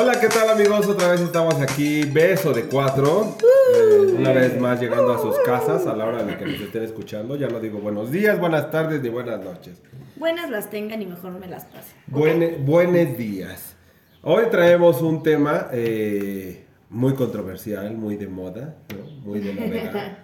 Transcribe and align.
Hola, 0.00 0.20
¿qué 0.20 0.28
tal 0.28 0.48
amigos? 0.48 0.86
Otra 0.86 1.08
vez 1.08 1.20
estamos 1.20 1.60
aquí, 1.60 2.04
beso 2.04 2.52
de 2.52 2.66
cuatro. 2.66 3.36
Eh, 3.74 4.14
una 4.16 4.30
vez 4.30 4.56
más 4.60 4.80
llegando 4.80 5.12
a 5.12 5.18
sus 5.18 5.36
casas 5.40 5.88
a 5.88 5.96
la 5.96 6.04
hora 6.04 6.22
de 6.22 6.36
que 6.36 6.44
nos 6.44 6.60
estén 6.60 6.84
escuchando. 6.84 7.34
Ya 7.34 7.48
no 7.48 7.58
digo 7.58 7.80
buenos 7.80 8.12
días, 8.12 8.38
buenas 8.38 8.70
tardes 8.70 9.02
ni 9.02 9.08
buenas 9.08 9.42
noches. 9.42 9.82
Buenas 10.14 10.50
las 10.50 10.70
tengan 10.70 11.02
y 11.02 11.06
mejor 11.06 11.32
me 11.32 11.48
las 11.48 11.64
pasen. 11.64 11.96
Buenos 12.06 13.18
días. 13.18 13.74
Hoy 14.22 14.44
traemos 14.52 15.02
un 15.02 15.24
tema 15.24 15.66
eh, 15.72 16.64
muy 16.90 17.14
controversial, 17.14 17.92
muy 17.96 18.14
de 18.14 18.28
moda, 18.28 18.76
¿no? 18.96 19.04
muy 19.22 19.40
de 19.40 19.52
novedad. 19.52 20.18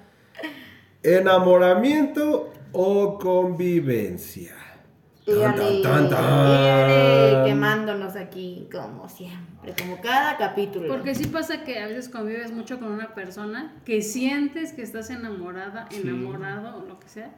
Enamoramiento 1.02 2.52
o 2.70 3.18
convivencia. 3.18 4.54
Tan, 5.24 5.54
tan, 5.56 5.82
tan, 5.82 6.08
tan. 6.10 6.46
Dígale, 6.46 7.44
quemándonos 7.48 8.14
aquí 8.14 8.68
como 8.70 9.08
siempre, 9.08 9.74
como 9.80 9.98
cada 10.02 10.36
capítulo. 10.36 10.86
Porque 10.88 11.14
sí 11.14 11.26
pasa 11.26 11.64
que 11.64 11.78
a 11.78 11.86
veces 11.86 12.10
convives 12.10 12.52
mucho 12.52 12.78
con 12.78 12.92
una 12.92 13.14
persona 13.14 13.72
que 13.86 14.02
sientes 14.02 14.74
que 14.74 14.82
estás 14.82 15.08
enamorada, 15.08 15.88
enamorado 15.92 16.76
o 16.76 16.84
lo 16.86 17.00
que 17.00 17.08
sea, 17.08 17.30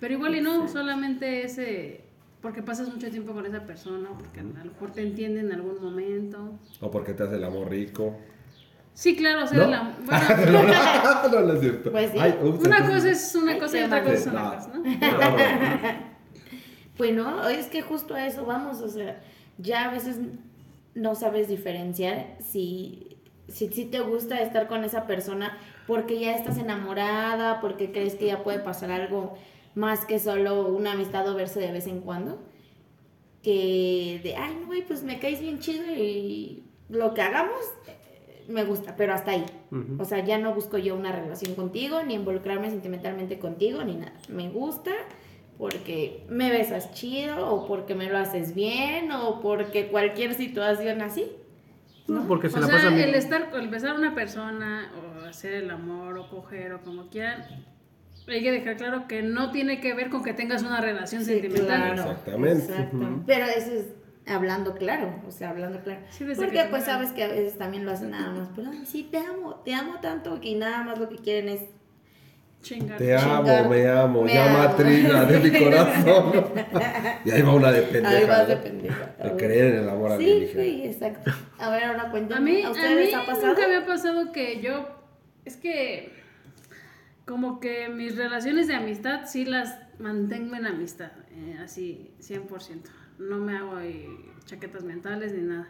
pero 0.00 0.14
igual 0.14 0.34
y 0.34 0.40
no, 0.40 0.66
solamente 0.66 1.44
ese, 1.44 2.04
porque 2.40 2.60
pasas 2.60 2.88
mucho 2.88 3.08
tiempo 3.08 3.32
con 3.32 3.46
esa 3.46 3.60
persona, 3.66 4.08
porque 4.18 4.40
a 4.40 4.42
lo 4.42 4.72
mejor 4.72 4.90
te 4.90 5.02
entiende 5.02 5.40
en 5.42 5.52
algún 5.52 5.80
momento. 5.80 6.58
O 6.80 6.90
porque 6.90 7.14
te 7.14 7.22
hace 7.22 7.36
el 7.36 7.44
amor 7.44 7.70
rico. 7.70 8.16
Sí, 8.94 9.14
claro, 9.16 9.44
o 9.44 9.46
sea, 9.46 9.58
¿No? 9.58 9.68
la- 9.70 9.96
bueno, 10.04 10.62
no, 11.32 11.40
no 11.46 11.52
es 11.54 11.60
cierto. 11.60 11.92
Pues 11.92 12.10
sí. 12.10 12.18
ups, 12.42 12.66
una 12.66 12.78
entonces- 12.78 13.02
cosa 13.04 13.10
es 13.10 13.34
una 13.36 13.58
cosa 13.60 13.78
y 13.78 13.82
otra 13.84 14.02
cosa 14.02 14.14
es 14.16 14.26
No. 14.26 14.54
cosa, 14.54 14.70
¿no? 14.74 16.11
No, 16.92 16.98
Bueno, 16.98 17.48
es 17.48 17.66
que 17.66 17.82
justo 17.82 18.14
a 18.14 18.26
eso 18.26 18.44
vamos, 18.44 18.80
o 18.80 18.88
sea, 18.88 19.20
ya 19.58 19.88
a 19.88 19.92
veces 19.92 20.18
no 20.94 21.14
sabes 21.14 21.48
diferenciar 21.48 22.36
si, 22.40 23.16
si, 23.48 23.68
si 23.68 23.84
te 23.86 24.00
gusta 24.00 24.40
estar 24.42 24.68
con 24.68 24.84
esa 24.84 25.06
persona 25.06 25.58
porque 25.86 26.20
ya 26.20 26.36
estás 26.36 26.58
enamorada, 26.58 27.60
porque 27.60 27.92
crees 27.92 28.14
que 28.14 28.26
ya 28.26 28.42
puede 28.42 28.58
pasar 28.58 28.90
algo 28.90 29.34
más 29.74 30.04
que 30.04 30.18
solo 30.18 30.68
una 30.68 30.92
amistad 30.92 31.26
o 31.28 31.34
verse 31.34 31.60
de 31.60 31.72
vez 31.72 31.86
en 31.86 32.00
cuando, 32.00 32.38
que 33.42 34.20
de, 34.22 34.36
ay, 34.36 34.56
no, 34.60 34.66
güey, 34.66 34.86
pues 34.86 35.02
me 35.02 35.18
caes 35.18 35.40
bien 35.40 35.58
chido 35.58 35.84
y 35.86 36.62
lo 36.88 37.14
que 37.14 37.22
hagamos 37.22 37.58
eh, 37.86 38.44
me 38.48 38.64
gusta, 38.64 38.96
pero 38.96 39.14
hasta 39.14 39.32
ahí. 39.32 39.44
O 39.98 40.04
sea, 40.04 40.24
ya 40.24 40.38
no 40.38 40.54
busco 40.54 40.78
yo 40.78 40.94
una 40.94 41.10
relación 41.12 41.54
contigo, 41.54 42.02
ni 42.02 42.14
involucrarme 42.14 42.70
sentimentalmente 42.70 43.38
contigo, 43.38 43.82
ni 43.82 43.94
nada. 43.94 44.12
Me 44.28 44.50
gusta 44.50 44.92
porque 45.58 46.24
me 46.28 46.50
besas 46.50 46.92
chido, 46.92 47.48
o 47.54 47.66
porque 47.66 47.94
me 47.94 48.08
lo 48.08 48.18
haces 48.18 48.54
bien, 48.54 49.10
o 49.12 49.40
porque 49.40 49.88
cualquier 49.88 50.34
situación 50.34 51.00
así. 51.02 51.30
No, 52.08 52.26
porque 52.26 52.48
se 52.50 52.58
O 52.58 52.60
la 52.60 52.66
sea, 52.66 52.76
pasa 52.76 52.88
bien. 52.90 53.08
el 53.08 53.14
estar, 53.14 53.50
el 53.54 53.68
besar 53.68 53.90
a 53.90 53.94
una 53.94 54.14
persona, 54.14 54.90
o 55.22 55.24
hacer 55.26 55.52
el 55.54 55.70
amor, 55.70 56.18
o 56.18 56.28
coger, 56.28 56.72
o 56.72 56.82
como 56.82 57.08
quieran, 57.08 57.44
hay 58.26 58.42
que 58.42 58.50
dejar 58.52 58.76
claro 58.76 59.06
que 59.08 59.22
no 59.22 59.50
tiene 59.52 59.80
que 59.80 59.94
ver 59.94 60.10
con 60.10 60.22
que 60.24 60.32
tengas 60.32 60.62
una 60.62 60.80
relación 60.80 61.24
sentimental. 61.24 61.92
Exactamente. 61.92 62.64
Exacto. 62.72 62.96
Ujú. 62.96 63.22
Pero 63.26 63.46
eso 63.46 63.72
es 63.72 63.86
hablando 64.26 64.74
claro, 64.74 65.20
o 65.26 65.30
sea, 65.30 65.50
hablando 65.50 65.80
claro. 65.82 66.00
Sí, 66.10 66.24
Porque 66.36 66.52
que 66.52 66.64
pues 66.70 66.84
te- 66.84 66.90
sabes 66.90 67.12
que 67.12 67.24
a 67.24 67.28
veces 67.28 67.56
también 67.58 67.84
lo 67.84 67.92
hacen 67.92 68.10
nada 68.10 68.30
más, 68.32 68.48
pero 68.54 68.70
"Ay, 68.70 68.84
sí, 68.86 69.08
te 69.10 69.18
amo, 69.18 69.56
te 69.64 69.74
amo 69.74 69.94
tanto 70.00 70.40
que 70.40 70.54
nada 70.56 70.82
más 70.84 70.98
lo 70.98 71.08
que 71.08 71.16
quieren 71.16 71.48
es 71.48 71.62
Chingar. 72.62 72.96
Te 72.98 73.14
amo, 73.16 73.42
Chingar. 73.42 73.68
me 73.68 73.88
amo, 73.88 74.22
Me 74.22 74.34
llama 74.34 74.64
amo. 74.64 74.74
Trina 74.76 75.24
de 75.24 75.38
mi 75.50 75.58
corazón. 75.64 76.32
y 77.24 77.30
ahí 77.30 77.42
va 77.42 77.54
una 77.54 77.72
de 77.72 77.82
pendeja. 77.82 78.16
Ahí 78.16 78.24
vas 78.24 78.48
de 78.48 78.54
¿no? 78.56 78.62
pendeja. 78.62 79.14
De 79.22 79.36
creer 79.36 79.74
en 79.74 79.80
el 79.82 79.88
amor 79.88 80.10
Sí, 80.10 80.14
alienígena. 80.24 80.54
güey, 80.54 80.86
exacto. 80.86 81.30
A 81.58 81.70
ver, 81.70 81.84
ahora 81.84 82.10
cuéntame. 82.10 82.50
A 82.50 82.54
mí, 82.54 82.62
¿A 82.62 82.68
a 82.68 82.70
ustedes 82.70 83.08
mí 83.08 83.14
ha 83.14 83.26
pasado? 83.26 83.46
nunca 83.48 83.68
me 83.68 83.76
ha 83.76 83.86
pasado 83.86 84.32
que 84.32 84.60
yo, 84.60 84.88
es 85.44 85.56
que 85.56 86.12
como 87.26 87.60
que 87.60 87.88
mis 87.88 88.16
relaciones 88.16 88.66
de 88.68 88.74
amistad 88.74 89.22
sí 89.26 89.44
las 89.44 89.78
mantengo 89.98 90.54
en 90.56 90.66
amistad, 90.66 91.12
eh, 91.30 91.56
así 91.62 92.10
100%. 92.20 92.90
No 93.18 93.38
me 93.38 93.56
hago 93.56 93.76
ahí 93.76 94.06
chaquetas 94.44 94.82
mentales 94.84 95.32
ni 95.32 95.42
nada. 95.42 95.68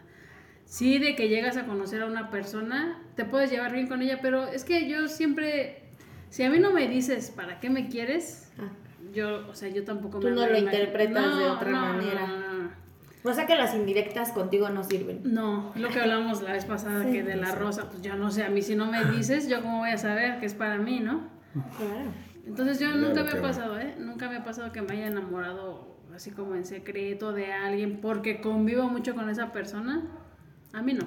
Sí, 0.65 0.97
de 0.97 1.15
que 1.15 1.27
llegas 1.29 1.57
a 1.57 1.65
conocer 1.65 2.01
a 2.01 2.05
una 2.07 2.31
persona, 2.31 2.99
te 3.15 3.25
puedes 3.25 3.51
llevar 3.51 3.71
bien 3.73 3.87
con 3.87 4.01
ella, 4.01 4.19
pero 4.21 4.47
es 4.47 4.63
que 4.63 4.89
yo 4.89 5.07
siempre, 5.07 5.82
si 6.33 6.41
a 6.41 6.49
mí 6.49 6.57
no 6.57 6.71
me 6.71 6.87
dices 6.87 7.29
para 7.29 7.59
qué 7.59 7.69
me 7.69 7.89
quieres, 7.89 8.51
Ah. 8.57 8.63
yo, 9.13 9.47
o 9.47 9.53
sea, 9.53 9.69
yo 9.69 9.83
tampoco 9.83 10.19
Tú 10.19 10.29
me 10.29 10.33
no 10.33 10.47
lo 10.47 10.57
interpretas 10.57 11.37
de 11.37 11.45
otra 11.45 11.69
manera. 11.69 12.25
No, 12.25 12.37
no, 12.39 12.63
no. 12.63 12.69
O 13.23 13.33
sea 13.33 13.45
que 13.45 13.55
las 13.55 13.75
indirectas 13.75 14.31
contigo 14.31 14.67
no 14.69 14.83
sirven. 14.83 15.21
No, 15.23 15.71
lo 15.75 15.89
que 15.89 15.99
hablamos 15.99 16.41
la 16.41 16.53
vez 16.53 16.65
pasada, 16.65 17.03
Sí, 17.03 17.11
que 17.11 17.23
de 17.23 17.35
la 17.35 17.53
rosa, 17.53 17.87
pues 17.87 18.01
yo 18.01 18.15
no 18.15 18.31
sé, 18.31 18.43
a 18.43 18.49
mí 18.49 18.63
si 18.63 18.75
no 18.75 18.87
me 18.87 19.05
dices, 19.11 19.47
yo 19.47 19.61
cómo 19.61 19.79
voy 19.81 19.91
a 19.91 19.97
saber 19.99 20.39
que 20.39 20.47
es 20.47 20.55
para 20.55 20.77
mí, 20.77 20.99
¿no? 20.99 21.21
Claro. 21.77 22.11
Entonces 22.47 22.79
yo 22.79 22.95
nunca 22.95 23.23
me 23.23 23.31
ha 23.31 23.41
pasado, 23.41 23.79
¿eh? 23.79 23.93
Nunca 23.99 24.27
me 24.27 24.37
ha 24.37 24.43
pasado 24.43 24.71
que 24.71 24.81
me 24.81 24.93
haya 24.93 25.05
enamorado 25.07 25.95
así 26.15 26.31
como 26.31 26.55
en 26.55 26.65
secreto 26.65 27.31
de 27.31 27.53
alguien 27.53 27.99
porque 28.01 28.41
convivo 28.41 28.89
mucho 28.89 29.13
con 29.13 29.29
esa 29.29 29.51
persona. 29.51 30.01
A 30.73 30.81
mí 30.81 30.93
no. 30.93 31.05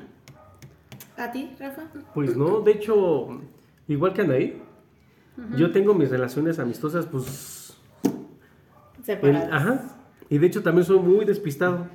¿A 1.17 1.33
ti, 1.33 1.51
Rafa? 1.59 1.83
Pues 2.15 2.37
no, 2.37 2.61
de 2.61 2.73
hecho, 2.73 3.41
igual 3.89 4.13
que 4.15 4.23
Anaí, 4.23 4.63
yo 5.57 5.71
tengo 5.73 5.95
mis 5.95 6.11
relaciones 6.11 6.59
amistosas, 6.59 7.07
pues. 7.07 7.77
el- 8.99 9.05
Separadas. 9.05 9.49
ajá. 9.53 9.97
Y 10.29 10.39
de 10.39 10.47
hecho 10.47 10.63
también 10.63 10.85
soy 10.85 10.99
muy 10.99 11.25
despistado. 11.25 11.87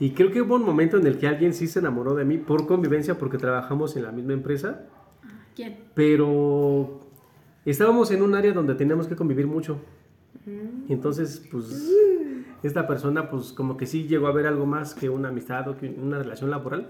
Y 0.00 0.10
creo 0.10 0.30
que 0.30 0.42
hubo 0.42 0.56
un 0.56 0.64
momento 0.64 0.96
en 0.96 1.06
el 1.06 1.18
que 1.18 1.26
alguien 1.28 1.54
sí 1.54 1.66
se 1.66 1.78
enamoró 1.78 2.14
de 2.14 2.24
mí 2.24 2.36
por 2.38 2.66
convivencia, 2.66 3.16
porque 3.18 3.38
trabajamos 3.38 3.96
en 3.96 4.02
la 4.04 4.12
misma 4.12 4.32
empresa, 4.32 4.82
¿Quién? 5.54 5.76
pero 5.94 7.00
estábamos 7.64 8.10
en 8.10 8.22
un 8.22 8.34
área 8.34 8.52
donde 8.52 8.74
teníamos 8.74 9.06
que 9.06 9.16
convivir 9.16 9.46
mucho. 9.46 9.78
Entonces, 10.88 11.46
pues, 11.50 11.90
esta 12.62 12.86
persona, 12.86 13.30
pues, 13.30 13.52
como 13.52 13.76
que 13.76 13.86
sí 13.86 14.06
llegó 14.06 14.26
a 14.26 14.32
ver 14.32 14.46
algo 14.46 14.66
más 14.66 14.94
que 14.94 15.08
una 15.08 15.28
amistad 15.28 15.66
o 15.68 15.76
que 15.76 15.88
una 15.88 16.18
relación 16.18 16.50
laboral. 16.50 16.88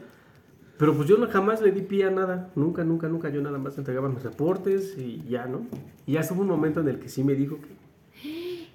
Pero 0.79 0.93
pues 0.95 1.09
yo 1.09 1.17
no- 1.19 1.29
jamás 1.29 1.61
le 1.63 1.71
di 1.73 1.83
pie 1.83 2.05
a 2.05 2.11
nada, 2.11 2.51
nunca, 2.57 2.83
nunca, 2.85 3.09
nunca. 3.09 3.29
Yo 3.31 3.41
nada 3.43 3.59
más 3.59 3.79
entregaba 3.79 4.09
mis 4.09 4.23
reportes 4.23 4.97
y 4.99 5.23
ya, 5.29 5.47
¿no? 5.47 5.63
Y 6.07 6.13
ya 6.15 6.21
estuvo 6.21 6.43
un 6.43 6.49
momento 6.49 6.81
en 6.81 6.89
el 6.89 6.99
que 6.99 7.09
sí 7.09 7.23
me 7.23 7.35
dijo 7.35 7.59
que, 7.61 7.69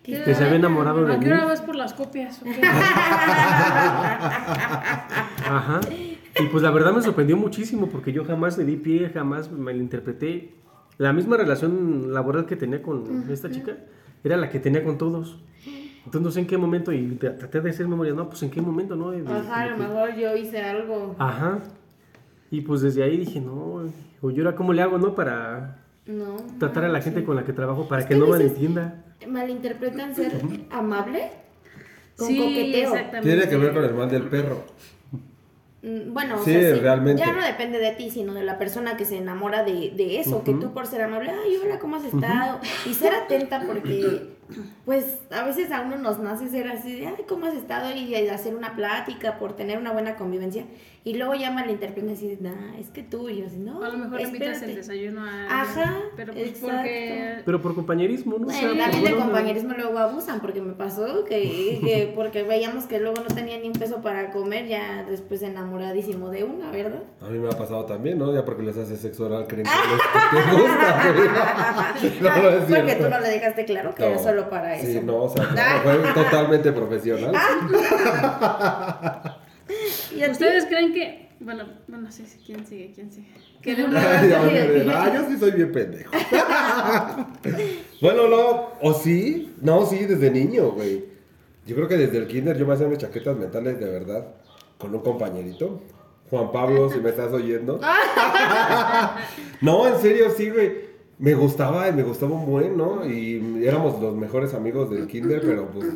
que 0.23 0.33
se 0.35 0.43
había 0.43 0.55
enamorado 0.57 1.05
de 1.05 1.13
¿A 1.15 1.19
qué 1.19 1.25
mí. 1.25 1.31
hora 1.31 1.45
vas 1.45 1.61
por 1.61 1.75
las 1.75 1.93
copias? 1.93 2.41
o 2.41 2.45
qué? 2.45 2.61
Ajá. 5.49 5.79
Y 6.39 6.45
pues 6.47 6.63
la 6.63 6.71
verdad 6.71 6.93
me 6.93 7.01
sorprendió 7.01 7.35
muchísimo 7.37 7.87
porque 7.87 8.11
yo 8.13 8.23
jamás 8.23 8.57
le 8.57 8.63
di 8.65 8.77
pie, 8.77 9.09
jamás 9.13 9.51
me 9.51 9.73
la 9.73 9.79
interpreté. 9.79 10.53
La 10.97 11.11
misma 11.13 11.37
relación 11.37 12.13
laboral 12.13 12.45
que 12.45 12.55
tenía 12.55 12.81
con 12.81 13.29
esta 13.29 13.49
chica 13.49 13.77
era 14.23 14.37
la 14.37 14.49
que 14.49 14.59
tenía 14.59 14.83
con 14.83 14.97
todos. 14.97 15.39
Entonces 16.05 16.21
no 16.21 16.31
sé 16.31 16.39
en 16.41 16.47
qué 16.47 16.57
momento, 16.57 16.91
y 16.93 17.15
traté 17.17 17.61
de 17.61 17.69
hacer 17.69 17.87
memoria, 17.87 18.13
no, 18.13 18.29
pues 18.29 18.41
en 18.43 18.49
qué 18.49 18.61
momento, 18.61 18.95
¿no? 18.95 19.13
Y 19.13 19.21
de- 19.21 19.31
Ajá, 19.31 19.61
a 19.63 19.67
lo 19.67 19.75
que- 19.75 19.81
mejor 19.83 20.15
yo 20.15 20.35
hice 20.35 20.61
algo. 20.61 21.15
Ajá. 21.19 21.59
Y 22.51 22.61
pues 22.61 22.81
desde 22.81 23.03
ahí 23.03 23.17
dije, 23.17 23.39
no, 23.39 23.83
o 24.21 24.31
yo 24.31 24.43
ahora 24.45 24.55
cómo 24.55 24.73
le 24.73 24.81
hago, 24.81 24.97
¿no? 24.97 25.13
Para 25.15 25.77
No. 26.05 26.37
tratar 26.57 26.85
a 26.85 26.89
la 26.89 27.01
gente 27.01 27.23
con 27.23 27.35
la 27.35 27.43
que 27.43 27.53
trabajo, 27.53 27.87
para 27.87 28.01
Es 28.01 28.07
que 28.07 28.15
que 28.15 28.19
no 28.19 28.27
malentienda. 28.27 29.03
Malinterpretan 29.27 30.15
ser 30.15 30.31
amable 30.71 31.29
con 32.17 32.27
sí, 32.27 32.37
coqueteo. 32.37 32.93
exactamente. 32.93 33.29
Tiene 33.29 33.49
que 33.49 33.57
ver 33.57 33.73
con 33.73 33.83
el 33.83 33.93
mal 33.93 34.09
del 34.09 34.23
perro. 34.23 34.63
Mm, 35.81 36.13
Bueno, 36.13 36.35
o 36.35 36.43
Sí, 36.43 36.51
sea, 36.51 36.75
realmente. 36.75 37.21
ya 37.25 37.31
no 37.31 37.41
depende 37.45 37.77
de 37.79 37.91
ti, 37.91 38.09
sino 38.09 38.33
de 38.33 38.43
la 38.43 38.57
persona 38.57 38.97
que 38.97 39.05
se 39.05 39.17
enamora 39.17 39.63
de, 39.63 39.91
de 39.95 40.19
eso, 40.19 40.43
que 40.43 40.53
tú 40.53 40.73
por 40.73 40.87
ser 40.87 41.01
amable, 41.03 41.31
ay, 41.31 41.55
hola, 41.63 41.79
¿cómo 41.79 41.95
has 41.95 42.03
estado? 42.05 42.59
Y 42.89 42.93
ser 42.95 43.13
atenta 43.13 43.61
porque, 43.65 44.35
pues, 44.83 45.19
a 45.31 45.43
veces 45.45 45.71
a 45.71 45.79
uno 45.81 45.97
nos 45.97 46.19
nace 46.19 46.49
ser 46.49 46.67
así 46.67 46.99
de, 46.99 47.07
ay, 47.07 47.23
¿cómo 47.29 47.45
has 47.45 47.53
estado? 47.53 47.95
Y 47.95 48.13
hacer 48.27 48.55
una 48.55 48.75
plática 48.75 49.37
por 49.39 49.55
tener 49.55 49.77
una 49.77 49.93
buena 49.93 50.15
convivencia. 50.15 50.65
Y 51.09 51.15
luego 51.15 51.33
ya 51.33 51.49
malinterpretan 51.49 52.11
así, 52.11 52.27
de, 52.35 52.37
nah, 52.49 52.75
es 52.79 52.89
que 52.89 53.01
tú, 53.01 53.29
y 53.29 53.37
yo 53.39 53.47
así, 53.47 53.57
no, 53.57 53.81
A 53.83 53.89
lo 53.89 53.97
mejor 53.97 54.21
invitas 54.21 54.49
espérate". 54.49 54.69
el 54.69 54.75
desayuno 54.75 55.23
a 55.25 55.61
Ajá, 55.61 55.95
pero 56.15 56.33
pues 56.33 56.49
exacto. 56.49 56.67
porque 56.75 57.35
Pero 57.45 57.61
por 57.63 57.73
compañerismo, 57.73 58.37
¿no? 58.37 58.45
O 58.45 58.51
sea, 58.51 58.67
Bueno, 58.67 58.83
también 58.83 59.03
de 59.05 59.15
compañerismo 59.15 59.73
luego 59.75 59.97
abusan, 59.97 60.39
porque 60.39 60.61
me 60.61 60.73
pasó 60.73 61.25
que, 61.25 61.79
que 61.83 62.11
porque 62.15 62.43
veíamos 62.43 62.85
que 62.85 62.99
luego 62.99 63.15
no 63.27 63.33
tenía 63.33 63.57
ni 63.57 63.67
un 63.67 63.73
peso 63.73 64.03
para 64.03 64.29
comer, 64.29 64.67
ya 64.67 65.03
después 65.09 65.41
enamoradísimo 65.41 66.29
de 66.29 66.43
una, 66.43 66.69
¿verdad? 66.69 67.01
A 67.21 67.29
mí 67.29 67.39
me 67.39 67.47
ha 67.47 67.57
pasado 67.57 67.85
también, 67.85 68.19
¿no? 68.19 68.31
Ya 68.31 68.45
porque 68.45 68.61
les 68.61 68.77
haces 68.77 68.99
sexo 68.99 69.25
oral 69.25 69.47
creen 69.47 69.65
que 69.65 69.71
les- 70.35 70.61
gusta. 70.61 71.13
güey. 71.15 72.19
No, 72.21 72.43
no 72.43 72.49
es 72.49 72.63
Porque 72.65 72.95
tú 72.95 73.09
no 73.09 73.19
le 73.19 73.29
dejaste 73.29 73.65
claro 73.65 73.95
que 73.95 74.05
era 74.05 74.19
solo 74.19 74.47
para 74.47 74.75
eso. 74.75 74.85
Sí, 74.85 75.01
no, 75.03 75.23
o 75.23 75.29
sea, 75.29 75.47
claro, 75.47 75.81
fue 75.81 76.23
totalmente 76.23 76.71
profesional. 76.71 77.33
¿Y 80.15 80.21
a 80.21 80.25
ti? 80.25 80.31
ustedes 80.31 80.65
creen 80.65 80.93
que, 80.93 81.29
bueno, 81.39 81.65
bueno, 81.87 82.11
sí, 82.11 82.25
sí, 82.25 82.39
¿quién 82.45 82.65
sigue? 82.65 82.91
¿Quién 82.93 83.11
sigue? 83.11 83.27
Que 83.61 83.75
de 83.75 83.83
Ay, 83.97 84.29
ya. 84.29 85.03
Ah, 85.03 85.13
yo 85.13 85.29
sí 85.29 85.37
soy 85.37 85.51
bien 85.51 85.71
pendejo. 85.71 86.11
bueno, 88.01 88.27
no, 88.27 88.69
o 88.81 88.93
sí, 88.93 89.53
no, 89.61 89.85
sí, 89.85 90.05
desde 90.05 90.31
niño, 90.31 90.71
güey. 90.71 91.05
Yo 91.65 91.75
creo 91.75 91.87
que 91.87 91.97
desde 91.97 92.17
el 92.17 92.27
kinder 92.27 92.57
yo 92.57 92.65
me 92.65 92.73
hacía 92.73 92.87
mis 92.87 92.97
chaquetas 92.97 93.37
mentales 93.37 93.79
de 93.79 93.85
verdad 93.85 94.27
con 94.79 94.95
un 94.95 95.01
compañerito. 95.01 95.81
Juan 96.29 96.51
Pablo, 96.51 96.89
si 96.89 96.99
me 96.99 97.09
estás 97.09 97.31
oyendo. 97.33 97.79
no, 99.61 99.87
en 99.87 99.99
serio, 99.99 100.31
sí, 100.35 100.49
güey. 100.49 100.89
Me 101.17 101.33
gustaba, 101.33 101.91
me 101.91 102.03
gustaba 102.03 102.33
un 102.33 102.45
buen, 102.45 102.77
¿no? 102.77 103.05
Y 103.05 103.63
éramos 103.65 104.01
los 104.01 104.15
mejores 104.15 104.53
amigos 104.53 104.89
del 104.89 105.05
kinder, 105.07 105.41
pero 105.41 105.67
pues... 105.69 105.87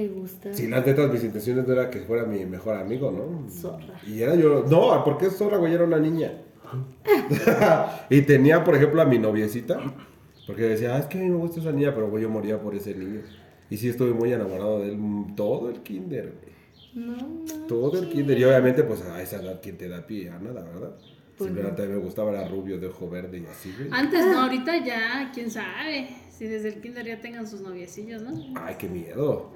¿Te 0.00 0.08
gusta? 0.08 0.54
Sí, 0.54 0.66
las 0.66 0.86
netas, 0.86 1.12
mis 1.12 1.22
intenciones 1.22 1.66
no 1.66 1.74
era 1.74 1.90
que 1.90 2.00
fuera 2.00 2.24
mi 2.24 2.42
mejor 2.46 2.74
amigo, 2.74 3.10
¿no? 3.10 3.50
Zorra. 3.50 4.00
Y 4.06 4.22
era 4.22 4.34
yo... 4.34 4.64
No, 4.66 5.04
¿por 5.04 5.18
qué 5.18 5.28
zorra, 5.28 5.58
güey? 5.58 5.74
Era 5.74 5.84
una 5.84 5.98
niña. 5.98 6.32
y 8.10 8.22
tenía, 8.22 8.64
por 8.64 8.76
ejemplo, 8.76 9.02
a 9.02 9.04
mi 9.04 9.18
noviecita. 9.18 9.78
Porque 10.46 10.62
decía, 10.62 10.96
ah, 10.96 11.00
es 11.00 11.04
que 11.04 11.18
a 11.18 11.20
mí 11.20 11.28
me 11.28 11.36
gusta 11.36 11.60
esa 11.60 11.70
niña, 11.72 11.94
pero 11.94 12.08
güey, 12.08 12.22
yo 12.22 12.30
moría 12.30 12.58
por 12.58 12.74
ese 12.74 12.94
niño. 12.94 13.20
Y 13.68 13.76
sí 13.76 13.90
estuve 13.90 14.14
muy 14.14 14.32
enamorado 14.32 14.80
de 14.80 14.88
él 14.88 14.98
todo 15.36 15.68
el 15.68 15.82
kinder, 15.82 16.32
güey. 16.40 17.06
No, 17.06 17.16
no. 17.18 17.66
Todo 17.66 18.00
el 18.00 18.08
kinder. 18.08 18.38
Y 18.38 18.44
obviamente, 18.44 18.82
pues 18.82 19.02
a 19.02 19.20
esa 19.20 19.36
edad, 19.36 19.60
¿quién 19.62 19.76
te 19.76 19.86
da 19.86 20.06
pie 20.06 20.30
a 20.30 20.38
nada, 20.38 20.62
verdad? 20.62 20.96
Pues 21.36 21.48
Simplemente 21.48 21.82
a 21.82 21.84
mí 21.84 21.92
me 21.92 21.98
gustaba, 21.98 22.30
era 22.30 22.48
rubio, 22.48 22.78
de 22.78 22.86
ojo 22.86 23.10
verde 23.10 23.36
y 23.36 23.44
así, 23.44 23.70
güey. 23.76 23.90
Antes 23.92 24.24
no, 24.24 24.40
ahorita 24.40 24.82
ya, 24.82 25.30
quién 25.34 25.50
sabe. 25.50 26.08
Si 26.30 26.46
desde 26.46 26.68
el 26.68 26.80
kinder 26.80 27.04
ya 27.04 27.20
tengan 27.20 27.46
sus 27.46 27.60
noviecillos, 27.60 28.22
¿no? 28.22 28.32
Ay, 28.58 28.76
qué 28.78 28.88
miedo. 28.88 29.52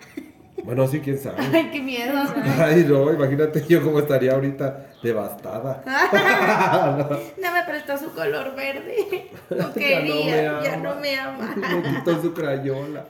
Bueno, 0.62 0.86
sí, 0.86 1.00
quién 1.00 1.18
sabe. 1.18 1.36
Ay, 1.52 1.70
qué 1.72 1.82
miedo. 1.82 2.14
Ay, 2.58 2.86
no, 2.88 3.12
imagínate 3.12 3.64
yo 3.68 3.82
cómo 3.82 3.98
estaría 3.98 4.32
ahorita 4.34 4.92
devastada. 5.02 5.82
No 7.42 7.52
me 7.52 7.62
prestó 7.64 7.98
su 7.98 8.12
color 8.14 8.54
verde. 8.54 9.30
No 9.50 9.56
Ya 9.56 9.66
no 9.66 9.74
quería, 9.74 10.36
me 10.58 10.64
ya 10.64 10.74
ama. 10.74 10.76
no 10.94 11.00
me 11.00 11.16
ama. 11.18 11.54
Quitó 11.98 12.22
su 12.22 12.32
crayola. 12.32 13.04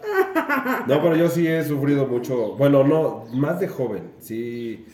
No, 0.87 1.02
pero 1.02 1.17
yo 1.17 1.29
sí 1.29 1.46
he 1.46 1.62
sufrido 1.64 2.06
mucho. 2.06 2.56
Bueno, 2.56 2.82
no, 2.85 3.25
más 3.32 3.61
de 3.61 3.69
joven. 3.69 4.12
Sí. 4.19 4.87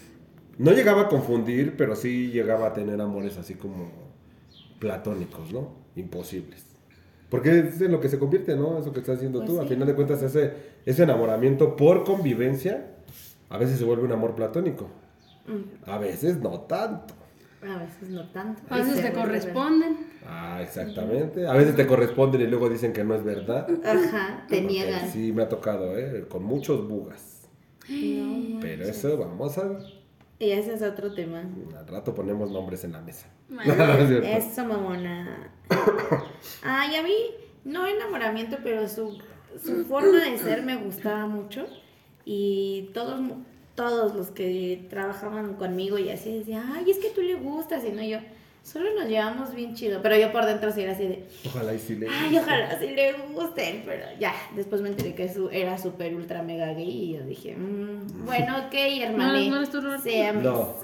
No 0.59 0.73
llegaba 0.73 1.03
a 1.03 1.09
confundir, 1.09 1.77
pero 1.77 1.97
sí 1.97 2.31
llegaba 2.31 2.67
a 2.69 2.73
tener 2.75 3.01
amores 3.01 3.39
así 3.39 3.55
como 3.55 3.91
platónicos, 4.79 5.53
¿no? 5.53 5.71
Imposibles. 5.97 6.67
Porque 7.31 7.61
es 7.61 7.81
en 7.81 7.93
lo 7.93 8.01
que 8.01 8.09
se 8.09 8.19
convierte, 8.19 8.57
¿no? 8.57 8.79
Eso 8.79 8.93
que 8.93 9.01
estás 9.01 9.17
haciendo 9.19 9.39
Pues 9.41 9.51
tú. 9.51 9.57
sí. 9.57 9.61
Al 9.63 9.69
final 9.69 9.87
de 9.87 9.95
cuentas, 9.95 10.23
ese, 10.23 10.53
ese 10.85 11.03
enamoramiento 11.05 11.77
por 11.77 12.05
convivencia 12.05 12.89
a 13.49 13.57
veces 13.59 13.79
se 13.79 13.85
vuelve 13.85 14.05
un 14.05 14.13
amor 14.13 14.35
platónico. 14.35 14.89
Mm, 15.47 15.89
A 15.91 15.99
veces 15.99 16.39
no 16.39 16.61
tanto. 16.63 17.15
A 17.63 17.79
veces 17.79 18.09
no 18.09 18.29
tanto. 18.31 18.63
A 18.71 18.79
veces 18.79 19.03
te 19.03 19.13
corresponden. 19.13 19.97
Ah, 20.27 20.61
exactamente. 20.63 21.47
A 21.47 21.53
veces 21.53 21.77
te 21.77 21.87
corresponden 21.87 22.41
y 22.41 22.47
luego 22.47 22.69
dicen 22.69 22.93
que 22.93 23.05
no 23.05 23.15
es 23.15 23.23
verdad. 23.23 23.67
Ajá, 23.85 24.47
te 24.49 24.63
niegan. 24.63 25.09
Sí, 25.11 25.33
me 25.33 25.43
ha 25.43 25.49
tocado, 25.49 25.97
¿eh? 25.99 26.27
Con 26.29 26.43
muchos 26.45 26.89
bugas. 26.89 27.49
No, 27.89 28.61
Pero 28.61 28.85
eso 28.85 29.19
vamos 29.19 29.59
a... 29.59 29.79
y 30.39 30.51
ese 30.53 30.75
es 30.75 30.83
otro 30.83 31.13
tema. 31.13 31.45
Al 31.77 31.87
rato 31.87 32.15
ponemos 32.15 32.51
nombres 32.51 32.85
en 32.85 32.93
la 32.93 33.01
mesa. 33.01 33.27
No 33.51 33.63
es. 33.63 34.47
Eso, 34.47 34.65
mamona. 34.65 35.51
Ay, 36.63 36.97
a 36.97 37.03
mí, 37.03 37.15
no 37.65 37.87
enamoramiento, 37.87 38.59
pero 38.63 38.89
su, 38.89 39.19
su 39.63 39.85
forma 39.85 40.19
de 40.25 40.39
ser 40.39 40.63
me 40.63 40.77
gustaba 40.77 41.27
mucho. 41.27 41.67
Y 42.25 42.91
todos, 42.95 43.21
todos 43.75 44.15
los 44.15 44.29
que 44.31 44.87
trabajaban 44.89 45.55
conmigo 45.55 45.99
y 45.99 46.11
así 46.11 46.39
decían, 46.39 46.73
ay, 46.75 46.91
es 46.91 46.99
que 46.99 47.11
tú 47.11 47.23
le 47.23 47.35
gustas. 47.35 47.85
Y 47.85 47.91
no 47.91 48.03
yo, 48.03 48.19
solo 48.63 48.93
nos 48.95 49.09
llevamos 49.09 49.55
bien 49.55 49.75
chido. 49.75 50.01
Pero 50.03 50.17
yo 50.17 50.31
por 50.33 50.45
dentro 50.45 50.71
sí 50.73 50.83
era 50.83 50.93
así 50.93 51.07
de, 51.07 51.25
Ojalá 51.47 51.75
y 51.75 51.79
sí 51.79 51.97
le... 51.97 52.09
ay, 52.09 52.39
ojalá 52.39 52.79
sí 52.79 52.89
le 52.89 53.13
gusten. 53.35 53.83
Pero 53.85 54.05
ya, 54.21 54.33
después 54.55 54.81
me 54.83 54.91
enteré 54.91 55.15
que 55.15 55.33
su, 55.33 55.49
era 55.51 55.77
súper 55.79 56.15
ultra 56.15 56.43
mega 56.43 56.73
gay. 56.75 56.89
Y 56.89 57.13
yo 57.15 57.25
dije, 57.25 57.57
"Mm, 57.57 58.25
bueno, 58.27 58.59
ok, 58.67 58.75
hermano. 59.03 59.33
¿No 59.33 59.57
eres 59.57 59.71
tú, 59.71 59.81
Roberto? 59.81 60.05
Seamos. 60.05 60.43
No, 60.45 60.75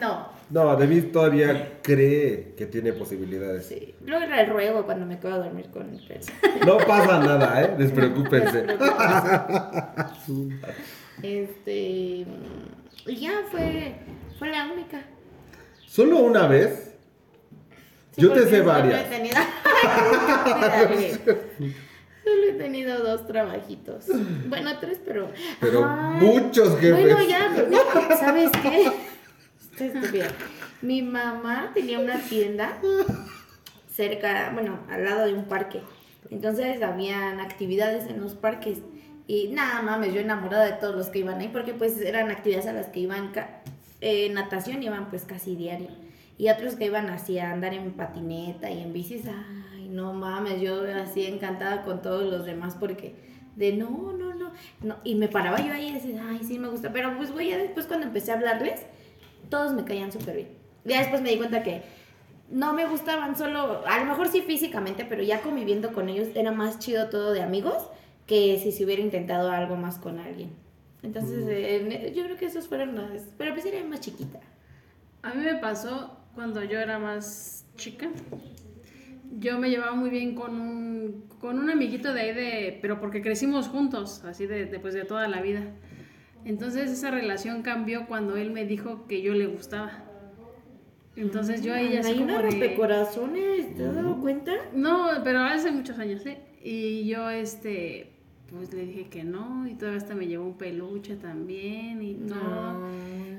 no. 0.00 0.35
No, 0.48 0.76
David 0.76 1.06
todavía 1.12 1.80
cree 1.82 2.54
que 2.56 2.66
tiene 2.66 2.92
posibilidades. 2.92 3.66
Sí. 3.66 3.94
Luego 4.04 4.24
era 4.24 4.42
el 4.42 4.50
ruego 4.50 4.84
cuando 4.84 5.04
me 5.04 5.18
quedo 5.18 5.34
a 5.34 5.38
dormir 5.38 5.66
con 5.70 5.90
él. 5.92 6.00
pero- 6.06 6.64
No 6.66 6.78
pasa 6.86 7.18
nada, 7.18 7.62
¿eh? 7.62 7.74
Despreocúpense. 7.76 8.64
Este. 11.22 12.26
Y 13.06 13.16
ya 13.16 13.32
fue. 13.50 13.96
Fue 14.38 14.50
la 14.50 14.70
única. 14.72 15.02
Solo 15.86 16.18
una 16.18 16.46
vez. 16.46 16.94
Sí, 18.12 18.22
Yo 18.22 18.32
te 18.32 18.44
sé 18.44 18.58
solo 18.58 18.64
varias. 18.66 19.06
he 19.06 19.08
tenido- 19.16 19.36
Cuídate. 20.88 21.20
Solo 22.26 22.42
he 22.48 22.52
tenido 22.54 23.04
dos 23.04 23.26
trabajitos. 23.28 24.06
Bueno, 24.48 24.70
tres, 24.80 25.00
pero. 25.04 25.30
Pero 25.60 25.84
Ay, 25.88 26.20
muchos 26.26 26.76
jefes. 26.80 27.02
Bueno, 27.14 27.18
ya, 27.28 28.16
¿sabes 28.18 28.50
qué? 28.62 28.90
Mi 30.82 31.02
mamá 31.02 31.70
tenía 31.74 31.98
una 31.98 32.18
tienda 32.18 32.78
cerca, 33.90 34.50
bueno, 34.52 34.80
al 34.90 35.04
lado 35.04 35.26
de 35.26 35.34
un 35.34 35.44
parque. 35.44 35.80
Entonces 36.30 36.82
habían 36.82 37.40
actividades 37.40 38.08
en 38.10 38.20
los 38.20 38.34
parques. 38.34 38.78
Y 39.26 39.48
nada 39.48 39.82
mames, 39.82 40.14
yo 40.14 40.20
enamorada 40.20 40.64
de 40.64 40.72
todos 40.72 40.94
los 40.94 41.08
que 41.08 41.20
iban 41.20 41.40
ahí, 41.40 41.48
porque 41.48 41.74
pues 41.74 42.00
eran 42.00 42.30
actividades 42.30 42.66
a 42.66 42.72
las 42.72 42.86
que 42.86 43.00
iban, 43.00 43.32
eh, 44.00 44.30
natación 44.30 44.82
iban 44.82 45.10
pues 45.10 45.24
casi 45.24 45.56
diario. 45.56 45.88
Y 46.38 46.50
otros 46.50 46.76
que 46.76 46.84
iban 46.84 47.08
así 47.08 47.38
a 47.38 47.50
andar 47.50 47.74
en 47.74 47.92
patineta 47.92 48.70
y 48.70 48.82
en 48.82 48.92
bicis, 48.92 49.24
ay, 49.26 49.88
no 49.88 50.12
mames, 50.12 50.60
yo 50.60 50.82
así 50.94 51.24
encantada 51.24 51.82
con 51.82 52.02
todos 52.02 52.30
los 52.30 52.44
demás 52.44 52.76
porque 52.78 53.14
de 53.56 53.72
no, 53.72 54.12
no, 54.12 54.34
no, 54.34 54.52
no. 54.82 54.96
Y 55.02 55.14
me 55.14 55.28
paraba 55.28 55.58
yo 55.58 55.72
ahí 55.72 55.88
y 55.88 55.92
decía, 55.94 56.22
ay, 56.28 56.40
sí 56.46 56.58
me 56.58 56.68
gusta. 56.68 56.92
Pero 56.92 57.16
pues 57.16 57.32
güey, 57.32 57.48
ya 57.48 57.58
después 57.58 57.86
cuando 57.86 58.06
empecé 58.06 58.30
a 58.30 58.34
hablarles, 58.34 58.82
todos 59.48 59.72
me 59.72 59.84
caían 59.84 60.12
súper 60.12 60.36
bien. 60.36 60.48
Ya 60.84 61.00
después 61.00 61.22
me 61.22 61.30
di 61.30 61.36
cuenta 61.36 61.62
que 61.62 61.82
no 62.50 62.72
me 62.72 62.86
gustaban 62.86 63.36
solo, 63.36 63.86
a 63.86 63.98
lo 63.98 64.04
mejor 64.04 64.28
sí 64.28 64.42
físicamente, 64.42 65.04
pero 65.04 65.22
ya 65.22 65.42
conviviendo 65.42 65.92
con 65.92 66.08
ellos 66.08 66.28
era 66.34 66.52
más 66.52 66.78
chido 66.78 67.08
todo 67.08 67.32
de 67.32 67.42
amigos 67.42 67.88
que 68.26 68.58
si 68.62 68.72
se 68.72 68.84
hubiera 68.84 69.02
intentado 69.02 69.50
algo 69.50 69.76
más 69.76 69.98
con 69.98 70.18
alguien. 70.18 70.50
Entonces, 71.02 71.44
eh, 71.48 72.12
yo 72.16 72.24
creo 72.24 72.36
que 72.36 72.46
esos 72.46 72.66
fueron 72.66 72.96
las... 72.96 73.22
Pero 73.38 73.54
pues 73.54 73.64
era 73.64 73.82
más 73.84 74.00
chiquita. 74.00 74.40
A 75.22 75.34
mí 75.34 75.44
me 75.44 75.54
pasó 75.54 76.16
cuando 76.34 76.64
yo 76.64 76.78
era 76.78 76.98
más 76.98 77.64
chica. 77.76 78.08
Yo 79.38 79.58
me 79.58 79.70
llevaba 79.70 79.94
muy 79.94 80.10
bien 80.10 80.34
con 80.34 80.60
un, 80.60 81.28
con 81.40 81.58
un 81.58 81.70
amiguito 81.70 82.12
de 82.12 82.20
ahí 82.20 82.34
de... 82.34 82.78
Pero 82.82 82.98
porque 82.98 83.22
crecimos 83.22 83.68
juntos, 83.68 84.24
así 84.24 84.46
de, 84.46 84.66
de, 84.66 84.80
pues, 84.80 84.94
de 84.94 85.04
toda 85.04 85.28
la 85.28 85.40
vida. 85.40 85.62
Entonces 86.46 86.90
esa 86.90 87.10
relación 87.10 87.60
cambió 87.62 88.06
cuando 88.06 88.36
él 88.36 88.52
me 88.52 88.64
dijo 88.64 89.06
que 89.08 89.20
yo 89.20 89.34
le 89.34 89.46
gustaba. 89.46 90.04
Entonces 91.16 91.62
yo 91.62 91.74
ahí 91.74 91.96
así 91.96 92.08
Hay 92.12 92.18
como 92.18 92.24
una 92.26 92.42
de- 92.42 92.50
rompecorazones, 92.50 93.74
¿te 93.74 93.84
has 93.84 93.94
dado 93.94 94.20
cuenta? 94.20 94.52
No, 94.74 95.08
pero 95.24 95.40
hace 95.40 95.70
muchos 95.72 95.98
años, 95.98 96.24
¿eh? 96.26 96.38
Y 96.62 97.06
yo, 97.08 97.30
este, 97.30 98.10
pues 98.50 98.72
le 98.72 98.84
dije 98.86 99.08
que 99.08 99.24
no, 99.24 99.66
y 99.66 99.74
todavía 99.74 99.98
hasta 99.98 100.14
me 100.14 100.26
llevó 100.26 100.44
un 100.44 100.56
peluche 100.58 101.16
también, 101.16 102.02
y 102.02 102.14
todo. 102.14 102.86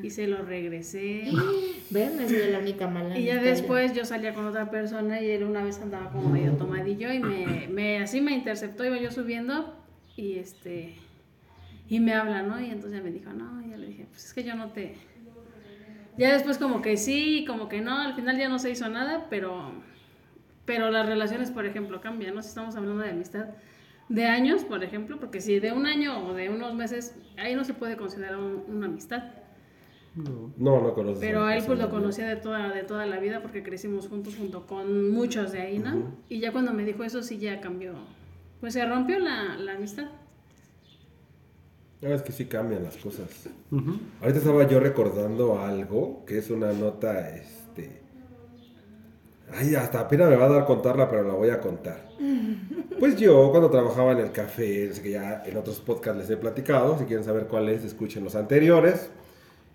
Y 0.04 0.10
se 0.10 0.28
lo 0.28 0.42
regresé. 0.44 1.26
Me 1.92 2.28
sido 2.28 2.48
la 2.52 2.60
única 2.60 2.88
mala. 2.90 3.18
Y 3.18 3.24
ya 3.24 3.42
después 3.42 3.94
yo 3.94 4.04
salía 4.04 4.34
con 4.34 4.46
otra 4.46 4.70
persona 4.70 5.22
y 5.22 5.30
él 5.30 5.44
una 5.44 5.64
vez 5.64 5.80
andaba 5.80 6.12
como 6.12 6.30
medio 6.30 6.52
tomadillo 6.54 7.14
y 7.14 7.20
me, 7.20 7.70
me 7.72 8.00
así 8.00 8.20
me 8.20 8.34
interceptó, 8.34 8.84
iba 8.84 8.98
yo 8.98 9.10
subiendo 9.12 9.74
y 10.18 10.34
este 10.34 10.96
y 11.88 12.00
me 12.00 12.14
habla, 12.14 12.44
¿no? 12.44 12.60
Y 12.60 12.66
entonces 12.66 12.94
ya 13.00 13.04
me 13.04 13.12
dijo, 13.12 13.32
no, 13.34 13.66
y 13.66 13.70
ya 13.72 13.78
le 13.78 13.88
dije, 13.88 14.06
pues 14.10 14.26
es 14.26 14.34
que 14.34 14.44
yo 14.44 14.56
no 14.56 14.70
te... 14.72 14.96
Ya 16.18 16.34
después 16.34 16.58
como 16.58 16.82
que 16.82 16.98
sí, 16.98 17.46
como 17.48 17.70
que 17.70 17.80
no, 17.82 17.98
al 18.00 18.16
final 18.16 18.38
ya 18.38 18.50
no 18.50 18.58
se 18.60 18.72
hizo 18.72 18.90
nada, 18.90 19.28
pero, 19.30 19.72
pero 20.66 20.90
las 20.90 21.06
relaciones, 21.06 21.52
por 21.52 21.66
ejemplo, 21.66 22.02
cambian, 22.02 22.34
¿no? 22.36 22.42
Si 22.42 22.50
estamos 22.50 22.76
hablando 22.76 23.04
de 23.04 23.12
amistad 23.12 23.46
de 24.10 24.26
años, 24.26 24.64
por 24.64 24.84
ejemplo, 24.84 25.20
porque 25.20 25.42
si 25.42 25.60
de 25.60 25.72
un 25.74 25.86
año 25.86 26.26
o 26.28 26.34
de 26.34 26.50
unos 26.50 26.74
meses, 26.74 27.16
ahí 27.38 27.56
no 27.56 27.64
se 27.66 27.74
puede 27.74 27.98
considerar 27.98 28.38
un- 28.38 28.64
una 28.68 28.88
amistad. 28.88 29.24
No. 30.16 30.52
No, 30.58 30.82
no 30.82 30.94
conozco. 30.96 31.20
Pero 31.20 31.44
a 31.44 31.56
él 31.56 31.64
pues 31.68 31.78
lo 31.78 31.90
conocía 31.92 32.26
de 32.26 32.38
toda, 32.38 32.70
de 32.72 32.84
toda 32.84 33.06
la 33.06 33.20
vida 33.20 33.42
porque 33.42 33.62
crecimos 33.62 34.08
juntos 34.08 34.36
junto 34.36 34.66
con 34.66 35.12
muchos 35.12 35.52
de 35.52 35.62
ahí, 35.62 35.78
¿no? 35.78 36.16
Y 36.30 36.40
ya 36.40 36.52
cuando 36.52 36.74
me 36.74 36.84
dijo 36.84 37.04
eso 37.04 37.22
sí 37.22 37.38
ya 37.38 37.62
cambió. 37.62 37.94
Pues 38.60 38.74
se 38.74 38.84
rompió 38.86 39.20
la, 39.20 39.56
la 39.58 39.74
amistad. 39.74 40.08
No, 42.02 42.14
es 42.14 42.22
que 42.22 42.32
sí 42.32 42.46
cambian 42.46 42.84
las 42.84 42.98
cosas. 42.98 43.50
Ahorita 44.22 44.40
estaba 44.40 44.68
yo 44.68 44.80
recordando 44.80 45.60
algo 45.60 46.24
que 46.26 46.38
es 46.38 46.50
una 46.50 46.72
nota, 46.72 47.30
este... 47.30 48.02
Ay, 49.52 49.76
hasta 49.76 50.02
apenas 50.02 50.30
me 50.30 50.36
va 50.36 50.46
a 50.46 50.50
dar 50.50 50.66
contarla, 50.66 51.10
pero 51.10 51.24
la 51.24 51.34
voy 51.34 51.50
a 51.50 51.60
contar. 51.60 52.10
Pues 53.00 53.16
yo, 53.16 53.52
cuando 53.52 53.70
trabajaba 53.70 54.14
en 54.14 54.18
el 54.18 54.32
café, 54.32 54.86
es 54.86 55.00
que 55.00 55.12
ya 55.12 55.44
en 55.46 55.56
otros 55.56 55.80
podcasts 55.80 56.20
les 56.20 56.32
he 56.32 56.38
platicado, 56.38 56.98
si 56.98 57.06
quieren 57.06 57.24
saber 57.24 57.46
cuál 57.46 57.70
es, 57.70 57.84
escuchen 57.84 58.24
los 58.24 58.34
anteriores. 58.34 59.12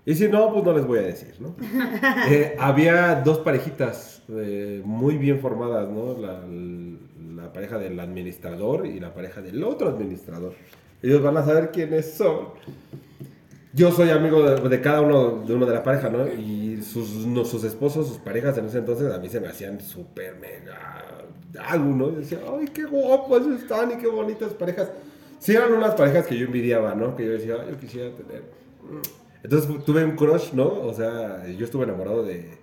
Y 0.05 0.17
si 0.17 0.27
no, 0.27 0.53
pues 0.53 0.65
no 0.65 0.73
les 0.73 0.85
voy 0.85 0.99
a 0.99 1.03
decir, 1.03 1.37
¿no? 1.39 1.55
Eh, 2.29 2.57
había 2.59 3.15
dos 3.25 3.39
parejitas 3.39 4.23
eh, 4.29 4.83
muy 4.85 5.19
bien 5.19 5.39
formadas, 5.39 5.89
¿no? 5.89 6.19
La, 6.19 6.43
la 7.43 7.53
pareja 7.53 7.79
del 7.79 8.01
administrador 8.01 8.87
y 8.87 8.99
la 8.99 9.15
pareja 9.15 9.41
del 9.41 9.63
otro 9.63 9.89
administrador. 9.91 10.55
Ellos 11.03 11.23
van 11.23 11.37
a 11.37 11.45
saber 11.45 11.71
quiénes 11.73 12.13
son. 12.15 12.49
yo 13.75 13.91
soy 13.93 14.11
amigo 14.11 14.43
de, 14.43 14.69
de 14.69 14.81
cada 14.81 15.01
uno 15.01 15.43
de 15.47 15.55
uno 15.55 15.67
de 15.67 15.75
la 15.75 15.83
pareja, 15.83 16.09
¿no? 16.11 16.27
Y 16.29 16.81
sus, 16.83 17.27
no, 17.27 17.45
sus 17.45 17.65
esposos, 17.65 18.07
sus 18.09 18.19
parejas 18.19 18.57
en 18.59 18.67
ese 18.67 18.79
entonces 18.79 19.13
a 19.13 19.19
mí 19.19 19.29
se 19.29 19.41
me 19.41 19.49
hacían 19.49 19.81
súper 19.81 20.37
mega 20.37 21.09
algo, 21.69 21.95
¿no? 21.95 22.11
Y 22.11 22.17
decía, 22.17 22.39
ay, 22.59 22.67
qué 22.73 22.85
guapos 22.85 23.47
están 23.49 23.93
y 23.93 23.97
qué 23.97 24.07
bonitas 24.07 24.53
parejas. 24.55 24.91
Sí 25.39 25.53
eran 25.53 25.73
unas 25.73 25.95
parejas 25.95 26.27
que 26.27 26.37
yo 26.39 26.47
envidiaba, 26.47 26.95
¿no? 26.95 27.15
Que 27.17 27.27
yo 27.27 27.33
decía, 27.33 27.57
"Ay, 27.61 27.73
yo 27.73 27.79
quisiera 27.79 28.11
tener. 28.15 28.43
Entonces 29.43 29.85
tuve 29.85 30.05
un 30.05 30.13
crush, 30.17 30.53
¿no? 30.53 30.67
O 30.69 30.95
sea, 30.95 31.45
yo 31.47 31.65
estuve 31.65 31.85
enamorado 31.85 32.23
de, 32.25 32.59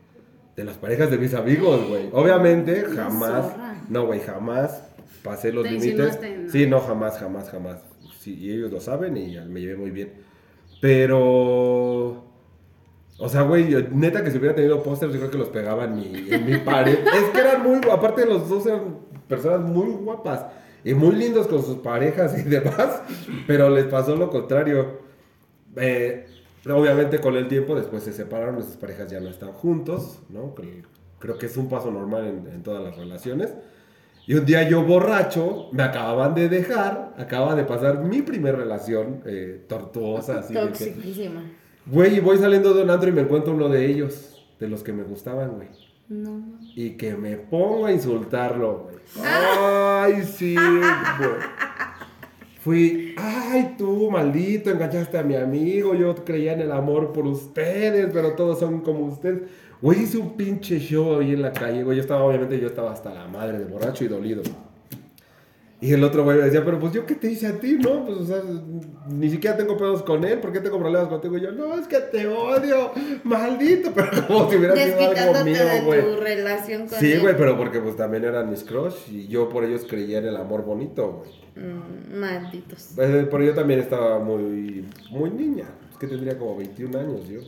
de 0.56 0.64
las 0.64 0.78
parejas 0.78 1.12
de 1.12 1.18
mis 1.18 1.34
amigos, 1.34 1.88
güey. 1.90 2.10
Obviamente, 2.14 2.86
jamás, 2.96 3.46
no, 3.90 4.06
güey, 4.06 4.22
jamás 4.22 4.82
pasé 5.24 5.52
los 5.52 5.64
Te 5.66 5.72
límites. 5.72 6.20
en- 6.24 6.50
Sí, 6.50 6.66
no, 6.68 6.80
jamás, 6.80 7.18
jamás, 7.20 7.50
jamás. 7.50 7.80
Sí, 8.20 8.38
y 8.38 8.52
ellos 8.52 8.70
lo 8.70 8.82
saben 8.82 9.16
y 9.16 9.40
me 9.48 9.62
llevé 9.62 9.78
muy 9.78 9.92
bien. 9.92 10.12
Pero... 10.82 12.26
O 13.22 13.28
sea, 13.28 13.42
güey, 13.44 13.74
neta 13.92 14.24
que 14.24 14.32
si 14.32 14.38
hubiera 14.38 14.56
tenido 14.56 14.84
pósters, 14.84 15.14
yo 15.14 15.20
creo 15.20 15.32
que 15.32 15.38
los 15.38 15.50
pegaba 15.50 15.86
en 15.86 15.96
mi, 15.96 16.06
en 16.30 16.46
mi 16.46 16.58
pared. 16.58 17.00
es 17.14 17.24
que 17.32 17.40
eran 17.40 17.64
muy, 17.64 17.80
aparte 17.90 18.26
los 18.26 18.48
dos 18.48 18.66
eran 18.66 18.98
personas 19.28 19.62
muy 19.62 19.92
guapas 19.92 20.46
y 20.84 20.94
muy 20.94 21.16
lindos 21.16 21.48
con 21.48 21.64
sus 21.64 21.78
parejas 21.78 22.38
y 22.38 22.44
demás, 22.50 23.02
pero 23.48 23.70
les 23.70 23.86
pasó 23.86 24.16
lo 24.18 24.30
contrario. 24.30 25.00
Eh, 25.78 26.28
obviamente 26.66 27.20
con 27.20 27.38
el 27.38 27.48
tiempo 27.48 27.76
después 27.76 28.04
se 28.04 28.12
separaron, 28.12 28.58
esas 28.58 28.78
parejas 28.78 29.10
ya 29.10 29.22
no 29.22 29.30
están 29.30 29.54
juntos, 29.54 30.20
¿no? 30.30 30.56
Creo 31.20 31.38
que 31.38 31.46
es 31.46 31.56
un 31.56 31.70
paso 31.70 31.90
normal 31.90 32.26
en, 32.26 32.54
en 32.54 32.64
todas 32.64 32.84
las 32.84 32.98
relaciones. 32.98 33.54
Y 34.30 34.36
un 34.36 34.46
día 34.46 34.70
yo 34.70 34.84
borracho, 34.84 35.70
me 35.72 35.82
acababan 35.82 36.36
de 36.36 36.50
dejar, 36.50 37.16
acaba 37.18 37.56
de 37.56 37.64
pasar 37.64 38.04
mi 38.04 38.22
primer 38.22 38.56
relación 38.56 39.24
eh, 39.26 39.66
tortuosa, 39.68 40.38
así. 40.38 40.54
Toxiquísima. 40.54 41.42
Güey, 41.88 42.18
y 42.18 42.20
voy 42.20 42.38
saliendo 42.38 42.76
de 42.76 42.84
un 42.84 42.92
antro 42.92 43.10
y 43.10 43.12
me 43.12 43.22
encuentro 43.22 43.56
uno 43.56 43.70
de 43.70 43.88
ellos, 43.88 44.46
de 44.60 44.70
los 44.70 44.84
que 44.84 44.94
me 44.94 45.02
gustaban, 45.02 45.56
güey. 45.56 45.70
No. 46.10 46.60
Y 46.76 46.92
que 46.92 47.16
me 47.16 47.38
pongo 47.38 47.88
a 47.88 47.92
insultarlo, 47.92 48.84
güey. 48.84 48.98
Ay, 49.26 50.22
sí, 50.22 50.54
güey. 50.54 51.32
Fui, 52.62 53.16
ay, 53.18 53.76
tú, 53.80 54.12
maldito, 54.12 54.70
engañaste 54.70 55.18
a 55.18 55.24
mi 55.24 55.38
amigo. 55.38 55.96
Yo 55.96 56.14
creía 56.24 56.54
en 56.54 56.62
el 56.62 56.72
amor 56.72 57.14
por 57.14 57.26
ustedes, 57.26 58.10
pero 58.14 58.34
todos 58.34 58.60
son 58.60 58.82
como 58.82 59.06
ustedes. 59.06 59.50
Güey, 59.82 60.04
hice 60.04 60.18
un 60.18 60.36
pinche 60.36 60.78
show 60.80 61.20
ahí 61.20 61.32
en 61.34 61.42
la 61.42 61.54
calle, 61.54 61.84
güey. 61.84 61.98
Yo 61.98 62.02
estaba, 62.02 62.24
obviamente, 62.24 62.60
yo 62.60 62.68
estaba 62.68 62.92
hasta 62.92 63.14
la 63.14 63.28
madre 63.28 63.60
de 63.60 63.66
borracho 63.66 64.04
y 64.04 64.08
dolido. 64.10 64.42
Y 65.82 65.94
el 65.94 66.04
otro 66.04 66.26
güey 66.26 66.38
me 66.38 66.44
decía, 66.44 66.66
pero 66.66 66.78
pues 66.78 66.92
yo 66.92 67.06
qué 67.06 67.16
te 67.16 67.32
hice 67.32 67.48
a 67.48 67.58
ti, 67.58 67.78
¿no? 67.82 68.06
Pues, 68.06 68.18
o 68.18 68.26
sea, 68.26 68.42
ni 69.08 69.30
siquiera 69.30 69.56
tengo 69.56 69.78
pedos 69.78 70.04
con 70.04 70.26
él, 70.26 70.40
¿por 70.40 70.52
qué 70.52 70.60
tengo 70.60 70.78
problemas 70.78 71.08
contigo? 71.08 71.38
Y 71.38 71.42
yo, 71.42 71.54
no, 71.54 71.74
es 71.80 71.88
que 71.88 72.00
te 72.00 72.28
odio, 72.28 72.92
maldito, 73.24 73.92
pero 73.96 74.10
como 74.28 74.50
si 74.52 74.58
hubiera 74.58 74.76
sido 74.76 75.00
algo 75.00 75.46
mío, 75.46 75.66
de 75.66 75.82
güey. 75.84 76.02
tu 76.02 76.20
relación 76.20 76.86
con 76.90 77.00
Sí, 77.00 77.14
él. 77.14 77.22
güey, 77.22 77.38
pero 77.38 77.56
porque 77.58 77.80
pues 77.80 77.96
también 77.96 78.26
eran 78.26 78.50
mis 78.50 78.66
crush 78.66 78.94
y 79.10 79.30
yo 79.30 79.48
por 79.48 79.64
ellos 79.64 79.86
creía 79.90 80.18
en 80.18 80.26
el 80.26 80.36
amor 80.36 80.66
bonito, 80.66 81.24
güey. 81.24 81.32
Mm, 81.66 82.20
malditos. 82.20 82.98
Eh, 82.98 83.26
Pero 83.32 83.42
yo 83.42 83.54
también 83.54 83.80
estaba 83.80 84.20
muy, 84.20 84.86
muy 85.12 85.30
niña, 85.30 85.64
es 85.94 85.98
que 85.98 86.08
tendría 86.08 86.38
como 86.38 86.58
21 86.58 87.00
años 87.00 87.26
yo. 87.30 87.40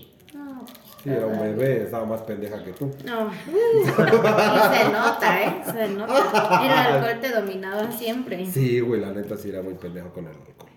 Sí, 1.03 1.10
era 1.10 1.25
un 1.25 1.39
bebé, 1.39 1.84
estaba 1.84 2.05
más 2.05 2.22
pendeja 2.22 2.63
que 2.63 2.74
tú. 2.74 2.91
No. 3.05 3.31
Y 3.31 3.86
se 3.86 4.91
nota, 4.91 5.43
¿eh? 5.43 5.63
Se 5.65 5.88
nota. 5.89 6.63
El 6.63 6.72
alcohol 6.72 7.20
te 7.20 7.29
dominaba 7.29 7.91
siempre. 7.91 8.46
Sí, 8.46 8.79
güey, 8.81 9.01
la 9.01 9.12
neta 9.12 9.36
sí 9.36 9.50
era 9.50 9.62
muy 9.62 9.74
pendejo 9.74 10.10
con 10.10 10.25
el 10.25 10.31
alcohol. 10.31 10.70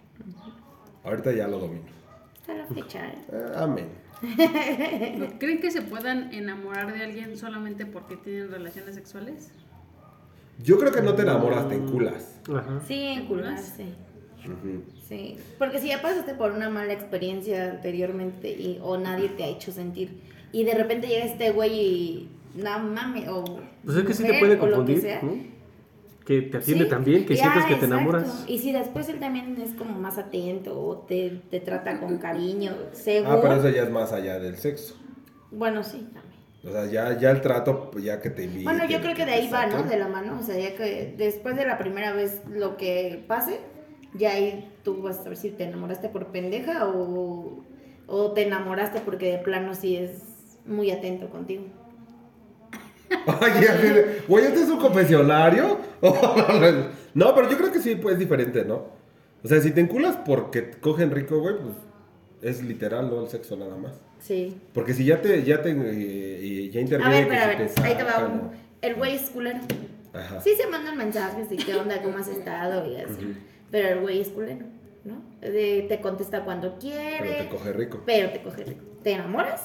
Ahorita 1.05 1.33
ya 1.33 1.47
lo 1.47 1.59
domino. 1.59 1.85
Hasta 2.41 2.55
la 2.55 2.67
fecha, 2.67 3.07
¿eh? 3.07 3.19
Eh, 3.33 3.53
amén. 3.57 3.89
¿Creen 5.39 5.61
que 5.61 5.71
se 5.71 5.83
puedan 5.83 6.33
enamorar 6.33 6.93
de 6.95 7.05
alguien 7.05 7.37
solamente 7.37 7.85
porque 7.85 8.17
tienen 8.17 8.51
relaciones 8.51 8.95
sexuales? 8.95 9.51
Yo 10.63 10.79
creo 10.79 10.93
que 10.93 11.03
no 11.03 11.15
te 11.15 11.23
enamoras, 11.23 11.69
te 11.69 11.75
enculas. 11.75 12.41
Ajá. 12.49 12.81
Sí, 12.87 13.27
Sí. 15.09 15.37
Porque 15.59 15.79
si 15.81 15.89
ya 15.89 16.01
pasaste 16.03 16.35
por 16.35 16.53
una 16.53 16.71
mala 16.71 16.93
experiencia 16.93 17.71
anteriormente 17.73 18.49
y, 18.51 18.79
o 18.83 18.97
nadie 18.97 19.29
te 19.29 19.45
ha 19.45 19.49
hecho 19.49 19.73
sentir 19.73 20.19
y 20.53 20.65
de 20.65 20.75
repente 20.75 21.07
llega 21.09 21.25
este 21.25 21.51
güey 21.51 21.73
y 21.81 22.29
no 22.57 22.79
mames 22.79 23.29
o 23.29 23.45
Pues 23.85 23.97
es 23.99 24.05
que 24.05 24.15
sí 24.15 24.23
te 24.23 24.29
mujer, 24.29 24.41
puede 24.41 24.55
que 24.55 24.61
confundir, 24.61 25.01
sea. 25.01 25.23
¿no? 25.23 25.55
Que 26.25 26.41
te 26.43 26.57
atiende 26.57 26.85
Sí. 26.85 26.91
tan 26.91 27.05
bien 27.05 27.27
que 27.27 27.35
Ya, 27.37 27.43
sientes 27.43 27.65
que 27.65 27.69
te 27.71 27.75
exacto. 27.85 27.95
enamoras. 27.97 28.45
Y 28.49 28.59
si 28.59 28.73
después 28.73 29.09
él 29.11 29.19
también 29.21 29.61
es 29.61 29.75
como 29.75 29.99
más 29.99 30.17
atento 30.17 30.81
o 30.81 30.97
te, 30.99 31.43
te 31.51 31.61
trata 31.61 32.01
con 32.01 32.17
cariño, 32.19 32.73
seguro. 32.93 33.33
Ah, 33.33 33.41
pero 33.43 33.57
eso 33.57 33.69
ya 33.69 33.83
es 33.83 33.91
más 33.91 34.13
allá 34.13 34.39
del 34.39 34.57
sexo. 34.57 34.97
Bueno, 35.51 35.83
sí, 35.83 36.09
también. 36.15 36.35
O 36.67 36.71
sea, 36.73 36.87
ya, 36.87 37.19
ya 37.21 37.31
el 37.31 37.43
trato, 37.43 37.91
ya 37.99 38.23
que 38.23 38.31
te 38.31 38.45
invita. 38.45 38.71
Bueno, 38.71 38.89
yo 38.89 39.03
creo 39.03 39.15
que 39.15 39.27
de 39.27 39.33
ahí 39.33 39.51
va, 39.53 39.67
¿no? 39.67 39.83
De 39.83 39.99
la 39.99 40.09
mano. 40.09 40.39
O 40.41 40.43
sea, 40.43 40.59
ya 40.59 40.75
que 40.75 41.15
después 41.19 41.57
de 41.57 41.67
la 41.67 41.77
primera 41.77 42.15
vez 42.15 42.41
lo 42.51 42.79
que 42.79 43.23
pase, 43.29 43.61
ya 44.15 44.33
ahí 44.33 44.73
tú 44.83 45.03
vas 45.03 45.19
a 45.19 45.25
saber 45.25 45.37
si 45.37 45.51
te 45.51 45.65
enamoraste 45.65 46.09
por 46.09 46.29
pendeja 46.29 46.89
o, 46.89 47.65
o 48.07 48.33
te 48.33 48.43
enamoraste 48.43 49.01
porque 49.01 49.33
de 49.33 49.39
plano 49.39 49.75
sí 49.75 49.97
es 49.97 50.59
muy 50.67 50.91
atento 50.91 51.29
contigo. 51.29 51.65
De, 53.27 54.23
güey, 54.29 54.45
¿este 54.47 54.63
es 54.63 54.69
un 54.69 54.79
confesionario? 54.79 55.79
no, 57.15 57.35
pero 57.35 57.51
yo 57.51 57.57
creo 57.57 57.73
que 57.73 57.81
sí, 57.81 57.97
pues 57.97 58.15
es 58.15 58.19
diferente, 58.19 58.65
¿no? 58.65 58.87
O 59.43 59.49
sea, 59.49 59.61
si 59.61 59.73
te 59.73 59.81
enculas 59.81 60.17
porque 60.25 60.71
cogen 60.81 61.11
rico, 61.11 61.39
güey, 61.39 61.57
pues 61.57 61.75
es 62.43 62.63
literal, 62.63 63.11
¿no? 63.11 63.23
El 63.23 63.29
sexo 63.29 63.57
nada 63.57 63.77
más. 63.77 63.93
Sí. 64.19 64.57
Porque 64.73 64.95
si 64.95 65.05
ya 65.05 65.21
te, 65.21 65.43
ya 65.43 65.61
te, 65.63 65.71
eh, 65.71 66.71
ya 66.71 66.79
A 66.79 66.83
interviene 66.83 67.15
ver, 67.15 67.25
que 67.25 67.31
pero 67.31 67.43
a 67.43 67.47
ver, 67.47 67.71
ahí 67.83 67.95
te 67.95 68.03
va 68.03 68.13
sacan, 68.13 68.33
un... 68.33 68.51
El 68.81 68.95
güey 68.95 69.17
es 69.17 69.31
culero. 69.31 69.61
Ajá. 70.13 70.41
Sí 70.41 70.55
se 70.57 70.67
mandan 70.67 70.97
mensajes 70.97 71.51
de 71.51 71.57
qué 71.57 71.75
onda, 71.75 72.01
cómo 72.03 72.19
has 72.19 72.29
estado 72.29 72.87
y 72.91 72.97
así. 72.97 73.37
Pero 73.75 73.89
el 73.89 74.01
güey 74.03 74.21
es 74.21 74.29
culero, 74.29 74.67
¿no? 75.03 75.21
De- 75.41 75.85
te 75.89 76.01
contesta 76.01 76.45
cuando 76.45 76.79
quiere. 76.79 77.17
Pero 77.19 77.37
te 77.45 77.49
coge 77.49 77.73
rico. 77.73 78.03
pero 78.07 78.31
te 78.31 78.41
coge 78.41 78.63
rico. 78.63 78.85
¿Te 79.03 79.11
enamoras? 79.15 79.63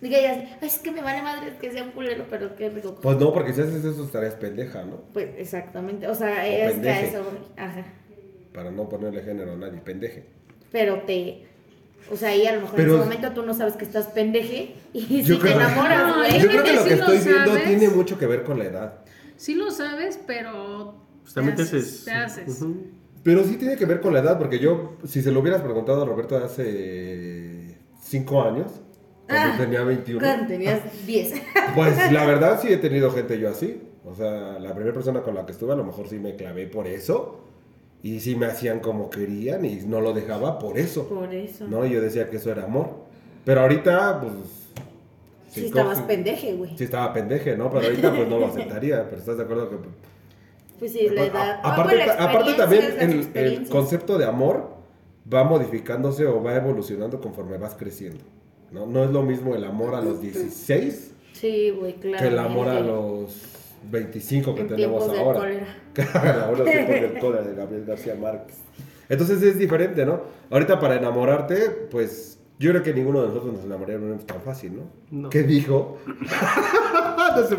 Diga 0.00 0.18
ella, 0.18 0.58
"Ay, 0.62 0.68
es 0.68 0.78
que 0.78 0.90
me 0.90 1.02
vale 1.02 1.20
madre 1.20 1.52
que 1.60 1.70
sea 1.70 1.82
un 1.82 1.90
culero, 1.90 2.24
pero 2.30 2.56
qué 2.56 2.70
rico. 2.70 2.94
Pues 3.02 3.18
no, 3.18 3.30
porque 3.34 3.52
si 3.52 3.60
haces 3.60 3.84
eso 3.84 4.04
estarías 4.04 4.34
pendeja, 4.36 4.84
¿no? 4.84 5.02
Pues 5.12 5.28
exactamente, 5.36 6.08
o 6.08 6.14
sea, 6.14 6.28
O 6.28 6.46
es 6.46 6.78
que 6.78 6.88
a 6.88 7.00
eso, 7.02 7.24
voy. 7.24 7.38
ajá. 7.58 7.84
Para 8.54 8.70
no 8.70 8.88
ponerle 8.88 9.22
género 9.22 9.52
a 9.52 9.56
nadie, 9.56 9.80
pendeje. 9.80 10.24
Pero 10.72 11.02
te, 11.02 11.44
o 12.10 12.16
sea, 12.16 12.30
ahí 12.30 12.46
a 12.46 12.54
lo 12.54 12.62
mejor 12.62 12.76
Pero- 12.76 12.94
en 12.94 13.00
ese 13.00 13.04
momento 13.10 13.32
tú 13.32 13.46
no 13.46 13.52
sabes 13.52 13.74
que 13.76 13.84
estás 13.84 14.06
pendeje 14.06 14.74
y 14.94 15.22
si 15.24 15.36
te 15.38 15.52
enamoras, 15.52 16.06
No, 16.08 16.16
güey. 16.20 16.40
Yo 16.40 16.48
creo 16.48 16.64
que 16.64 16.72
lo 16.72 16.82
sí 16.84 16.88
que 16.88 16.96
lo 16.96 17.02
estoy 17.04 17.18
viendo 17.32 17.50
sabes. 17.52 17.64
tiene 17.64 17.88
mucho 17.90 18.18
que 18.18 18.26
ver 18.26 18.44
con 18.44 18.58
la 18.58 18.64
edad. 18.64 18.98
Sí 19.36 19.54
lo 19.54 19.70
sabes, 19.70 20.18
pero 20.26 21.03
Pues 21.24 21.34
también 21.34 21.56
te 21.56 21.62
haces, 21.62 21.82
haces. 21.82 22.04
te 22.04 22.10
haces. 22.12 22.64
Pero 23.24 23.42
sí 23.42 23.56
tiene 23.56 23.76
que 23.76 23.86
ver 23.86 24.00
con 24.00 24.12
la 24.12 24.20
edad, 24.20 24.38
porque 24.38 24.58
yo, 24.58 24.98
si 25.04 25.22
se 25.22 25.32
lo 25.32 25.40
hubieras 25.40 25.62
preguntado 25.62 26.02
a 26.02 26.04
Roberto 26.04 26.36
hace 26.36 27.78
5 28.02 28.42
años, 28.42 28.70
cuando 29.26 29.54
Ah, 29.54 29.56
tenía 29.56 29.82
21, 29.82 30.20
Cuando 30.20 30.46
tenías 30.46 31.06
10. 31.06 31.32
pues 31.74 32.12
la 32.12 32.26
verdad 32.26 32.60
sí 32.60 32.68
he 32.68 32.76
tenido 32.76 33.10
gente 33.10 33.38
yo 33.38 33.48
así. 33.48 33.80
O 34.04 34.14
sea, 34.14 34.58
la 34.58 34.74
primera 34.74 34.92
persona 34.92 35.22
con 35.22 35.34
la 35.34 35.46
que 35.46 35.52
estuve 35.52 35.72
a 35.72 35.76
lo 35.76 35.84
mejor 35.84 36.08
sí 36.08 36.18
me 36.18 36.36
clavé 36.36 36.66
por 36.66 36.86
eso. 36.86 37.40
Y 38.02 38.20
sí 38.20 38.36
me 38.36 38.44
hacían 38.44 38.80
como 38.80 39.08
querían 39.08 39.64
y 39.64 39.76
no 39.86 40.02
lo 40.02 40.12
dejaba 40.12 40.58
por 40.58 40.76
eso. 40.76 41.08
Por 41.08 41.32
eso. 41.32 41.66
¿No? 41.66 41.86
Y 41.86 41.90
yo 41.90 42.02
decía 42.02 42.28
que 42.28 42.36
eso 42.36 42.52
era 42.52 42.64
amor. 42.64 42.90
Pero 43.46 43.62
ahorita, 43.62 44.20
pues... 44.20 44.32
Sí, 45.48 45.60
si 45.60 45.66
estabas 45.66 46.02
pendeje, 46.02 46.54
güey. 46.54 46.76
Sí 46.76 46.84
estaba 46.84 47.14
pendeje, 47.14 47.56
¿no? 47.56 47.70
Pero 47.70 47.86
ahorita 47.86 48.14
pues 48.14 48.28
no 48.28 48.38
lo 48.38 48.46
aceptaría. 48.48 49.08
Pero 49.08 49.20
estás 49.20 49.38
de 49.38 49.44
acuerdo 49.44 49.70
que... 49.70 49.76
Pues 50.78 50.92
sí, 50.92 51.08
la 51.10 51.24
edad. 51.24 51.50
A- 51.50 51.60
Ah, 51.62 51.72
aparte, 51.74 51.96
bueno, 51.96 52.12
aparte 52.18 52.54
también 52.54 52.84
el, 53.00 53.30
el 53.34 53.68
concepto 53.68 54.18
de 54.18 54.24
amor 54.26 54.74
va 55.32 55.44
modificándose 55.44 56.26
o 56.26 56.42
va 56.42 56.54
evolucionando 56.56 57.20
conforme 57.20 57.56
vas 57.58 57.74
creciendo. 57.74 58.24
¿no? 58.72 58.86
no 58.86 59.04
es 59.04 59.10
lo 59.10 59.22
mismo 59.22 59.54
el 59.54 59.64
amor 59.64 59.94
a 59.94 60.00
los 60.00 60.20
16 60.20 61.12
Sí, 61.32 61.70
güey, 61.70 61.94
claro. 61.94 62.18
que 62.22 62.28
el 62.28 62.38
amor 62.38 62.68
a 62.68 62.80
los 62.80 63.34
25 63.90 64.54
que 64.54 64.62
En 64.62 64.68
tenemos 64.68 65.08
ahora. 65.08 65.40
ahora 66.46 66.64
sí 66.64 66.84
con 66.86 66.94
el 66.94 67.18
cólera 67.20 67.42
de 67.44 67.54
Gabriel 67.54 67.84
García 67.84 68.14
Márquez. 68.16 68.56
Entonces 69.08 69.42
es 69.42 69.58
diferente, 69.58 70.04
¿no? 70.06 70.22
Ahorita 70.50 70.80
para 70.80 70.96
enamorarte, 70.96 71.70
pues 71.90 72.38
yo 72.58 72.70
creo 72.70 72.82
que 72.82 72.94
ninguno 72.94 73.20
de 73.22 73.28
nosotros 73.28 73.52
nos 73.54 73.64
enamoraríamos 73.64 74.24
tan 74.26 74.40
fácil, 74.42 74.76
¿no? 74.76 74.82
No. 75.10 75.28
¿Qué 75.30 75.42
dijo? 75.42 75.98
no 76.06 77.46
sé, 77.46 77.56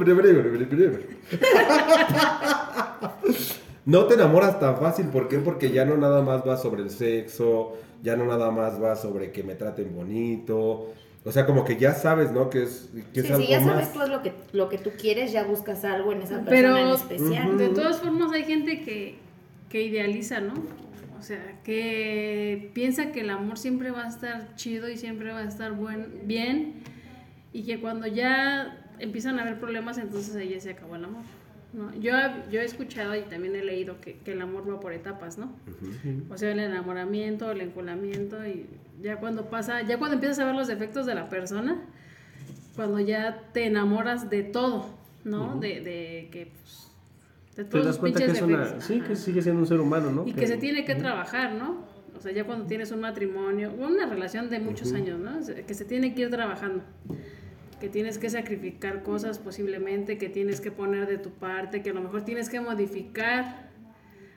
No 3.85 4.05
te 4.05 4.15
enamoras 4.15 4.59
tan 4.59 4.77
fácil, 4.77 5.07
¿por 5.07 5.27
qué? 5.27 5.37
Porque 5.39 5.69
ya 5.71 5.85
no 5.85 5.95
nada 5.97 6.21
más 6.23 6.41
va 6.47 6.57
sobre 6.57 6.81
el 6.83 6.89
sexo, 6.89 7.73
ya 8.01 8.15
no 8.15 8.25
nada 8.25 8.49
más 8.51 8.81
va 8.81 8.95
sobre 8.95 9.31
que 9.31 9.43
me 9.43 9.55
traten 9.55 9.93
bonito. 9.95 10.91
O 11.23 11.31
sea, 11.31 11.45
como 11.45 11.63
que 11.65 11.77
ya 11.77 11.93
sabes, 11.93 12.31
¿no? 12.31 12.49
Que 12.49 12.63
es, 12.63 12.89
que 13.13 13.19
es 13.21 13.25
Sí, 13.27 13.31
algo 13.33 13.45
sí, 13.45 13.51
ya 13.51 13.59
más. 13.59 13.69
sabes 13.69 13.93
tú 13.93 14.01
es 14.01 14.09
lo 14.09 14.21
que, 14.21 14.33
lo 14.53 14.69
que 14.69 14.77
tú 14.77 14.91
quieres, 14.99 15.31
ya 15.31 15.43
buscas 15.43 15.83
algo 15.85 16.11
en 16.13 16.21
esa 16.21 16.41
persona 16.43 16.49
Pero 16.51 16.77
en 16.77 16.87
especial. 16.89 17.57
de 17.57 17.69
todas 17.69 17.99
formas 17.99 18.31
hay 18.31 18.43
gente 18.43 18.81
que, 18.83 19.15
que 19.69 19.81
idealiza, 19.83 20.39
¿no? 20.39 20.53
O 21.19 21.21
sea, 21.23 21.59
que 21.63 22.69
piensa 22.73 23.11
que 23.11 23.21
el 23.21 23.29
amor 23.31 23.57
siempre 23.57 23.89
va 23.89 24.03
a 24.05 24.09
estar 24.09 24.55
chido 24.55 24.89
y 24.89 24.97
siempre 24.97 25.31
va 25.31 25.39
a 25.39 25.45
estar 25.45 25.71
buen, 25.73 26.21
bien 26.27 26.73
y 27.53 27.63
que 27.63 27.79
cuando 27.79 28.05
ya 28.05 28.83
empiezan 28.99 29.39
a 29.39 29.43
haber 29.43 29.59
problemas, 29.59 29.97
entonces 29.97 30.35
ahí 30.35 30.49
ya 30.49 30.59
se 30.59 30.71
acabó 30.71 30.95
el 30.95 31.05
amor. 31.05 31.23
¿No? 31.75 31.93
Yo, 31.95 32.13
yo 32.51 32.61
he 32.61 32.65
escuchado 32.65 33.15
y 33.15 33.21
también 33.23 33.55
he 33.55 33.63
leído 33.63 33.99
que, 34.01 34.17
que 34.19 34.31
el 34.31 34.41
amor 34.41 34.69
va 34.69 34.79
por 34.79 34.93
etapas, 34.93 35.37
¿no? 35.37 35.51
O 36.29 36.37
sea, 36.37 36.51
el 36.51 36.59
enamoramiento, 36.59 37.51
el 37.51 37.61
enculamiento 37.61 38.45
y 38.45 38.65
ya 39.01 39.17
cuando 39.17 39.49
pasa, 39.49 39.81
ya 39.81 39.97
cuando 39.97 40.15
empiezas 40.15 40.39
a 40.39 40.45
ver 40.45 40.55
los 40.55 40.67
defectos 40.67 41.05
de 41.05 41.15
la 41.15 41.29
persona, 41.29 41.81
cuando 42.75 42.99
ya 42.99 43.43
te 43.53 43.65
enamoras 43.65 44.29
de 44.29 44.43
todo, 44.43 44.89
¿no? 45.23 45.59
de, 45.59 45.81
de 45.81 46.29
que 46.31 46.51
pues, 46.59 46.91
de 47.55 47.63
Te 47.63 47.69
todos 47.69 47.85
das 47.85 47.97
cuenta 47.97 48.19
que 48.19 48.25
pinches 48.25 48.41
es 48.41 48.47
una, 48.47 48.57
defectos. 48.59 48.83
sí, 48.85 49.01
que 49.01 49.15
sigue 49.15 49.41
siendo 49.41 49.61
un 49.61 49.67
ser 49.67 49.79
humano, 49.79 50.11
¿no? 50.11 50.27
Y 50.27 50.33
que 50.33 50.47
se 50.47 50.57
tiene 50.57 50.85
que 50.85 50.95
trabajar, 50.95 51.53
¿no? 51.53 51.85
O 52.17 52.21
sea, 52.21 52.31
ya 52.31 52.45
cuando 52.45 52.65
tienes 52.65 52.91
un 52.91 53.01
matrimonio, 53.01 53.71
o 53.79 53.85
una 53.87 54.05
relación 54.07 54.49
de 54.49 54.59
muchos 54.59 54.93
años, 54.93 55.19
¿no? 55.19 55.31
Que 55.67 55.73
se 55.73 55.85
tiene 55.85 56.15
que 56.15 56.23
ir 56.23 56.29
trabajando. 56.29 56.83
Que 57.85 57.91
tienes 57.91 58.17
que 58.17 58.31
sacrificar 58.31 59.03
cosas 59.03 59.37
posiblemente, 59.37 60.17
que 60.17 60.27
tienes 60.27 60.59
que 60.59 60.71
poner 60.71 61.05
de 61.05 61.19
tu 61.19 61.29
parte, 61.29 61.83
que 61.83 61.91
a 61.91 61.93
lo 61.93 62.01
mejor 62.01 62.25
tienes 62.25 62.49
que 62.49 62.59
modificar 62.59 63.69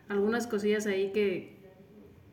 algunas 0.07 0.47
cosillas 0.47 0.87
ahí 0.87 1.13
que, 1.15 1.57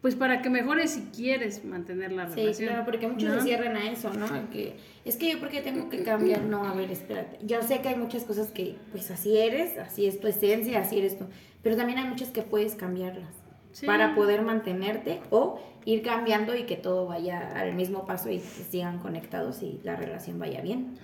pues 0.01 0.13
para 0.15 0.41
que 0.41 0.50
mejores 0.50 0.91
si 0.91 1.03
quieres 1.15 1.63
mantener 1.63 2.12
la 2.12 2.27
Sí, 2.27 2.41
relación. 2.41 2.67
claro, 2.67 2.84
porque 2.84 3.07
muchos 3.07 3.29
¿no? 3.29 3.36
se 3.39 3.43
cierran 3.48 3.77
a 3.77 3.89
eso, 3.89 4.13
¿no? 4.13 4.27
Que 4.50 4.75
es 5.05 5.15
que 5.15 5.31
yo 5.31 5.39
porque 5.39 5.62
tengo 5.62 5.88
que 5.89 6.03
cambiar, 6.03 6.41
no, 6.41 6.65
a 6.65 6.74
ver, 6.74 6.91
espérate. 6.91 7.38
Yo 7.45 7.62
sé 7.63 7.79
que 7.79 7.88
hay 7.88 7.95
muchas 7.95 8.25
cosas 8.25 8.51
que 8.51 8.75
pues 8.91 9.10
así 9.10 9.38
eres, 9.38 9.77
así 9.77 10.07
es 10.07 10.19
tu 10.19 10.27
esencia, 10.27 10.81
así 10.81 10.98
eres 10.98 11.17
tú, 11.17 11.24
pero 11.63 11.77
también 11.77 11.98
hay 12.00 12.10
muchas 12.10 12.27
que 12.29 12.41
puedes 12.41 12.75
cambiarlas 12.75 13.29
Sí. 13.75 13.86
para 13.86 14.15
poder 14.15 14.41
mantenerte 14.41 15.20
o 15.32 15.60
ir 15.84 16.01
cambiando 16.01 16.55
y 16.55 16.63
que 16.63 16.77
todo 16.77 17.08
vaya 17.08 17.60
al 17.60 17.75
mismo 17.75 18.05
paso 18.05 18.29
y 18.29 18.38
que 18.38 18.63
sigan 18.63 19.00
conectados 19.00 19.62
y 19.63 19.82
la 19.84 19.98
relación 19.98 20.39
vaya 20.39 20.62
bien. 20.62 20.98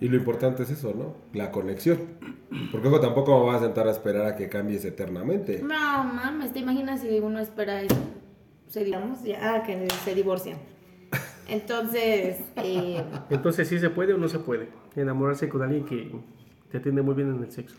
Y 0.00 0.08
lo 0.08 0.16
importante 0.16 0.62
es 0.62 0.70
eso, 0.70 0.94
¿no? 0.96 1.16
La 1.34 1.50
conexión. 1.50 1.98
Porque 2.72 2.88
luego 2.88 2.98
tampoco 3.00 3.38
me 3.40 3.52
vas 3.52 3.60
a 3.60 3.66
sentar 3.66 3.88
a 3.88 3.90
esperar 3.90 4.24
a 4.24 4.36
que 4.36 4.48
cambies 4.48 4.86
eternamente. 4.86 5.60
No, 5.62 6.04
mames, 6.04 6.54
¿te 6.54 6.60
imaginas 6.60 7.02
si 7.02 7.08
uno 7.20 7.40
espera 7.40 7.82
eso? 7.82 7.94
Se 8.68 8.84
digamos, 8.84 9.22
ya, 9.22 9.56
ah, 9.56 9.62
que 9.62 9.86
se 10.02 10.14
divorcian. 10.14 10.56
Entonces, 11.46 12.38
eh, 12.56 13.04
Entonces, 13.28 13.68
¿sí 13.68 13.78
se 13.78 13.90
puede 13.90 14.14
o 14.14 14.16
no 14.18 14.28
se 14.28 14.38
puede? 14.38 14.70
Enamorarse 14.96 15.50
con 15.50 15.60
alguien 15.60 15.84
que 15.84 16.10
te 16.70 16.78
atiende 16.78 17.02
muy 17.02 17.14
bien 17.14 17.34
en 17.34 17.42
el 17.42 17.52
sexo. 17.52 17.76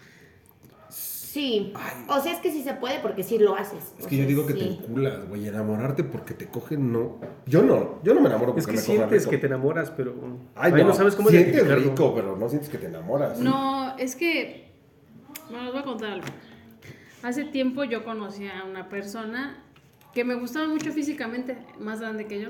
Sí. 1.35 1.73
O 2.07 2.19
sea, 2.21 2.31
es 2.31 2.39
que 2.39 2.49
sí 2.51 2.63
se 2.63 2.73
puede 2.75 2.99
porque 2.99 3.21
sí 3.23 3.37
lo 3.37 3.55
haces. 3.55 3.93
Es 3.99 4.05
O 4.05 4.07
que 4.07 4.15
yo 4.15 4.21
sea, 4.23 4.27
digo 4.27 4.45
que 4.47 4.53
te 4.53 4.65
enculas, 4.65 5.27
güey. 5.27 5.47
Enamorarte 5.47 6.03
porque 6.05 6.33
te 6.33 6.47
cogen, 6.47 6.91
no. 6.93 7.17
Yo 7.45 7.61
no. 7.61 7.99
Yo 8.03 8.13
no 8.13 8.21
me 8.21 8.27
enamoro 8.29 8.53
porque 8.53 8.61
Es 8.61 8.67
que 8.67 8.73
me 8.73 8.77
sientes 8.79 9.23
rico. 9.23 9.31
que 9.31 9.37
te 9.37 9.47
enamoras, 9.47 9.91
pero 9.91 10.13
Ay, 10.55 10.71
ahí 10.73 10.81
no. 10.81 10.87
no 10.89 10.93
sabes 10.93 11.15
cómo 11.15 11.29
Sientes 11.29 11.67
rico, 11.83 12.13
pero 12.15 12.37
no 12.37 12.47
sientes 12.49 12.69
que 12.69 12.77
te 12.77 12.87
enamoras. 12.87 13.39
No, 13.39 13.95
es 13.97 14.15
que, 14.15 14.71
bueno, 15.49 15.65
les 15.65 15.73
voy 15.73 15.81
a 15.81 15.85
contar 15.85 16.11
algo. 16.11 16.25
Hace 17.21 17.43
tiempo 17.45 17.83
yo 17.83 18.03
conocí 18.05 18.47
a 18.47 18.63
una 18.63 18.87
persona 18.87 19.61
que 20.13 20.23
me 20.23 20.35
gustaba 20.35 20.67
mucho 20.67 20.91
físicamente, 20.93 21.57
más 21.79 21.99
grande 21.99 22.25
que 22.27 22.39
yo. 22.41 22.49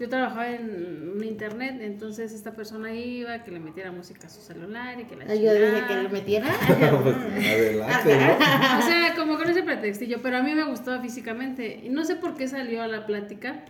Yo 0.00 0.08
trabajaba 0.08 0.50
en 0.50 1.12
un 1.16 1.22
internet, 1.24 1.76
entonces 1.80 2.32
esta 2.32 2.52
persona 2.54 2.92
iba, 2.92 3.44
que 3.44 3.50
le 3.52 3.60
metiera 3.60 3.92
música 3.92 4.26
a 4.26 4.30
su 4.30 4.40
celular 4.40 4.98
y 5.00 5.04
que 5.04 5.14
la 5.16 5.24
Ay, 5.28 5.42
Yo 5.42 5.54
dije 5.54 5.84
que 5.86 6.02
lo 6.02 6.10
metiera. 6.10 6.46
Pues, 7.02 7.16
adelante, 7.16 8.16
¿no? 8.16 8.78
O 8.78 8.82
sea, 8.82 9.14
como 9.16 9.36
con 9.38 9.48
ese 9.48 9.62
pretextillo, 9.62 10.18
pero 10.22 10.38
a 10.38 10.42
mí 10.42 10.54
me 10.54 10.64
gustaba 10.64 11.00
físicamente. 11.00 11.80
Y 11.84 11.88
no 11.90 12.04
sé 12.04 12.16
por 12.16 12.34
qué 12.34 12.48
salió 12.48 12.82
a 12.82 12.88
la 12.88 13.06
plática 13.06 13.64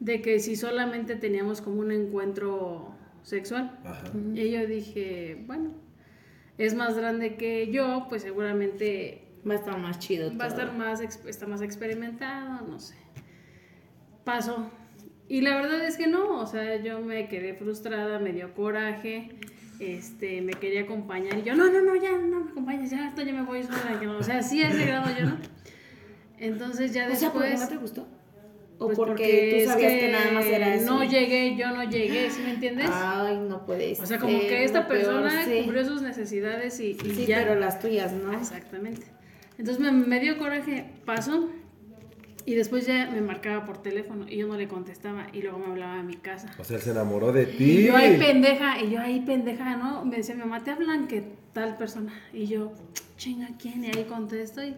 de 0.00 0.20
que 0.22 0.38
si 0.40 0.56
solamente 0.56 1.16
teníamos 1.16 1.60
como 1.60 1.80
un 1.80 1.92
encuentro 1.92 2.94
sexual. 3.22 3.78
Ajá. 3.84 4.10
Y 4.34 4.50
yo 4.50 4.66
dije, 4.66 5.42
bueno, 5.46 5.70
es 6.56 6.74
más 6.74 6.96
grande 6.96 7.36
que 7.36 7.70
yo, 7.70 8.06
pues 8.08 8.22
seguramente 8.22 9.24
Va 9.48 9.54
a 9.54 9.56
estar 9.58 9.78
más 9.78 9.98
chido. 10.00 10.36
va 10.36 10.44
a 10.46 10.48
estar 10.48 10.72
más, 10.76 11.00
ex- 11.00 11.24
está 11.26 11.46
más 11.46 11.62
experimentado, 11.62 12.66
no 12.66 12.78
sé. 12.80 12.94
Pasó. 14.28 14.70
Y 15.26 15.40
la 15.40 15.56
verdad 15.56 15.82
es 15.82 15.96
que 15.96 16.06
no, 16.06 16.38
o 16.38 16.46
sea, 16.46 16.76
yo 16.82 17.00
me 17.00 17.28
quedé 17.28 17.54
frustrada, 17.54 18.18
me 18.18 18.34
dio 18.34 18.52
coraje, 18.52 19.30
este, 19.80 20.42
me 20.42 20.52
quería 20.52 20.82
acompañar 20.82 21.38
y 21.38 21.44
yo, 21.44 21.56
no, 21.56 21.72
no, 21.72 21.80
no, 21.80 21.96
ya, 21.96 22.12
no 22.12 22.40
me 22.40 22.50
acompañes, 22.50 22.90
ya, 22.90 23.08
esto 23.08 23.22
ya 23.22 23.32
me 23.32 23.40
voy 23.40 23.62
sola, 23.62 23.98
que 23.98 24.04
no", 24.04 24.18
o 24.18 24.22
sea, 24.22 24.42
sí 24.42 24.62
a 24.62 24.68
ese 24.68 24.84
grado 24.84 25.06
yo, 25.18 25.24
¿no? 25.24 25.38
Entonces 26.36 26.92
ya 26.92 27.08
O 27.10 27.14
sea, 27.14 27.32
¿por 27.32 27.42
qué 27.42 27.48
después... 27.48 27.70
no 27.70 27.76
te 27.76 27.80
gustó? 27.80 28.08
¿O 28.76 28.86
pues 28.88 28.98
porque, 28.98 29.62
es 29.62 29.64
tú 29.64 29.70
sabías 29.70 29.92
que, 29.94 30.12
nada 30.12 30.30
más 30.30 30.44
era 30.44 30.74
eso? 30.74 30.94
No 30.94 31.04
llegué, 31.04 31.56
yo 31.56 31.70
no 31.70 31.84
llegué, 31.84 32.30
¿sí 32.30 32.42
me 32.42 32.50
entiendes? 32.50 32.90
Ay, 32.92 33.38
no 33.38 33.64
puedes. 33.64 33.98
o 33.98 34.04
sea, 34.04 34.18
como 34.18 34.38
que 34.40 34.62
esta 34.62 34.86
persona 34.86 35.46
sí. 35.46 35.62
cubrió 35.64 35.86
sus 35.86 36.02
necesidades 36.02 36.78
y, 36.80 36.90
y 36.90 37.14
Sí, 37.14 37.24
ya. 37.24 37.38
pero 37.38 37.54
las 37.54 37.80
tuyas, 37.80 38.12
¿no? 38.12 38.34
Exactamente. 38.34 39.06
Entonces 39.56 39.82
me, 39.82 39.90
me 39.90 40.20
dio 40.20 40.36
coraje, 40.36 40.84
pasó. 41.06 41.48
Y 42.48 42.54
después 42.54 42.86
ya 42.86 43.10
me 43.10 43.20
marcaba 43.20 43.66
por 43.66 43.82
teléfono 43.82 44.24
y 44.26 44.38
yo 44.38 44.46
no 44.46 44.56
le 44.56 44.68
contestaba 44.68 45.26
y 45.34 45.42
luego 45.42 45.58
me 45.58 45.66
hablaba 45.66 46.00
a 46.00 46.02
mi 46.02 46.16
casa. 46.16 46.50
O 46.58 46.64
sea, 46.64 46.76
él 46.78 46.82
se 46.82 46.92
enamoró 46.92 47.30
de 47.30 47.42
Y 47.42 47.56
ti. 47.58 47.82
yo 47.84 47.94
ahí 47.94 48.16
pendeja, 48.16 48.82
y 48.82 48.90
yo 48.90 49.00
ahí 49.00 49.20
pendeja, 49.20 49.76
¿no? 49.76 50.02
Me 50.06 50.16
decía 50.16 50.34
mi 50.34 50.40
mamá, 50.40 50.64
te 50.64 50.70
hablan 50.70 51.08
que 51.08 51.24
tal 51.52 51.76
persona. 51.76 52.10
Y 52.32 52.46
yo, 52.46 52.72
chinga, 53.18 53.50
¿quién? 53.60 53.84
Y 53.84 53.88
ahí 53.88 54.04
contesto 54.04 54.64
y, 54.64 54.74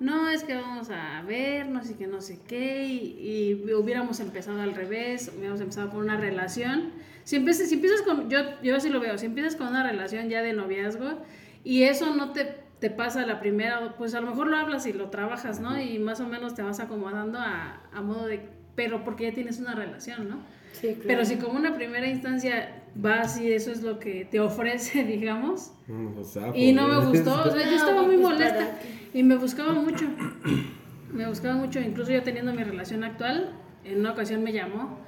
no, 0.00 0.28
es 0.30 0.42
que 0.42 0.56
vamos 0.56 0.90
a 0.90 1.22
vernos 1.22 1.88
y 1.90 1.94
que 1.94 2.08
no 2.08 2.20
sé 2.20 2.40
qué. 2.44 2.88
Y, 2.88 3.62
y 3.68 3.72
hubiéramos 3.72 4.18
empezado 4.18 4.60
al 4.60 4.74
revés, 4.74 5.30
hubiéramos 5.32 5.60
empezado 5.60 5.90
con 5.90 6.00
una 6.00 6.16
relación. 6.16 6.90
Si 7.22 7.36
empiezas, 7.36 7.68
si 7.68 7.76
empiezas 7.76 8.02
con, 8.02 8.28
yo, 8.28 8.40
yo 8.64 8.74
así 8.74 8.88
lo 8.88 8.98
veo, 8.98 9.16
si 9.16 9.26
empiezas 9.26 9.54
con 9.54 9.68
una 9.68 9.88
relación 9.88 10.28
ya 10.28 10.42
de 10.42 10.54
noviazgo 10.54 11.22
y 11.62 11.84
eso 11.84 12.16
no 12.16 12.32
te, 12.32 12.65
te 12.80 12.90
pasa 12.90 13.24
la 13.26 13.40
primera, 13.40 13.94
pues 13.96 14.14
a 14.14 14.20
lo 14.20 14.28
mejor 14.28 14.48
lo 14.48 14.56
hablas 14.56 14.86
y 14.86 14.92
lo 14.92 15.08
trabajas, 15.10 15.60
¿no? 15.60 15.80
Y 15.80 15.98
más 15.98 16.20
o 16.20 16.26
menos 16.26 16.54
te 16.54 16.62
vas 16.62 16.80
acomodando 16.80 17.38
a, 17.38 17.80
a 17.92 18.02
modo 18.02 18.26
de, 18.26 18.48
pero 18.74 19.02
porque 19.04 19.24
ya 19.24 19.32
tienes 19.32 19.58
una 19.60 19.74
relación, 19.74 20.28
¿no? 20.28 20.38
Sí, 20.72 20.88
claro. 20.88 21.02
Pero 21.06 21.24
si 21.24 21.36
como 21.36 21.58
una 21.58 21.74
primera 21.74 22.06
instancia 22.06 22.82
vas 22.94 23.40
y 23.40 23.50
eso 23.50 23.70
es 23.72 23.82
lo 23.82 23.98
que 23.98 24.26
te 24.30 24.40
ofrece, 24.40 25.04
digamos, 25.04 25.72
Mm, 25.88 26.18
o 26.18 26.24
sea, 26.24 26.50
y 26.52 26.72
no 26.72 26.88
me 26.88 26.96
pues, 26.96 27.24
gustó, 27.24 27.48
o 27.48 27.50
sea, 27.50 27.64
yo 27.64 27.70
No, 27.70 27.76
estaba 27.76 28.02
muy 28.02 28.16
pues, 28.16 28.28
molesta 28.28 28.54
¿para 28.58 28.78
y 29.14 29.22
me 29.22 29.36
buscaba 29.36 29.72
mucho, 29.72 30.04
me 31.12 31.28
buscaba 31.28 31.54
mucho, 31.54 31.80
incluso 31.80 32.10
yo 32.10 32.22
teniendo 32.24 32.52
mi 32.52 32.64
relación 32.64 33.04
actual, 33.04 33.52
en 33.84 34.00
una 34.00 34.10
ocasión 34.12 34.42
me 34.42 34.52
llamó 34.52 34.98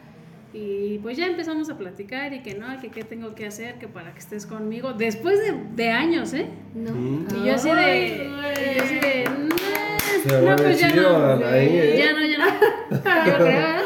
y 0.52 0.98
pues 0.98 1.16
ya 1.18 1.26
empezamos 1.26 1.68
a 1.68 1.76
platicar 1.76 2.32
y 2.32 2.40
que 2.42 2.54
no, 2.54 2.80
que 2.80 2.88
qué 2.90 3.04
tengo 3.04 3.34
que 3.34 3.46
hacer, 3.46 3.74
que 3.78 3.86
para 3.86 4.12
que 4.12 4.20
estés 4.20 4.46
conmigo, 4.46 4.94
después 4.94 5.38
de, 5.40 5.54
de 5.74 5.90
años, 5.90 6.32
¿eh? 6.32 6.46
No. 6.74 6.90
Y 7.36 7.46
yo 7.46 7.54
así 7.54 7.70
de, 7.70 8.06
y 8.14 8.76
yo 8.76 8.82
así 8.82 8.94
de, 8.94 9.24
no, 10.40 10.56
pues 10.56 10.80
ya 10.80 10.90
chido, 10.90 11.36
no, 11.36 11.54
¿eh? 11.54 11.96
ya 11.98 12.12
no, 12.12 12.24
ya 12.24 12.38
no, 12.38 12.46
yo 13.26 13.34
creo, 13.36 13.48
¿eh? 13.48 13.82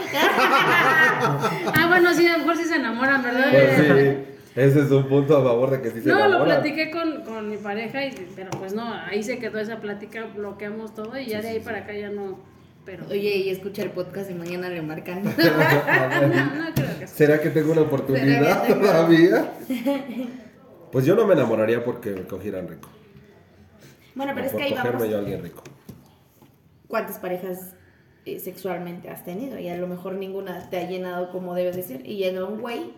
ah, 1.75 1.87
bueno, 1.89 2.15
sí, 2.15 2.27
a 2.27 2.33
lo 2.33 2.39
mejor 2.39 2.57
sí 2.57 2.65
se 2.65 2.77
enamoran, 2.77 3.23
¿verdad? 3.23 3.51
Pues 3.51 3.77
sí, 3.77 4.33
ese 4.55 4.81
es 4.81 4.91
un 4.91 5.09
punto 5.09 5.37
a 5.37 5.43
favor 5.43 5.71
de 5.71 5.83
que 5.83 5.91
sí 5.91 6.01
se 6.03 6.09
No, 6.09 6.29
lo 6.29 6.45
platiqué 6.45 6.91
con, 6.91 7.23
con 7.23 7.49
mi 7.49 7.57
pareja, 7.57 8.05
y, 8.05 8.13
pero 8.37 8.51
pues 8.51 8.73
no, 8.75 8.93
ahí 8.93 9.23
se 9.23 9.39
quedó 9.39 9.59
esa 9.59 9.81
plática, 9.81 10.27
bloqueamos 10.35 10.95
todo 10.95 11.19
y 11.19 11.27
ya 11.27 11.41
de 11.43 11.49
ahí 11.49 11.61
para 11.61 11.79
acá 11.79 11.93
ya 11.93 12.11
no. 12.11 12.39
Pero. 12.85 13.05
Oye, 13.11 13.37
y 13.37 13.49
escucha 13.51 13.83
el 13.83 13.91
podcast 13.91 14.31
y 14.31 14.35
mañana 14.35 14.69
le 14.69 14.83
marcan. 14.83 15.23
no, 15.25 15.31
no 15.31 16.75
creo 16.75 16.99
que 16.99 17.07
sí. 17.07 17.15
¿Será 17.15 17.41
que 17.41 17.51
tengo 17.51 17.73
una 17.73 17.83
oportunidad 17.83 18.27
¿Será 18.43 18.63
que 18.63 18.73
tengo? 18.73 18.87
todavía? 18.87 19.53
Pues 20.93 21.07
yo 21.07 21.15
no 21.15 21.27
me 21.27 21.33
enamoraría 21.33 21.83
porque 21.83 22.11
me 22.11 22.25
cogieran 22.25 22.69
rico. 22.69 22.87
bueno, 24.15 24.33
pero 24.35 24.47
O 24.47 24.51
es 24.51 24.55
que 24.55 24.63
ahí 24.63 24.71
cogerme 24.73 24.93
vamos. 24.93 25.09
yo 25.09 25.17
a 25.17 25.21
alguien 25.21 25.43
rico. 25.43 25.63
¿Cuántas 26.87 27.19
parejas 27.19 27.75
eh, 28.27 28.39
sexualmente 28.39 29.09
has 29.09 29.25
tenido? 29.25 29.59
Y 29.59 29.71
a 29.71 29.77
lo 29.79 29.87
mejor 29.87 30.17
ninguna 30.17 30.69
te 30.69 30.77
ha 30.77 30.87
llenado 30.87 31.33
como 31.33 31.55
debe 31.55 31.73
de 31.73 31.83
ser. 31.83 32.07
Y 32.07 32.17
llega 32.19 32.45
un 32.45 32.61
güey 32.61 32.93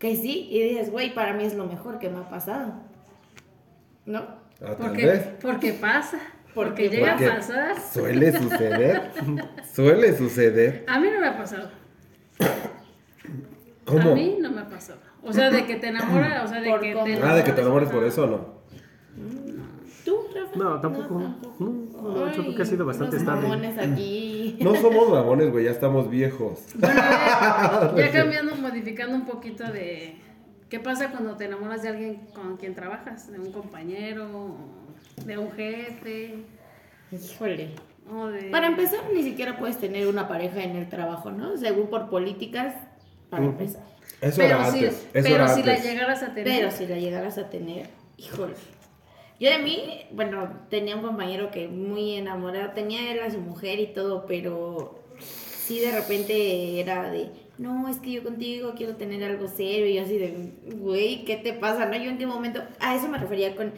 que 0.00 0.16
sí, 0.16 0.48
y 0.50 0.60
dices, 0.60 0.90
güey, 0.90 1.14
para 1.14 1.32
mí 1.34 1.44
es 1.44 1.54
lo 1.54 1.66
mejor 1.66 2.00
que 2.00 2.08
me 2.08 2.18
ha 2.18 2.28
pasado. 2.28 2.72
¿No? 4.06 4.18
Ah, 4.60 4.74
tal 4.74 4.76
Porque, 4.78 5.06
vez. 5.06 5.28
porque 5.40 5.72
pasa. 5.74 6.18
Porque 6.54 6.84
Porque- 6.84 6.88
llega 6.88 7.10
Porque 7.12 7.26
a 7.26 7.36
pasar. 7.36 7.80
Suele 7.80 8.32
suceder. 8.36 9.10
Suele 9.74 10.16
suceder. 10.16 10.84
A 10.88 10.98
mí 11.00 11.08
no 11.12 11.20
me 11.20 11.26
ha 11.28 11.36
pasado. 11.36 11.70
¿Cómo? 13.84 14.12
A 14.12 14.14
mí 14.14 14.38
no 14.40 14.50
me 14.50 14.60
ha 14.60 14.68
pasado. 14.68 15.00
O 15.22 15.32
sea, 15.32 15.50
de 15.50 15.66
que 15.66 15.76
te 15.76 15.88
enamora, 15.88 16.42
o 16.44 16.48
sea, 16.48 16.60
de 16.60 16.70
que 16.80 16.94
te 16.94 17.22
Ah, 17.22 17.34
de 17.34 17.44
que 17.44 17.52
te 17.52 17.60
enamores 17.60 17.90
por 17.90 18.04
eso 18.04 18.24
o 18.24 18.26
no. 18.26 18.60
¿Tú, 20.04 20.16
Rafa? 20.34 20.56
No, 20.56 20.80
tampoco. 20.80 21.20
tampoco. 21.20 21.56
No, 22.02 22.26
no, 22.26 22.32
yo 22.32 22.42
creo 22.42 22.54
que 22.56 22.62
ha 22.62 22.64
sido 22.64 22.86
bastante 22.86 23.14
Los 23.16 23.22
estable. 23.22 23.42
mamones 23.48 23.78
aquí. 23.78 24.56
No 24.60 24.74
somos 24.74 25.08
mamones, 25.10 25.50
güey, 25.52 25.64
ya 25.66 25.70
estamos 25.70 26.10
viejos. 26.10 26.60
Bueno, 26.74 26.94
ya, 26.96 27.92
ya 27.96 28.10
cambiando, 28.12 28.56
modificando 28.56 29.14
un 29.14 29.26
poquito 29.26 29.64
de 29.64 30.16
qué 30.68 30.80
pasa 30.80 31.10
cuando 31.10 31.36
te 31.36 31.44
enamoras 31.46 31.82
de 31.82 31.88
alguien 31.90 32.16
con 32.34 32.56
quien 32.56 32.74
trabajas, 32.74 33.30
de 33.30 33.38
un 33.38 33.52
compañero, 33.52 34.56
de 35.24 35.38
un 35.38 35.52
jefe. 35.52 36.34
Híjole. 37.12 37.70
O 38.10 38.26
de... 38.26 38.50
Para 38.50 38.66
empezar, 38.66 39.00
ni 39.12 39.22
siquiera 39.22 39.58
puedes 39.58 39.78
tener 39.78 40.06
una 40.06 40.28
pareja 40.28 40.62
en 40.62 40.76
el 40.76 40.88
trabajo, 40.88 41.30
¿no? 41.30 41.56
Según 41.56 41.88
por 41.88 42.08
políticas, 42.10 42.74
para 43.28 43.44
empezar. 43.44 43.82
Eso 44.20 44.36
Pero, 44.36 44.56
era 44.56 44.70
si, 44.70 44.78
antes. 44.78 44.94
Eso 44.94 45.08
pero 45.12 45.34
era 45.36 45.48
si 45.48 45.62
la 45.62 45.78
llegaras 45.78 46.22
a 46.22 46.34
tener. 46.34 46.44
Pero 46.44 46.70
si 46.70 46.86
la 46.86 46.98
llegaras 46.98 47.38
a 47.38 47.48
tener, 47.48 47.86
híjole. 48.16 48.54
Yo 49.38 49.50
de 49.50 49.58
mí, 49.58 50.02
bueno, 50.10 50.50
tenía 50.68 50.96
un 50.96 51.02
compañero 51.02 51.50
que 51.50 51.66
muy 51.66 52.16
enamorado, 52.16 52.72
tenía 52.72 53.10
él 53.10 53.20
a 53.20 53.30
su 53.30 53.38
mujer 53.38 53.80
y 53.80 53.86
todo, 53.86 54.26
pero 54.26 55.02
sí 55.18 55.80
de 55.80 55.92
repente 55.92 56.78
era 56.78 57.10
de, 57.10 57.30
no, 57.56 57.88
es 57.88 57.96
que 57.98 58.12
yo 58.12 58.22
contigo 58.22 58.74
quiero 58.76 58.96
tener 58.96 59.24
algo 59.24 59.48
serio, 59.48 59.86
y 59.86 59.94
yo 59.94 60.02
así 60.02 60.18
de, 60.18 60.52
güey, 60.76 61.24
¿qué 61.24 61.36
te 61.36 61.54
pasa? 61.54 61.86
¿No? 61.86 61.96
Yo 61.96 62.10
en 62.10 62.18
qué 62.18 62.26
momento, 62.26 62.62
a 62.80 62.94
eso 62.94 63.08
me 63.08 63.16
refería 63.16 63.56
con, 63.56 63.72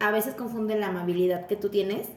a 0.00 0.10
veces 0.10 0.34
confunden 0.34 0.80
la 0.80 0.88
amabilidad 0.88 1.46
que 1.46 1.56
tú 1.56 1.68
tienes 1.68 2.08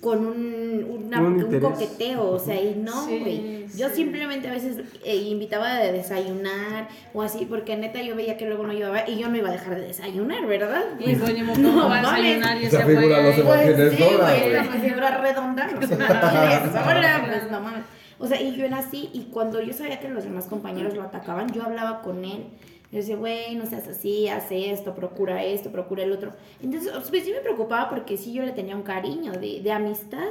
con 0.00 0.26
un, 0.26 0.84
una- 1.06 1.20
Un 1.22 1.42
un 1.42 1.60
coqueteo, 1.60 2.30
o 2.30 2.38
sea, 2.38 2.60
y 2.60 2.74
no, 2.76 3.06
Sí, 3.06 3.18
güey. 3.18 3.66
Yo 3.76 3.88
sí. 3.88 3.96
simplemente 3.96 4.46
a 4.48 4.52
veces 4.52 4.76
eh, 5.04 5.16
invitaba 5.16 5.72
a 5.72 5.78
desayunar 5.90 6.88
o 7.14 7.22
así, 7.22 7.46
porque 7.46 7.76
neta 7.76 8.02
yo 8.02 8.14
veía 8.14 8.36
que 8.36 8.46
luego 8.46 8.66
no 8.66 8.72
llevaba 8.74 9.08
y 9.08 9.18
yo 9.18 9.28
no 9.28 9.36
iba 9.38 9.48
a 9.48 9.52
dejar 9.52 9.76
de 9.80 9.86
desayunar, 9.86 10.46
¿verdad? 10.46 10.82
Y 10.98 11.14
pues 11.16 11.42
modo, 11.44 11.58
No 11.58 11.88
va 11.88 11.98
a 11.98 12.00
desayunar 12.20 12.60
y 12.60 12.66
Esa 12.66 12.78
se 12.78 12.84
figura 12.96 13.22
no 13.22 13.28
se 13.32 13.42
fue. 13.42 13.44
Pues 13.44 13.74
tienes 13.76 13.94
sí, 13.94 14.04
güey, 14.20 14.52
la 14.52 14.64
figura 14.64 15.18
redonda, 15.22 15.70
pues 15.76 15.88
sola, 15.88 17.24
pues 17.28 17.50
no 17.50 17.60
mames. 17.60 17.82
O 18.18 18.26
sea, 18.26 18.40
y 18.40 18.54
yo 18.56 18.64
era 18.64 18.78
así, 18.78 19.10
y 19.12 19.24
cuando 19.32 19.60
yo 19.60 19.72
sabía 19.72 20.00
que 20.00 20.08
los 20.08 20.24
demás 20.24 20.46
compañeros 20.46 20.94
lo 20.94 21.02
atacaban, 21.02 21.52
yo 21.52 21.62
hablaba 21.64 22.00
con 22.02 22.24
él. 22.24 22.44
Yo 22.92 22.98
decía, 22.98 23.16
güey, 23.16 23.56
no 23.56 23.66
seas 23.66 23.88
así, 23.88 24.28
hace 24.28 24.70
esto, 24.70 24.94
procura 24.94 25.42
esto, 25.44 25.72
procura 25.72 26.04
el 26.04 26.12
otro. 26.12 26.32
Entonces, 26.62 26.92
pues 27.10 27.24
sí 27.24 27.32
me 27.32 27.40
preocupaba 27.40 27.90
porque 27.90 28.16
sí 28.16 28.32
yo 28.32 28.44
le 28.44 28.52
tenía 28.52 28.76
un 28.76 28.82
cariño 28.82 29.32
de, 29.32 29.60
de 29.60 29.72
amistad. 29.72 30.28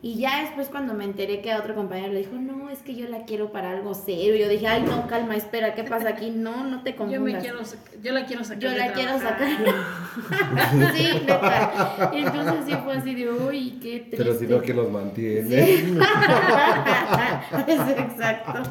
Y 0.00 0.14
ya 0.14 0.42
después 0.42 0.68
cuando 0.68 0.94
me 0.94 1.04
enteré 1.04 1.40
que 1.40 1.50
a 1.50 1.58
otro 1.58 1.74
compañero 1.74 2.12
le 2.12 2.20
dijo, 2.20 2.36
no, 2.36 2.70
es 2.70 2.78
que 2.78 2.94
yo 2.94 3.08
la 3.08 3.24
quiero 3.24 3.50
para 3.50 3.72
algo 3.72 3.94
serio. 3.94 4.36
Yo 4.36 4.48
dije, 4.48 4.68
ay, 4.68 4.82
no, 4.82 5.08
calma, 5.08 5.34
espera, 5.34 5.74
¿qué 5.74 5.82
pasa 5.82 6.10
aquí? 6.10 6.30
No, 6.30 6.62
no 6.62 6.84
te 6.84 6.94
confundas. 6.94 7.44
Yo 7.44 7.54
me 7.54 7.64
quiero, 7.64 7.80
yo 8.00 8.12
la 8.12 8.24
quiero 8.24 8.44
sacar. 8.44 8.62
Yo 8.62 8.70
de 8.70 8.78
la 8.78 8.92
quiero 8.92 9.18
sacar. 9.18 9.48
sí, 10.94 11.08
neta. 11.26 12.10
Entonces 12.14 12.64
sí 12.66 12.74
fue 12.84 12.94
así 12.94 13.14
de, 13.16 13.28
uy, 13.28 13.70
qué 13.82 13.98
triste. 13.98 14.16
Pero 14.18 14.34
si 14.34 14.46
no, 14.46 14.60
¿quién 14.60 14.76
los 14.76 14.88
mantiene? 14.88 15.66
Sí. 15.66 15.98
es 17.66 17.98
exacto. 17.98 18.70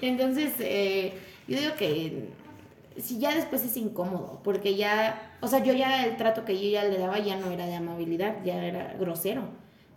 Entonces, 0.00 0.52
eh, 0.60 1.12
yo 1.48 1.58
digo 1.58 1.74
que 1.76 2.28
si 2.98 3.18
ya 3.18 3.34
después 3.34 3.64
es 3.64 3.76
incómodo, 3.76 4.40
porque 4.42 4.76
ya, 4.76 5.36
o 5.40 5.48
sea, 5.48 5.62
yo 5.62 5.72
ya 5.72 6.06
el 6.06 6.16
trato 6.16 6.44
que 6.44 6.60
yo 6.60 6.68
ya 6.68 6.84
le 6.84 6.98
daba 6.98 7.18
ya 7.18 7.36
no 7.36 7.50
era 7.50 7.66
de 7.66 7.74
amabilidad, 7.74 8.36
ya 8.44 8.64
era 8.64 8.94
grosero. 8.98 9.42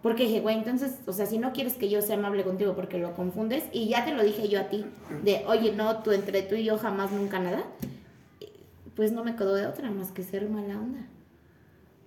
Porque 0.02 0.24
dije, 0.24 0.40
güey, 0.40 0.58
entonces, 0.58 1.00
o 1.08 1.14
sea, 1.14 1.26
si 1.26 1.40
no 1.40 1.52
quieres 1.52 1.74
que 1.74 1.90
yo 1.90 2.02
sea 2.02 2.16
amable 2.16 2.44
contigo 2.44 2.74
porque 2.74 2.98
lo 2.98 3.14
confundes, 3.16 3.66
y 3.74 3.90
ya 3.90 4.06
te 4.06 4.14
lo 4.14 4.24
dije 4.24 4.48
yo 4.48 4.62
a 4.62 4.70
ti, 4.70 4.86
de, 5.24 5.44
oye, 5.48 5.74
no, 5.74 6.04
tú 6.04 6.12
entre 6.12 6.42
tú 6.42 6.56
y 6.56 6.64
yo 6.64 6.78
jamás, 6.78 7.12
nunca 7.12 7.40
nada, 7.40 7.64
pues 8.96 9.12
no 9.12 9.24
me 9.24 9.36
quedó 9.36 9.56
de 9.56 9.66
otra 9.66 9.92
más 9.92 10.12
que 10.12 10.24
ser 10.24 10.50
mala 10.50 10.80
onda. 10.80 11.06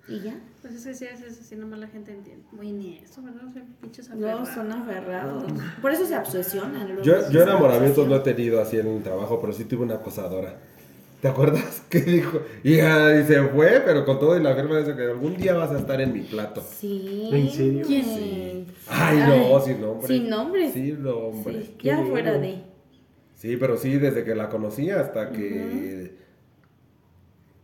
Y 0.08 0.20
ya. 0.20 0.34
Pues 0.60 0.74
es 0.74 0.84
que 0.84 0.94
sí, 0.94 1.04
es 1.04 1.20
eso, 1.22 1.40
así 1.40 1.56
nomás 1.56 1.78
la 1.78 1.86
gente 1.86 2.12
entiende. 2.12 2.44
Muy 2.52 2.72
ni 2.72 2.98
eso, 2.98 3.22
¿verdad? 3.22 3.46
O 3.48 3.52
sea, 3.52 3.62
pinches 3.80 4.10
No, 4.10 4.46
son 4.46 4.72
aferrados. 4.72 5.44
Por 5.80 5.90
eso 5.90 6.06
se 6.06 6.16
obsesionan. 6.16 7.02
Yo, 7.02 7.30
yo 7.30 7.42
enamoramientos 7.42 8.06
no 8.08 8.16
he 8.16 8.20
tenido 8.20 8.60
así 8.60 8.78
en 8.78 8.88
el 8.88 9.02
trabajo, 9.02 9.40
pero 9.40 9.52
sí 9.52 9.64
tuve 9.64 9.84
una 9.84 9.94
acosadora. 9.94 10.58
¿Te 11.22 11.28
acuerdas? 11.28 11.84
Que 11.88 12.00
dijo, 12.00 12.40
y, 12.64 12.80
ah, 12.80 13.14
y 13.20 13.24
se 13.24 13.40
fue, 13.44 13.80
pero 13.84 14.04
con 14.04 14.18
todo 14.18 14.36
y 14.36 14.42
la 14.42 14.54
firma 14.56 14.78
de 14.78 14.96
que 14.96 15.02
algún 15.02 15.36
día 15.36 15.54
vas 15.54 15.70
a 15.70 15.78
estar 15.78 16.00
en 16.00 16.12
mi 16.12 16.22
plato. 16.22 16.62
Sí. 16.68 17.28
¿En 17.30 17.48
serio? 17.48 17.84
¿Quién? 17.86 18.04
Sí. 18.04 18.66
Ay, 18.88 19.18
no, 19.18 19.60
sin 19.60 19.80
nombre. 19.80 20.06
Sin 20.08 20.28
nombre. 20.28 20.72
Sin 20.72 21.02
nombre. 21.02 21.62
Sí, 21.62 21.74
Qué 21.78 21.88
ya 21.88 22.02
fuera 22.02 22.32
de. 22.38 22.62
Sí, 23.36 23.56
pero 23.56 23.76
sí, 23.76 23.98
desde 23.98 24.24
que 24.24 24.34
la 24.34 24.48
conocí 24.48 24.90
hasta 24.90 25.30
que. 25.30 26.16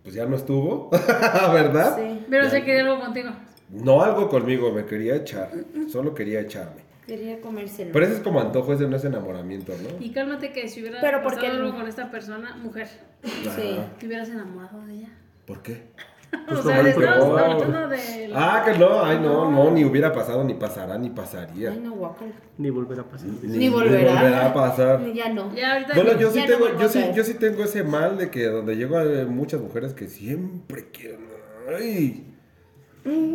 Pues 0.05 0.15
ya 0.15 0.27
no 0.27 0.37
estuvo, 0.37 0.91
¿verdad? 1.53 1.97
Sí. 1.97 2.25
Pero 2.31 2.45
Ya. 2.45 2.51
se 2.51 2.65
quería 2.65 2.83
algo 2.83 3.01
contigo. 3.01 3.31
No 3.71 4.03
algo 4.03 4.29
conmigo, 4.29 4.71
me 4.73 4.85
quería 4.85 5.17
echar. 5.17 5.51
Solo 5.91 6.15
quería 6.15 6.41
echarme. 6.41 6.83
Quería 7.09 7.41
comérselo. 7.41 7.91
Pero 7.93 8.05
ese 8.05 8.17
es 8.17 8.21
como 8.21 8.39
antojo, 8.39 8.75
ese 8.75 8.87
no 8.87 8.97
es 8.97 9.05
enamoramiento, 9.05 9.73
¿no? 9.83 10.05
Y 10.05 10.11
cálmate 10.11 10.53
que 10.53 10.69
si 10.69 10.83
hubiera 10.83 11.01
Pero 11.01 11.23
¿por 11.23 11.33
qué 11.37 11.47
pasado 11.47 11.65
algo 11.65 11.79
con 11.79 11.89
esta 11.89 12.11
persona, 12.11 12.55
mujer, 12.57 12.87
Sí. 13.23 13.81
Te 13.99 14.07
hubieras 14.07 14.29
enamorado 14.29 14.85
de 14.85 14.95
ella. 14.95 15.09
¿Por 15.47 15.63
qué? 15.63 15.89
o 16.47 16.55
como 16.55 16.63
sea, 16.63 16.81
hablando 16.81 17.89
de... 17.89 18.31
Ah, 18.35 18.63
que 18.63 18.79
no, 18.79 19.03
ay, 19.03 19.19
no, 19.21 19.51
no, 19.51 19.71
ni 19.71 19.87
hubiera 19.87 20.13
pasado, 20.13 20.45
ni 20.45 20.53
pasará, 20.53 20.99
ni 20.99 21.09
pasaría. 21.09 21.71
Ay, 21.71 21.81
no, 21.81 21.93
guacala. 21.93 22.33
Ni 22.59 22.69
volver 22.69 23.01
a 23.01 23.05
pasar. 23.05 23.29
Ni 23.43 23.71
volverá. 23.71 24.13
volverá 24.13 24.47
a 24.47 24.53
pasar. 24.53 25.13
Ya 25.15 25.31
no. 25.31 25.55
Ya 25.55 25.73
ahorita... 25.73 25.95
Bueno, 25.95 26.19
yo 26.19 26.31
sí, 26.31 26.41
no 26.41 26.47
tengo, 26.47 26.79
yo, 26.79 26.89
sí, 26.91 27.03
yo 27.15 27.25
sí 27.25 27.35
tengo 27.35 27.65
ese 27.65 27.83
mal 27.83 28.19
de 28.19 28.31
que 28.31 28.45
donde 28.49 28.77
llego 28.77 28.99
hay 28.99 29.25
muchas 29.25 29.63
mujeres 29.63 29.95
que 29.95 30.09
siempre 30.09 30.91
quieren. 30.91 31.27
Ay. 31.75 32.28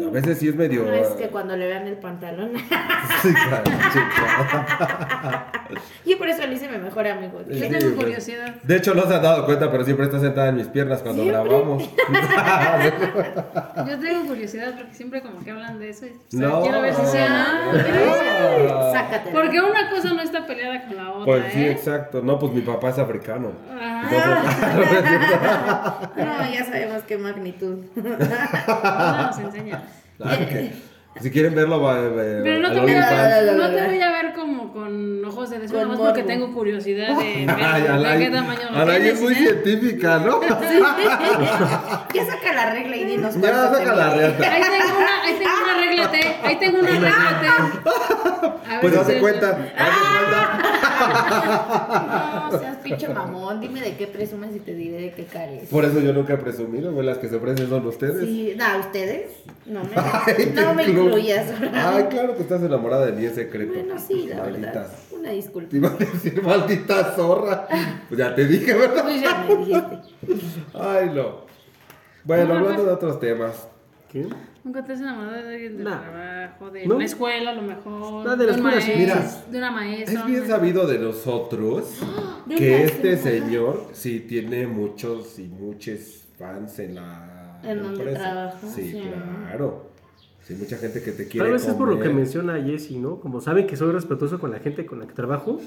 A 0.08 0.12
veces 0.12 0.38
sí 0.40 0.48
es 0.50 0.56
medio. 0.56 0.84
No, 0.84 0.92
es 0.94 1.08
que 1.10 1.28
cuando 1.30 1.56
le 1.58 1.68
vean 1.68 1.88
el 1.88 1.98
pantalón. 1.98 2.52
Sí, 3.22 3.34
claro, 3.34 3.64
sí, 3.94 4.00
claro. 4.18 5.46
Yo 6.06 6.18
por 6.18 6.28
eso 6.28 6.46
le 6.46 6.56
hice 6.56 6.68
mi 6.68 6.78
mejor 6.78 7.08
amigo. 7.08 7.40
Yo 7.48 7.54
Sí, 7.56 7.62
tengo 7.62 7.80
pues. 7.80 7.94
curiosidad. 7.94 8.56
De 8.64 8.76
hecho, 8.76 8.94
no 8.94 9.04
se 9.08 9.16
han 9.16 9.22
dado 9.22 9.46
cuenta, 9.46 9.72
pero 9.72 9.86
siempre 9.86 10.06
está 10.08 10.20
sentada 10.20 10.50
en 10.50 10.58
mis 10.58 10.68
piernas 10.68 11.02
cuando 11.02 11.24
Siempre. 11.24 11.42
grabamos. 11.50 11.84
Yo 13.88 14.00
tengo 14.00 14.26
curiosidad 14.28 14.74
porque 14.78 14.94
siempre 14.94 15.22
como 15.22 15.42
que 15.44 15.52
hablan 15.52 15.80
de 15.80 15.90
eso. 15.90 16.06
Y, 16.06 16.10
o 16.10 16.14
sea, 16.40 16.50
No. 16.50 16.62
quiero 16.64 16.82
ver 16.82 16.94
si 16.94 17.06
sea... 17.06 17.72
Ah. 17.72 18.92
Sácate. 18.94 19.30
Porque 19.32 19.62
una 19.62 19.90
cosa 19.90 20.14
no 20.14 20.22
está 20.22 20.46
peleada 20.46 20.86
con 20.86 20.98
la 20.98 21.12
otra, 21.12 21.26
Pues 21.26 21.54
sí, 21.54 21.64
¿eh? 21.64 21.72
exacto. 21.72 22.22
No, 22.22 22.38
pues 22.40 22.52
mi 22.52 22.62
papá 22.62 22.90
es 22.90 23.00
africano. 23.00 23.52
Ah, 23.72 24.04
No, 26.18 26.54
ya 26.54 26.66
sabemos 26.66 27.04
qué 27.08 27.18
magnitud. 27.18 27.78
ahora 28.66 29.32
nos 30.20 30.32
enseñas. 30.40 30.74
Si 31.22 31.30
quieren 31.32 31.54
verlo, 31.56 31.80
va, 31.80 32.02
va- 32.02 32.10
Pero 32.44 32.60
no 32.60 32.72
te, 32.74 32.80
voy 32.82 32.92
a 32.92 33.42
no 33.56 33.70
te 33.70 33.86
voy 33.88 34.02
a 34.02 34.12
ver 34.12 34.34
como 34.34 34.74
con 34.74 35.24
ojos 35.24 35.50
de 35.52 35.60
deseo, 35.60 35.82
nomás 35.84 36.00
porque 36.00 36.24
tengo 36.24 36.52
curiosidad 36.54 37.16
de 37.18 37.46
ver 37.46 37.56
Ay, 37.56 37.82
de 37.84 37.88
Alain- 37.90 38.20
qué 38.20 38.30
tamaño 38.32 38.62
lo 38.72 38.78
Alain 38.80 39.02
tienes, 39.04 39.20
es 39.20 39.22
muy 39.24 39.34
¿eh? 39.34 39.36
científica, 39.38 40.20
¿no? 40.20 40.42
ya 42.14 42.26
saca 42.26 42.54
la 42.54 42.72
regla 42.74 42.96
y 42.98 43.04
dinos 43.06 43.36
Ya 43.40 43.54
saca 43.70 43.96
la 43.96 44.10
reata. 44.16 44.52
Ahí 44.54 44.62
tengo 44.62 44.98
una, 44.98 45.24
ahí 45.24 45.36
tengo 45.38 45.52
una 45.64 45.78
regla 45.86 46.12
T, 46.12 46.18
ahí 46.44 46.56
tengo 46.60 46.80
una 46.80 46.90
regla 46.90 47.40
T. 47.42 47.48
A 47.48 48.72
ver 48.72 48.82
Pues 48.82 48.94
si 48.94 49.00
hace 49.00 49.14
se- 49.14 49.20
cuenta, 49.20 49.50
hace 49.50 49.60
cuenta. 49.78 50.60
No, 52.52 52.60
seas 52.60 52.78
pinche 52.78 53.08
mamón. 53.10 53.60
Dime 53.62 53.82
de 53.82 53.96
qué 53.96 54.08
presumes 54.08 54.56
y 54.56 54.60
te 54.60 54.74
diré 54.74 54.98
de 55.02 55.12
qué 55.12 55.26
cares. 55.26 55.68
Por 55.70 55.86
eso 55.86 56.00
yo 56.00 56.12
nunca 56.14 56.34
he 56.34 56.38
presumido, 56.38 56.92
güey. 56.92 57.06
Las 57.06 57.18
que 57.20 57.30
se 57.30 57.36
ofrecen 57.36 57.70
son 57.70 57.86
ustedes. 57.88 58.20
Sí, 58.26 58.54
no, 58.58 58.66
¿ustedes? 58.80 59.32
No 59.66 59.82
me, 59.84 59.90
no 60.54 60.74
me 60.74 60.84
Ay, 61.74 62.04
claro 62.10 62.36
que 62.36 62.42
estás 62.44 62.62
enamorada 62.64 63.06
de 63.08 63.12
mí 63.14 63.26
en 63.26 63.36
secreto. 63.36 63.74
Bueno, 63.74 63.96
sí, 64.00 64.28
la 64.30 64.38
Maldita. 64.38 64.68
verdad. 64.68 64.88
Una 65.12 65.30
disculpa. 65.32 65.70
Te 65.70 65.78
iba 65.78 65.90
a 65.90 65.96
decir 65.98 66.44
maldita 66.44 67.16
zorra. 67.16 67.68
Pues 68.08 68.18
ya 68.20 68.36
te 68.36 68.46
dije, 68.46 68.74
¿verdad? 68.74 69.04
Pues 69.04 69.22
ya 69.22 69.46
me 69.48 69.56
dijiste. 69.56 69.98
Ay, 70.74 71.12
no. 71.14 71.44
Bueno, 72.24 72.46
No, 72.54 72.60
hablando 72.60 72.86
de 72.86 72.92
otros 72.92 73.20
temas. 73.20 73.68
¿Qué? 74.12 74.28
Nunca 74.64 74.86
te 74.86 74.94
has 74.94 75.00
enamorado 75.02 75.44
de 75.44 75.54
alguien 75.56 75.76
del 75.78 75.84
Nah. 75.84 76.02
trabajo, 76.02 76.70
de 76.72 76.86
No. 76.88 76.96
una 76.96 77.06
escuela 77.06 77.52
a 77.52 77.54
lo 77.54 77.62
mejor. 77.64 78.26
Nah, 78.26 78.36
de 78.36 78.46
la 78.46 78.52
escuela 78.54 78.80
sí. 78.82 78.92
maestro, 78.92 79.16
Mira, 79.16 79.42
de 79.52 79.58
una 79.58 79.72
maestra. 79.72 80.20
Es 80.20 80.26
bien 80.26 80.48
sabido 80.48 80.88
de 80.88 81.00
nosotros 81.00 82.00
De 82.46 82.56
que 82.56 82.84
este 82.84 83.14
escuela. 83.14 83.40
señor 83.42 83.88
sí 83.94 84.20
tiene 84.22 84.68
muchos 84.68 85.38
y 85.40 85.44
muchos 85.48 86.26
fans 86.38 86.80
en 86.80 86.96
la 86.96 87.60
En 87.64 87.82
donde 87.84 88.04
empresa. 88.04 88.20
trabaja, 88.22 88.58
Sí, 88.74 88.92
sí. 88.92 89.02
claro. 89.48 89.93
Sí, 90.44 90.56
mucha 90.56 90.78
gente 90.78 91.02
que 91.02 91.12
te 91.12 91.28
quiere 91.28 91.46
Tal 91.46 91.54
vez 91.54 91.66
es 91.66 91.74
por 91.74 91.88
lo 91.88 92.00
que 92.00 92.10
menciona 92.10 92.62
Jessy, 92.62 93.00
¿no? 93.00 93.20
Como 93.20 93.40
saben 93.40 93.66
que 93.66 93.78
soy 93.78 93.92
respetuoso 93.92 94.40
con 94.40 94.52
la 94.52 94.60
gente 94.60 94.86
con 94.86 95.00
la 95.00 95.08
que 95.08 95.14
trabajo, 95.14 95.62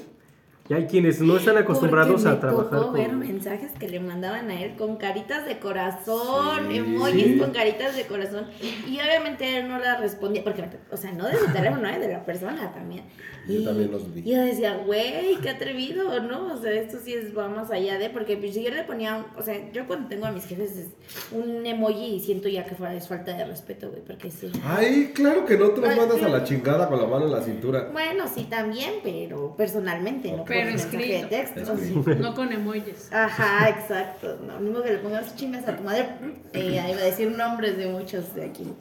y 0.69 0.73
hay 0.73 0.85
quienes 0.85 1.21
no 1.21 1.37
están 1.37 1.57
acostumbrados 1.57 2.23
Porque 2.23 2.37
a 2.37 2.39
trabajar 2.39 2.79
tocó 2.79 2.91
ver 2.91 3.07
con... 3.09 3.19
mensajes 3.19 3.71
que 3.79 3.87
le 3.89 3.99
mandaban 3.99 4.49
a 4.49 4.61
él 4.61 4.75
con 4.75 4.97
caritas 4.97 5.45
de 5.45 5.59
corazón, 5.59 6.67
Sí. 6.69 6.77
emojis 6.77 7.23
Sí. 7.25 7.37
con 7.37 7.51
caritas 7.51 7.95
de 7.95 8.05
corazón. 8.05 8.45
Y 8.87 8.99
obviamente 8.99 9.57
él 9.59 9.67
no 9.67 9.79
las 9.79 9.99
respondía, 9.99 10.43
porque, 10.43 10.63
o 10.91 10.97
sea, 10.97 11.11
no 11.13 11.27
de 11.27 11.37
su 11.37 11.45
teléfono, 11.51 11.87
¿eh? 11.89 11.99
de 11.99 12.09
la 12.09 12.23
persona 12.25 12.71
también. 12.73 13.03
Yo 13.47 13.61
Y 13.61 13.63
también 13.65 13.91
los 13.91 14.13
vi. 14.13 14.23
Yo 14.23 14.41
decía, 14.41 14.75
güey, 14.85 15.37
qué 15.41 15.49
atrevido, 15.51 16.19
¿no? 16.21 16.53
O 16.53 16.57
sea, 16.57 16.69
esto 16.73 16.97
sí 17.01 17.13
es, 17.13 17.35
va 17.37 17.47
más 17.47 17.71
allá 17.71 17.97
de, 17.97 18.09
porque 18.09 18.35
pues, 18.35 18.53
si 18.53 18.61
yo 18.63 18.71
le 18.71 18.83
ponía, 18.83 19.25
o 19.37 19.41
sea, 19.41 19.71
yo 19.71 19.87
cuando 19.87 20.09
tengo 20.09 20.25
a 20.25 20.31
mis 20.31 20.45
jefes 20.45 20.75
es 20.75 20.87
un 21.31 21.65
emoji 21.65 22.15
y 22.15 22.19
siento 22.19 22.49
ya 22.49 22.65
que 22.65 22.75
fa- 22.75 22.93
es 22.93 23.07
falta 23.07 23.31
de 23.37 23.45
respeto, 23.45 23.89
güey, 23.89 24.01
porque 24.05 24.31
sí. 24.31 24.51
Ay, 24.65 25.11
claro 25.15 25.45
que 25.45 25.57
no 25.57 25.69
te 25.69 25.79
los 25.79 25.89
Ay, 25.91 25.95
mandas 25.97 26.21
a 26.21 26.27
la 26.27 26.43
chingada 26.43 26.89
con 26.89 26.99
la 26.99 27.07
mano 27.07 27.25
en 27.25 27.31
la 27.31 27.41
cintura. 27.41 27.87
Bueno, 27.93 28.25
sí, 28.27 28.43
también, 28.49 28.95
pero 29.01 29.55
personalmente, 29.55 30.29
no 30.31 30.43
por 30.43 30.47
Pero 30.57 30.69
de 30.69 30.75
escrito. 30.75 31.27
texto. 31.27 31.75
No 32.19 32.35
con 32.35 32.51
emojis. 32.51 33.11
Ajá, 33.11 33.69
exacto. 33.69 34.39
No, 34.45 34.59
mismo 34.59 34.81
que 34.81 34.93
le 34.93 34.97
pongas 34.99 35.35
chingas 35.35 35.67
a 35.67 35.75
tu 35.75 35.83
madre. 35.83 36.09
Eh, 36.53 36.81
iba 36.91 37.01
a 37.01 37.05
decir 37.05 37.31
nombres 37.31 37.77
de 37.77 37.87
muchos 37.87 38.33
de 38.35 38.45
aquí. 38.45 38.73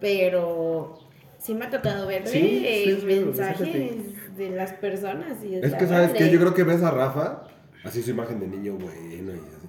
Pero 0.00 1.02
Sí 1.42 1.54
me 1.54 1.64
ha 1.64 1.70
tocado 1.70 2.06
ver 2.06 2.26
Sí, 2.28 2.62
eh, 2.64 2.96
sí, 3.00 3.04
mensajes 3.04 4.36
de 4.36 4.50
las 4.50 4.72
personas. 4.74 5.42
Y 5.42 5.56
Es 5.56 5.74
que, 5.74 5.88
¿sabes 5.88 6.12
qué? 6.12 6.30
Yo 6.30 6.38
creo 6.38 6.54
que 6.54 6.62
ves 6.62 6.82
a 6.84 6.92
Rafa, 6.92 7.42
así 7.82 8.00
su 8.00 8.10
imagen 8.10 8.38
de 8.38 8.46
niño 8.46 8.74
bueno 8.74 9.32
y 9.32 9.38
así. 9.56 9.61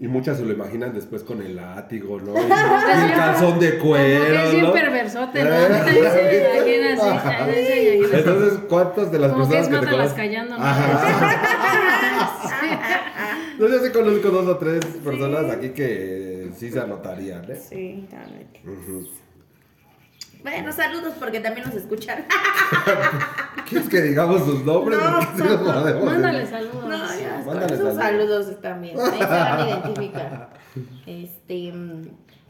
Y 0.00 0.06
muchas 0.06 0.36
se 0.36 0.44
lo 0.44 0.52
imaginan 0.52 0.92
después 0.92 1.22
con 1.22 1.40
el 1.40 1.56
látigo, 1.56 2.20
¿no? 2.20 2.34
Y, 2.34 2.36
y 2.40 2.42
el 3.10 3.12
calzón 3.14 3.58
de 3.58 3.78
Como 3.78 3.94
que 3.94 3.98
cuero, 4.18 4.40
es 4.42 4.52
bien 4.52 4.64
¿no? 4.64 4.72
perversote, 4.72 5.44
¿no? 5.44 5.50
Se 5.50 5.98
imagina 5.98 6.92
así. 6.92 8.02
Entonces, 8.12 8.58
¿cuántas 8.68 9.10
de 9.10 9.18
las 9.18 9.32
Como 9.32 9.48
que 9.48 9.54
personas 9.56 9.74
es 9.74 9.80
que, 9.80 9.86
te 9.86 9.92
conocen? 9.92 10.16
callando, 10.16 10.58
¿no? 10.58 10.64
Ajá. 10.64 11.44
No, 13.58 13.66
yo 13.68 13.80
sí 13.80 13.90
conozco 13.90 14.28
dos 14.30 14.46
o 14.46 14.56
tres 14.56 14.84
personas 15.02 15.50
aquí 15.50 15.70
que 15.70 16.48
sí 16.56 16.70
se 16.70 16.78
anotarían, 16.78 17.42
¿eh? 17.50 17.56
Sí, 17.56 18.06
la 18.12 18.20
neta. 18.26 18.60
Ujú. 18.64 19.08
Bueno, 20.42 20.72
saludos 20.72 21.14
porque 21.18 21.40
también 21.40 21.66
nos 21.66 21.74
escuchan. 21.76 22.24
¿Quieres 23.68 23.88
que 23.88 24.00
digamos 24.02 24.44
sus 24.44 24.64
nombres? 24.64 24.98
No. 24.98 26.00
Mándale 26.04 26.46
saludos. 26.46 26.84
No, 26.88 26.98
ya, 27.20 27.42
Mándale 27.44 27.74
esos 27.74 27.94
saludos. 27.96 27.96
saludos 27.96 28.60
también. 28.62 28.98
Ahí 29.00 29.18
se 29.18 29.24
van 29.26 29.60
a 29.60 29.68
identificar. 29.68 30.50
Este. 31.06 31.72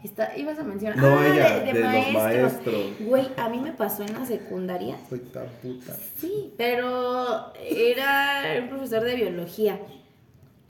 Está, 0.04 0.36
ibas 0.36 0.56
a 0.60 0.62
mencionar. 0.62 0.96
No, 0.96 1.18
Ah, 1.18 1.26
ella, 1.26 1.58
de, 1.58 1.72
de 1.72 1.82
maestros. 1.82 2.22
maestros. 2.22 2.84
Güey, 3.00 3.28
a 3.36 3.48
mí 3.48 3.58
me 3.58 3.72
pasó 3.72 4.04
en 4.04 4.14
la 4.14 4.24
secundaria. 4.24 4.96
Soy 5.08 5.18
tan 5.18 5.46
puta. 5.60 5.96
Sí, 6.20 6.54
pero 6.56 7.52
era 7.58 8.42
un 8.62 8.68
profesor 8.68 9.02
de 9.02 9.16
biología. 9.16 9.80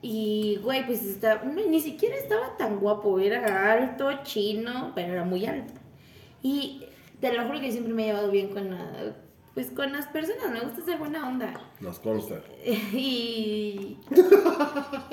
Y, 0.01 0.59
güey, 0.63 0.87
pues 0.87 1.03
está, 1.05 1.43
no, 1.45 1.61
ni 1.69 1.81
siquiera 1.81 2.17
estaba 2.17 2.57
tan 2.57 2.79
guapo. 2.79 3.21
Era 3.21 3.73
alto, 3.73 4.09
chino, 4.23 4.93
pero 4.95 5.13
era 5.13 5.25
muy 5.25 5.45
alto. 5.45 5.75
Y 6.43 6.87
te 7.21 7.33
lo 7.33 7.45
juro 7.47 7.61
que 7.61 7.73
siempre 7.73 7.93
me 7.95 8.05
he 8.05 8.07
llevado 8.07 8.31
bien 8.31 8.49
con, 8.49 8.71
la- 8.71 9.15
pues, 9.55 9.71
con 9.71 9.93
las 9.93 10.07
personas. 10.07 10.51
Me 10.53 10.61
gusta 10.61 10.83
ser 10.85 10.99
buena 10.99 11.27
onda. 11.29 11.53
Nos 11.81 11.99
consta. 11.99 12.37
Y 12.93 13.99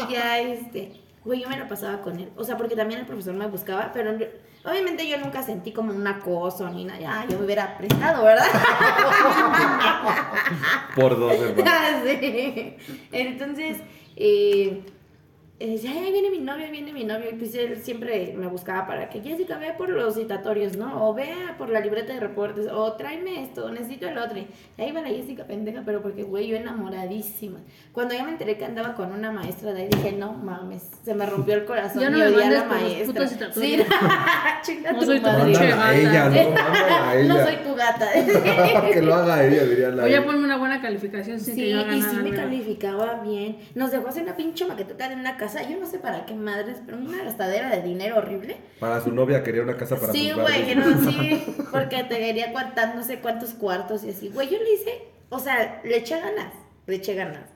ya 0.09 0.39
este, 0.39 1.01
güey, 1.23 1.41
yo 1.41 1.49
me 1.49 1.57
la 1.57 1.67
pasaba 1.67 2.01
con 2.01 2.19
él. 2.19 2.29
O 2.35 2.43
sea, 2.43 2.57
porque 2.57 2.75
también 2.75 2.99
el 3.01 3.05
profesor 3.05 3.33
me 3.33 3.47
buscaba, 3.47 3.91
pero 3.93 4.11
en- 4.11 4.27
obviamente 4.63 5.07
yo 5.07 5.17
nunca 5.19 5.43
sentí 5.43 5.71
como 5.71 5.93
un 5.93 6.05
acoso 6.07 6.69
ni 6.69 6.85
nada. 6.85 6.99
Ya, 6.99 7.25
yo 7.29 7.37
me 7.39 7.45
hubiera 7.45 7.77
prestado, 7.77 8.23
¿verdad? 8.25 8.45
Por 10.95 11.19
dos, 11.19 11.33
hermano. 11.33 11.65
Sí. 12.05 12.75
Entonces, 13.11 13.77
eh, 14.15 14.83
eh, 15.59 15.71
decía, 15.71 15.91
"Ay, 15.91 16.05
ahí 16.05 16.11
viene 16.11 16.29
mi 16.31 16.39
novio, 16.39 16.65
ahí 16.65 16.71
viene 16.71 16.91
mi 16.91 17.05
novio. 17.05 17.29
Y 17.31 17.35
pues 17.35 17.55
él 17.55 17.77
siempre 17.81 18.33
me 18.37 18.47
buscaba 18.47 18.85
para 18.87 19.09
que 19.09 19.21
Jessica 19.21 19.57
vea 19.57 19.77
por 19.77 19.89
los 19.89 20.15
citatorios, 20.15 20.75
¿no? 20.75 21.07
O 21.07 21.13
vea 21.13 21.55
por 21.57 21.69
la 21.69 21.79
libreta 21.79 22.13
de 22.13 22.19
reportes, 22.19 22.67
o 22.71 22.93
tráeme 22.93 23.43
esto, 23.43 23.69
necesito 23.71 24.07
el 24.07 24.17
otro. 24.17 24.37
Y 24.37 24.47
ahí 24.81 24.91
va 24.91 25.01
la 25.01 25.07
Jessica 25.09 25.45
pendeja, 25.45 25.83
pero 25.85 26.01
porque, 26.01 26.23
güey, 26.23 26.47
yo 26.47 26.57
enamoradísima. 26.57 27.59
Cuando 27.93 28.13
ya 28.13 28.23
me 28.23 28.31
enteré 28.31 28.57
que 28.57 28.65
andaba 28.65 28.95
con 28.95 29.11
una 29.13 29.31
maestra 29.31 29.73
de 29.73 29.83
ahí, 29.83 29.87
dije, 29.89 30.11
no 30.11 30.33
mames, 30.33 30.89
se 31.03 31.13
me 31.15 31.25
rompió 31.25 31.53
el 31.55 31.65
corazón. 31.65 32.01
Ya 32.01 32.09
no 32.09 32.17
y 32.17 32.21
me 32.21 32.27
odié 32.27 32.43
a 32.43 32.49
la 32.51 32.63
maestra. 32.65 33.05
putos 33.25 33.53
Sí, 33.55 33.77
chinga 34.63 34.91
No 34.91 34.99
tu 34.99 35.05
soy 35.05 35.19
tu 35.19 35.25
madre. 35.27 35.53
Mándala 35.53 35.85
a 35.85 35.93
gata. 35.93 35.97
ella, 35.97 36.29
¿no? 36.29 36.35
A 37.05 37.15
ella. 37.15 37.33
No 37.33 37.43
soy 37.45 37.55
tu 37.57 37.75
gata. 37.75 38.07
que 38.93 39.01
lo 39.01 39.13
haga 39.15 39.45
ella, 39.45 39.63
dirían 39.63 39.95
la 39.97 40.03
Voy 40.03 40.13
a 40.13 40.23
ponerme 40.25 40.45
una 40.45 40.57
buena 40.57 40.81
calificación 40.81 41.39
sin 41.39 41.55
que 41.55 41.61
Sí, 41.61 41.69
yo 41.71 41.79
haga 41.79 41.95
y 41.95 41.99
nada. 41.99 42.11
sí 42.11 42.17
me 42.17 42.23
nuevo. 42.29 42.35
calificaba 42.35 43.21
bien. 43.23 43.57
Nos 43.75 43.91
dejó 43.91 44.09
hacer 44.09 44.23
una 44.23 44.35
pinche 44.35 44.65
maquetota 44.65 45.11
en 45.11 45.19
una 45.19 45.37
casa. 45.37 45.44
Yo 45.69 45.79
no 45.79 45.86
sé 45.86 45.99
para 45.99 46.25
qué 46.25 46.34
madres, 46.34 46.77
pero 46.86 46.97
una 46.97 47.23
gastadera 47.23 47.69
de 47.69 47.81
dinero 47.81 48.17
horrible. 48.17 48.58
Para 48.79 49.01
su 49.01 49.12
novia 49.12 49.43
quería 49.43 49.62
una 49.62 49.77
casa 49.77 49.95
para 49.97 50.12
sí, 50.12 50.31
güey, 50.31 50.65
que 50.65 50.75
no, 50.75 51.12
sí, 51.12 51.55
porque 51.71 52.03
te 52.03 52.17
quería 52.17 52.51
cuantar 52.51 52.95
no 52.95 53.03
sé 53.03 53.19
cuántos 53.19 53.53
cuartos 53.53 54.03
y 54.03 54.10
así. 54.10 54.29
Güey, 54.29 54.49
yo 54.49 54.58
le 54.58 54.73
hice, 54.73 55.08
o 55.29 55.39
sea, 55.39 55.81
le 55.84 55.97
eché 55.97 56.19
ganas, 56.19 56.53
le 56.88 56.95
eché 56.95 57.13
ganas. 57.15 57.49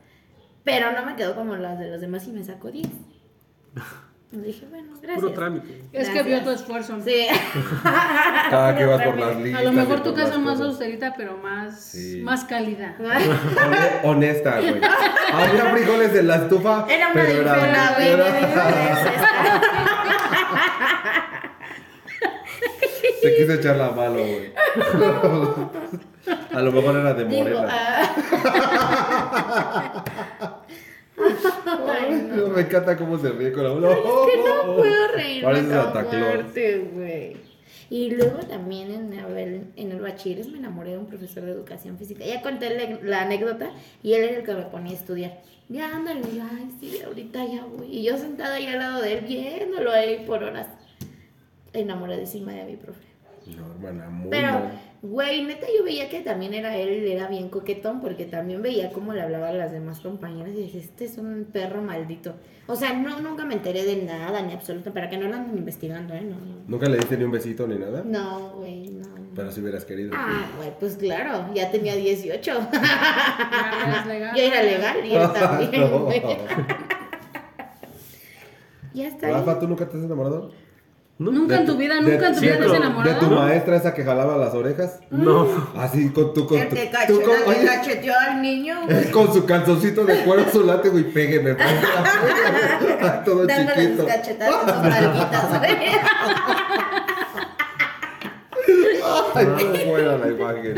Pero 0.63 0.91
no 0.91 1.05
me 1.05 1.15
quedó 1.15 1.35
como 1.35 1.55
las 1.55 1.79
de 1.79 1.89
los 1.89 2.01
demás 2.01 2.27
y 2.27 2.31
me 2.31 2.43
sacó 2.43 2.71
10. 2.71 2.87
Dije, 4.31 4.67
bueno, 4.69 4.89
gracias. 5.01 5.15
Puro 5.19 5.33
trámite. 5.33 5.81
Es 5.91 6.07
que 6.09 6.21
vio 6.21 6.39
tu 6.43 6.51
esfuerzo. 6.51 6.99
Sí. 7.03 7.25
Cada 8.51 8.77
que 8.77 8.85
vas 8.85 9.01
por 9.01 9.17
las 9.19 9.35
listas. 9.37 9.61
A 9.61 9.63
lo 9.63 9.71
mejor 9.71 10.03
tu 10.03 10.13
casa 10.13 10.37
más 10.37 10.53
cosas. 10.59 10.67
austerita, 10.67 11.15
pero 11.17 11.35
más, 11.37 11.79
Sí. 11.81 12.21
más 12.23 12.43
calidad. 12.43 12.93
Hone- 12.99 14.01
Honesta, 14.03 14.59
güey. 14.59 14.79
Había 15.33 15.65
frijoles 15.71 16.15
en 16.15 16.27
la 16.27 16.35
estufa. 16.35 16.85
Era 16.87 17.07
una 17.07 17.13
pero 17.13 17.41
era- 17.41 17.55
de 17.97 18.05
diferencia. 18.05 19.13
Te 23.21 23.35
quise 23.35 23.53
echar 23.55 23.75
la 23.77 23.89
mano, 23.91 24.13
güey. 24.13 24.53
A 26.53 26.61
lo 26.61 26.71
mejor 26.71 26.95
era 26.97 27.13
de 27.15 27.25
Digo, 27.25 27.43
morena. 27.43 27.69
Ay, 31.87 32.29
no, 32.35 32.47
me 32.47 32.61
encanta 32.61 32.97
cómo 32.97 33.17
se 33.17 33.29
ríe 33.29 33.51
con 33.51 33.63
la 33.63 33.73
mano. 33.73 33.89
que 33.89 34.37
no 34.37 34.75
puedo 34.77 35.07
reírme 35.13 35.61
tan 35.63 36.05
fuerte, 36.07 36.89
güey. 36.93 37.37
Y 37.91 38.11
luego 38.11 38.37
también 38.39 38.91
en 38.91 39.13
el, 39.13 39.63
en 39.75 39.91
el 39.91 39.99
bachilleres 39.99 40.47
me 40.49 40.59
enamoré 40.59 40.91
de 40.91 40.99
un 40.99 41.07
profesor 41.07 41.43
de 41.43 41.51
educación 41.51 41.97
física. 41.97 42.23
Ya 42.23 42.41
conté 42.41 42.69
la, 42.69 42.99
la 43.01 43.21
anécdota 43.23 43.71
y 44.03 44.13
él 44.13 44.23
era 44.25 44.37
el 44.37 44.43
que 44.43 44.53
me 44.53 44.61
ponía 44.63 44.91
a 44.91 44.95
estudiar. 44.95 45.41
Ya 45.69 45.95
ándale, 45.95 46.21
ya, 46.35 46.49
ay, 46.51 46.69
sí, 46.79 46.99
ahorita 47.03 47.45
ya 47.45 47.65
voy. 47.65 47.87
Y 47.87 48.03
yo 48.03 48.17
sentada 48.17 48.55
ahí 48.55 48.67
al 48.67 48.79
lado 48.79 49.01
de 49.01 49.13
él 49.13 49.25
viéndolo 49.25 49.91
ahí 49.91 50.23
por 50.25 50.43
horas. 50.43 50.67
Enamoradísima 51.73 52.51
de 52.53 52.65
mi 52.65 52.75
profe. 52.75 53.08
No, 53.57 53.71
hermana, 53.71 54.09
muy 54.09 54.29
Pero, 54.29 54.47
mal. 54.51 54.79
güey, 55.01 55.43
neta 55.43 55.67
yo 55.77 55.83
veía 55.83 56.09
que 56.09 56.21
también 56.21 56.53
era 56.53 56.75
él, 56.77 56.89
era 57.07 57.27
bien 57.27 57.49
coquetón, 57.49 58.01
porque 58.01 58.25
también 58.25 58.61
veía 58.61 58.91
cómo 58.91 59.13
le 59.13 59.21
hablaba 59.21 59.49
a 59.49 59.53
las 59.53 59.71
demás 59.71 59.99
compañeras 59.99 60.51
y 60.55 60.61
decía, 60.63 60.81
este 60.81 61.05
es 61.05 61.17
un 61.17 61.47
perro 61.51 61.81
maldito. 61.81 62.35
O 62.67 62.75
sea, 62.75 62.93
no, 62.93 63.19
nunca 63.19 63.45
me 63.45 63.55
enteré 63.55 63.83
de 63.83 64.03
nada, 64.03 64.41
ni 64.41 64.53
absoluto, 64.53 64.93
para 64.93 65.09
que 65.09 65.17
no 65.17 65.27
lo 65.27 65.35
anden 65.35 65.57
investigando, 65.57 66.13
¿eh? 66.13 66.21
No, 66.21 66.35
no. 66.35 66.63
¿Nunca 66.67 66.87
le 66.87 66.97
diste 66.97 67.17
ni 67.17 67.23
un 67.23 67.31
besito 67.31 67.67
ni 67.67 67.77
nada? 67.77 68.03
No, 68.05 68.51
güey, 68.57 68.89
no. 68.89 69.07
Pero 69.35 69.51
si 69.51 69.61
hubieras 69.61 69.85
querido. 69.85 70.11
Ah, 70.15 70.45
güey, 70.57 70.71
pues 70.79 70.97
claro, 70.97 71.45
ya 71.53 71.71
tenía 71.71 71.95
18. 71.95 72.51
Ya 72.71 74.05
legal. 74.07 74.35
ya 74.35 74.43
era 74.43 74.63
legal 74.63 75.05
y 75.05 75.15
él 75.15 75.33
también, 75.33 75.89
güey. 76.03 76.21
ya 78.93 79.07
está. 79.07 79.29
Rafa, 79.29 79.59
¿tú 79.59 79.67
nunca 79.67 79.87
te 79.87 79.97
has 79.97 80.03
enamorado? 80.03 80.51
¿No? 81.19 81.31
Nunca 81.31 81.55
De 81.55 81.59
en 81.61 81.65
tu 81.65 81.73
tu- 81.73 81.77
vida, 81.77 81.95
de- 81.95 82.01
nunca 82.01 82.27
en 82.29 82.33
tu 82.35 82.39
vida 82.41 82.57
te 82.57 82.65
has 82.65 82.73
enamorado. 82.73 83.13
De 83.13 83.19
tu 83.27 83.35
maestra 83.35 83.75
esa 83.75 83.93
que 83.93 84.05
jalaba 84.05 84.37
las 84.37 84.53
orejas. 84.53 85.01
No. 85.11 85.47
Así 85.75 86.09
con 86.11 86.33
tu. 86.33 86.47
Con 86.47 86.57
tu, 86.69 86.75
que 86.75 86.85
tú 86.85 86.91
cacheta, 86.93 87.07
con- 87.07 87.19
que 87.19 87.49
oye, 87.59 87.65
cacheteó 87.65 88.13
al 88.17 88.41
niño, 88.41 88.79
güey. 88.85 89.11
con 89.11 89.33
su 89.33 89.45
calzoncito 89.45 90.05
de 90.05 90.23
cuero, 90.23 90.45
su 90.49 90.63
látigo 90.63 90.97
y 90.97 91.03
pégueme. 91.03 91.55
Todo 93.25 93.45
Dándole 93.45 93.75
chiquito. 93.83 94.03
sus 94.03 94.11
cachetadas 94.13 94.55
con 94.55 94.73
sus 94.73 94.81
nalguitas, 94.83 95.59
güey. 95.59 95.71
Ay, 99.35 99.47
qué 99.73 99.85
buena 99.85 100.17
la 100.17 100.27
imagen. 100.29 100.75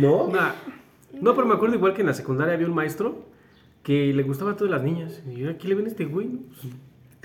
¿No? 0.00 0.28
Nah. 0.28 0.52
No, 1.20 1.34
pero 1.34 1.46
me 1.46 1.54
acuerdo 1.54 1.74
igual 1.76 1.94
que 1.94 2.00
en 2.02 2.06
la 2.08 2.14
secundaria 2.14 2.54
había 2.54 2.66
un 2.66 2.74
maestro 2.74 3.26
que 3.82 4.12
le 4.12 4.22
gustaba 4.22 4.52
a 4.52 4.56
todas 4.56 4.70
las 4.70 4.82
niñas. 4.82 5.20
Y 5.30 5.36
yo, 5.40 5.50
aquí 5.50 5.66
le 5.68 5.74
ven 5.74 5.86
este 5.86 6.04
güey. 6.04 6.26
¿no? 6.26 6.38
Pues, 6.60 6.74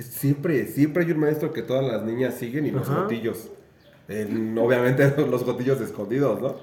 Siempre, 0.04 0.68
siempre 0.68 1.04
hay 1.06 1.12
un 1.12 1.20
maestro 1.20 1.52
que 1.54 1.62
todas 1.62 1.86
las 1.86 2.04
niñas 2.04 2.36
siguen 2.36 2.66
y 2.66 2.72
los 2.72 2.90
Ajá. 2.90 3.08
En- 4.10 4.58
obviamente 4.58 5.14
los 5.30 5.44
jotillos 5.44 5.80
escondidos, 5.80 6.42
¿no? 6.42 6.56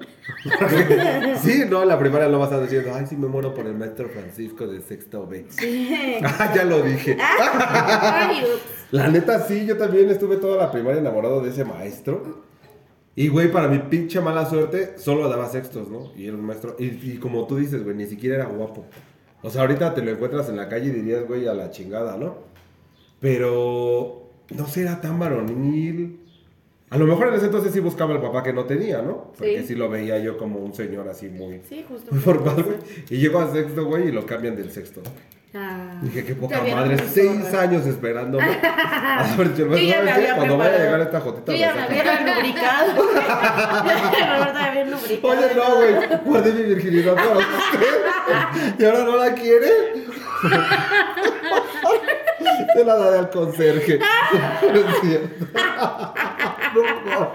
sí, 1.41 1.63
no, 1.69 1.83
la 1.85 1.97
primaria 1.97 2.27
no 2.27 2.37
vas 2.39 2.51
a 2.51 2.59
decir, 2.59 2.85
ay, 2.93 3.05
sí 3.09 3.15
me 3.17 3.27
muero 3.27 3.53
por 3.53 3.65
el 3.65 3.73
maestro 3.73 4.09
Francisco 4.09 4.67
de 4.67 4.81
sexto 4.81 5.25
B. 5.27 5.45
Sí. 5.49 6.19
Ah, 6.23 6.53
ya 6.55 6.63
lo 6.65 6.81
dije. 6.83 7.17
Ups. 7.17 8.61
La 8.91 9.07
neta, 9.07 9.39
sí, 9.45 9.65
yo 9.65 9.77
también 9.77 10.09
estuve 10.09 10.37
toda 10.37 10.57
la 10.57 10.71
primaria 10.71 10.99
enamorado 10.99 11.41
de 11.41 11.49
ese 11.49 11.65
maestro. 11.65 12.43
Y, 13.15 13.27
güey, 13.27 13.51
para 13.51 13.67
mi 13.67 13.79
pinche 13.79 14.21
mala 14.21 14.45
suerte, 14.49 14.93
solo 14.97 15.27
daba 15.29 15.49
sextos, 15.49 15.89
¿no? 15.89 16.11
Y 16.15 16.27
era 16.27 16.35
un 16.37 16.45
maestro. 16.45 16.75
Y, 16.79 16.85
y 16.85 17.17
como 17.17 17.45
tú 17.47 17.57
dices, 17.57 17.83
güey, 17.83 17.95
ni 17.95 18.05
siquiera 18.05 18.35
era 18.35 18.45
guapo. 18.45 18.85
O 19.41 19.49
sea, 19.49 19.61
ahorita 19.61 19.93
te 19.95 20.01
lo 20.01 20.11
encuentras 20.11 20.47
en 20.49 20.57
la 20.57 20.69
calle 20.69 20.87
y 20.87 20.91
dirías, 20.91 21.27
güey, 21.27 21.47
a 21.47 21.53
la 21.53 21.71
chingada, 21.71 22.17
¿no? 22.17 22.35
Pero 23.21 24.29
no 24.49 24.67
sé, 24.67 24.81
era 24.81 24.99
tan 24.99 25.17
varonil. 25.19 26.17
A 26.89 26.97
lo 26.97 27.05
mejor 27.05 27.29
en 27.29 27.35
ese 27.35 27.45
entonces 27.45 27.71
sí 27.71 27.79
buscaba 27.79 28.13
el 28.13 28.19
papá 28.19 28.43
que 28.43 28.51
no 28.51 28.65
tenía, 28.65 29.01
¿no? 29.01 29.31
Porque 29.37 29.61
Sí. 29.61 29.67
sí, 29.69 29.75
lo 29.75 29.87
veía 29.89 30.19
yo 30.19 30.37
como 30.37 30.59
un 30.59 30.73
señor 30.73 31.07
así 31.07 31.29
muy, 31.29 31.61
Sí, 31.69 31.85
justo. 31.87 32.11
muy 32.11 32.19
formal, 32.19 32.61
güey. 32.63 32.77
Y 33.09 33.17
llego 33.17 33.39
al 33.39 33.53
sexto, 33.53 33.85
güey, 33.85 34.09
y 34.09 34.11
lo 34.11 34.25
cambian 34.25 34.57
del 34.57 34.69
sexto. 34.71 35.01
Ah, 35.53 35.99
Dije, 36.01 36.23
qué 36.25 36.33
poca 36.35 36.61
madre, 36.61 36.97
seis 37.09 37.53
años 37.53 37.85
esperándome. 37.85 38.43
A 38.63 39.35
ver, 39.37 39.53
yo, 39.55 39.67
Yo 39.67 39.77
ya 39.77 40.01
me 40.01 40.11
había 40.11 40.35
Cuando 40.37 40.57
vaya 40.57 40.75
a 40.75 40.79
llegar 40.79 41.01
esta 41.01 41.19
jotita, 41.21 41.51
Yo 41.51 41.57
me 41.57 41.65
ya 41.65 41.73
me 41.75 41.81
había 41.99 42.35
lubricado. 42.35 42.95
Roberto 43.03 44.57
había 44.59 44.85
lubricado. 44.85 45.33
Oye, 45.33 45.55
no, 45.55 45.75
güey, 45.75 46.19
guardé 46.25 46.53
mi 46.53 46.63
virginidad 46.73 47.15
para 47.15 47.37
usted. 47.37 48.79
¿Y 48.79 48.83
ahora 48.85 49.03
no 49.03 49.17
la 49.17 49.33
quiere? 49.33 49.67
Se 52.73 52.83
la 52.85 52.95
daré 52.95 53.17
al 53.19 53.29
conserje. 53.29 53.99
No 53.99 54.79
es 54.79 54.85
cierto. 55.01 55.45
No, 56.73 56.81
no. 57.05 57.31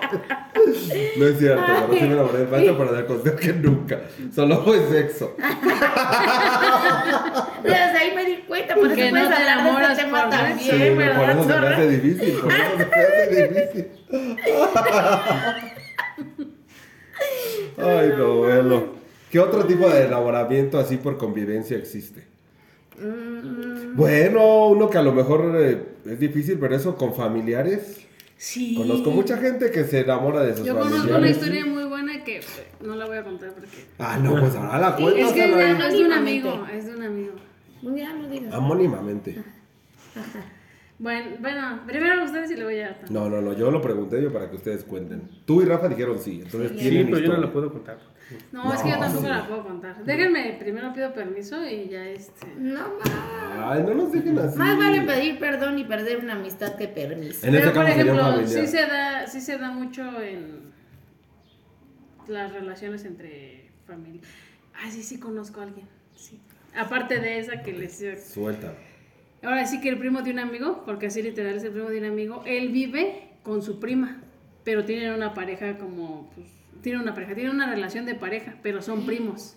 No 1.19 1.27
es 1.27 1.39
cierto, 1.39 1.63
pero 1.67 1.89
sí 1.93 2.01
me 2.07 2.13
enamoré 2.15 2.39
del 2.39 2.49
maestro, 2.49 2.79
pero 2.79 2.93
del 2.93 3.05
consejo 3.07 3.37
que 3.37 3.53
nunca. 3.53 4.01
Solo 4.35 4.65
fue 4.65 4.81
sexo. 4.89 5.37
Desde 7.63 7.99
ahí 7.99 8.15
me 8.15 8.25
di 8.25 8.37
cuenta, 8.49 8.75
por 8.75 8.87
eso 8.87 8.95
puedes 8.95 9.13
no 9.13 9.29
te 9.29 9.35
hablar 9.35 9.63
de 9.65 9.71
este 9.93 10.05
tema 10.05 10.21
por 10.23 10.31
también, 10.31 10.59
Sí, 10.59 10.71
por 10.71 10.79
¿verdad, 10.97 11.31
eso 11.31 11.43
se 11.43 11.49
me 11.61 11.67
hace 11.67 11.89
difícil. 11.89 12.35
Por 12.41 12.53
eso 12.53 12.71
se 12.71 12.77
me 12.77 12.85
hace 12.85 13.49
difícil. 13.49 13.87
Ay, 17.79 18.13
no, 18.17 18.37
bueno. 18.39 18.85
¿Qué 19.31 19.39
otro 19.41 19.65
tipo 19.65 19.89
de 19.89 20.05
enamoramiento 20.07 20.79
así 20.79 20.97
por 20.97 21.19
convivencia 21.19 21.77
existe? 21.77 22.27
Mm, 22.99 23.97
Bueno, 23.97 24.69
uno 24.69 24.89
que 24.91 24.99
a 24.99 25.03
lo 25.03 25.13
mejor 25.13 25.53
eh, 25.59 25.83
es 26.07 26.19
difícil, 26.21 26.59
pero 26.59 26.75
eso 26.77 26.97
con 26.97 27.15
familiares. 27.15 28.03
Sí. 28.39 28.75
Conozco 28.77 29.11
mucha 29.11 29.39
gente 29.39 29.71
que 29.71 29.85
se 29.85 30.01
enamora 30.01 30.43
de 30.43 30.55
sus 30.57 30.67
Yo 30.67 30.75
conozco 30.75 30.95
una 30.97 31.05
familiares. 31.05 31.37
historia 31.39 31.65
muy 31.67 31.85
buena 31.85 32.23
que 32.25 32.39
eh, 32.39 32.43
no 32.83 32.95
la 32.95 33.07
voy 33.07 33.17
a 33.17 33.25
contar 33.25 33.53
porque. 33.53 33.69
Ah, 33.99 34.19
no, 34.23 34.39
pues 34.39 34.55
ahora 34.55 34.79
la 34.79 34.97
cuento. 34.97 35.17
Es 35.17 35.33
que 35.33 35.39
ya 35.39 35.75
no 35.75 35.85
es 35.87 35.93
de 35.95 36.05
un 36.05 36.13
amigo, 36.13 36.67
es 36.73 36.87
de 36.87 36.97
un 36.97 37.03
amigo. 37.03 37.33
Ya 37.83 38.13
no 38.15 38.29
digas. 38.29 38.53
Anónimamente. 38.55 39.43
Bueno, 40.99 41.37
bueno, 41.41 41.81
primero 41.87 42.25
ustedes 42.25 42.51
y 42.53 42.57
luego 42.57 42.71
ya. 42.71 42.99
No, 43.11 43.29
no, 43.29 43.43
no, 43.43 43.53
yo 43.53 43.71
lo 43.71 43.83
pregunté 43.83 44.23
yo 44.23 44.33
para 44.33 44.49
que 44.49 44.57
ustedes 44.57 44.83
cuenten. 44.85 45.29
Tú 45.45 45.61
y 45.61 45.67
Rafa 45.67 45.89
dijeron 45.89 46.19
sí, 46.19 46.41
entonces 46.43 46.71
Sí, 46.73 46.79
tienen 46.79 47.07
pero 47.11 47.19
yo 47.19 47.33
no 47.35 47.39
la 47.39 47.53
puedo 47.53 47.71
contar. 47.71 47.99
No, 48.51 48.73
es 48.73 48.83
que 48.83 48.89
yo 48.89 48.95
No, 48.97 49.01
tampoco 49.03 49.25
sí. 49.25 49.29
la 49.31 49.47
puedo 49.47 49.63
contar. 49.63 50.05
Déjenme, 50.05 50.57
primero 50.59 50.93
pido 50.95 51.13
permiso 51.13 51.65
y 51.67 51.89
ya 51.91 52.05
este. 52.09 52.47
No 52.57 52.81
más. 52.99 53.13
Ay, 53.59 53.83
no 53.87 53.95
nos 53.95 54.11
dejen 54.11 54.39
así. 54.39 54.59
Más 54.59 54.79
vale 54.79 55.03
pedir 55.03 55.39
perdón 55.39 55.79
y 55.79 55.85
perder 55.85 56.19
una 56.19 56.33
amistad 56.33 56.77
que 56.77 56.89
permiso. 56.89 57.47
En 57.47 57.53
Pero 57.53 57.67
este 57.69 57.79
por 57.79 57.89
ejemplo, 57.89 58.47
sí 58.47 58.67
se 58.67 58.87
da, 58.87 59.27
sí 59.27 59.41
se 59.43 59.59
da 59.59 59.71
mucho 59.71 60.23
en 60.23 60.73
las 62.27 62.53
relaciones 62.53 63.05
entre 63.05 63.71
familia. 63.87 64.23
Ah, 64.75 64.91
sí, 64.91 65.03
sí 65.03 65.21
conozco 65.21 65.61
a 65.61 65.65
alguien. 65.65 65.87
Sí. 66.15 66.41
Aparte 66.75 67.21
de 67.21 67.39
esa 67.39 67.63
que 67.63 67.73
les 67.73 68.03
Suelta. 68.33 68.73
Ahora 69.47 69.65
sí 69.65 69.81
que 69.81 69.89
el 69.89 69.97
primo 69.97 70.23
de 70.23 70.33
un 70.33 70.41
amigo, 70.41 70.83
porque 70.85 71.07
así 71.07 71.23
literal 71.23 71.55
es 71.55 71.63
el 71.63 71.71
primo 71.71 71.89
de 71.89 71.99
un 71.99 72.05
amigo, 72.07 72.43
él 72.47 72.71
vive 72.71 73.29
con 73.45 73.63
su 73.63 73.79
prima, 73.79 74.21
pero 74.65 74.85
tienen 74.85 75.13
una 75.13 75.35
pareja 75.35 75.79
como, 75.79 76.33
pues, 76.35 76.49
tienen 76.83 77.01
una 77.03 77.15
pareja, 77.15 77.37
tienen 77.37 77.55
una 77.55 77.71
relación 77.71 78.07
de 78.07 78.17
pareja, 78.17 78.57
pero 78.65 78.83
son 78.83 79.07
primos. 79.07 79.57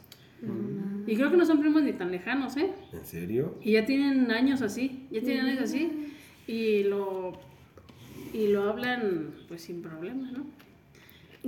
Y 1.08 1.16
creo 1.16 1.32
que 1.32 1.38
no 1.38 1.44
son 1.44 1.60
primos 1.60 1.82
ni 1.82 1.94
tan 1.94 2.12
lejanos, 2.12 2.56
¿eh? 2.58 2.70
¿En 2.94 3.04
serio? 3.04 3.58
Y 3.64 3.72
ya 3.72 3.88
tienen 3.88 4.30
años 4.30 4.62
así, 4.62 5.08
ya 5.10 5.22
tienen 5.22 5.48
años 5.48 5.64
así, 5.64 6.14
y 6.46 6.84
lo, 6.84 7.40
y 8.32 8.46
lo 8.50 8.70
hablan 8.70 9.32
pues 9.48 9.64
sin 9.64 9.82
problema, 9.82 10.30
¿no? 10.30 10.46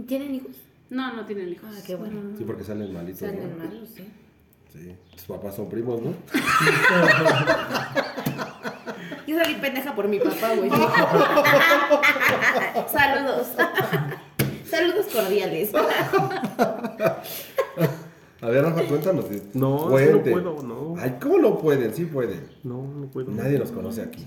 ¿Tienen 0.08 0.34
hijos? 0.34 0.58
No, 0.90 1.14
no 1.14 1.28
tienen 1.28 1.48
hijos. 1.48 1.70
Ah, 1.72 1.84
qué 1.86 1.94
bueno. 1.94 2.36
Sí, 2.36 2.44
porque 2.44 2.64
salen 2.64 2.92
malitos. 2.92 3.20
Salen 3.20 3.52
¿no? 3.52 3.66
malos, 3.66 3.90
sí. 3.90 4.04
Sí. 4.72 4.96
Tus 5.12 5.24
papás 5.24 5.56
son 5.56 5.70
primos, 5.70 6.02
¿no? 6.02 6.12
Yo 9.28 9.38
salí 9.38 9.56
pendeja 9.56 9.96
por 9.96 10.08
mi 10.08 10.20
papá, 10.20 10.54
güey. 10.56 10.70
Saludos. 12.92 13.48
Saludos 14.70 15.06
cordiales. 15.14 15.72
A 18.42 18.50
ver, 18.50 18.64
Rafa, 18.64 18.84
cuéntanos. 18.88 19.26
No, 19.54 19.90
no 19.90 20.24
puedo, 20.24 20.64
no. 20.64 20.96
Ay, 20.98 21.18
¿cómo 21.22 21.38
no 21.38 21.58
pueden? 21.58 21.94
Sí 21.94 22.06
pueden. 22.06 22.50
No, 22.64 22.88
no 22.88 23.08
puedo. 23.08 23.32
Nadie 23.32 23.60
nos 23.60 23.72
conoce 23.72 24.02
aquí. 24.02 24.26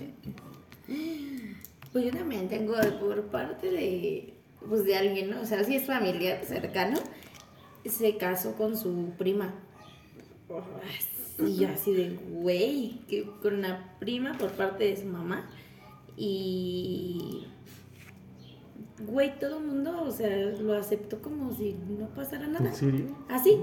Pues 1.93 2.05
yo 2.05 2.11
también 2.11 2.49
tengo 2.49 2.75
por 3.01 3.23
parte 3.25 3.71
de, 3.71 4.35
pues 4.69 4.85
de 4.85 4.97
alguien, 4.97 5.31
¿no? 5.31 5.41
O 5.41 5.47
sea, 5.47 5.65
si 5.65 5.77
es 5.77 5.87
familiar 5.87 6.45
cercano, 6.45 6.99
se 7.85 8.17
casó 8.17 8.55
con 8.55 8.77
su 8.77 9.13
prima. 9.17 9.55
Y 11.39 11.57
yo 11.57 11.69
así 11.69 11.93
de, 11.93 12.17
güey, 12.31 13.01
que 13.09 13.25
con 13.43 13.55
una 13.55 13.97
prima 13.99 14.37
por 14.39 14.51
parte 14.53 14.85
de 14.85 14.97
su 14.97 15.07
mamá. 15.07 15.49
Y, 16.17 17.47
güey, 19.07 19.39
todo 19.39 19.59
el 19.59 19.65
mundo, 19.65 20.03
o 20.03 20.11
sea, 20.11 20.29
lo 20.61 20.75
aceptó 20.75 21.21
como 21.21 21.53
si 21.53 21.75
no 21.99 22.09
pasara 22.11 22.47
nada. 22.47 22.69
¿En 22.69 22.75
serio? 22.75 23.17
Así, 23.29 23.59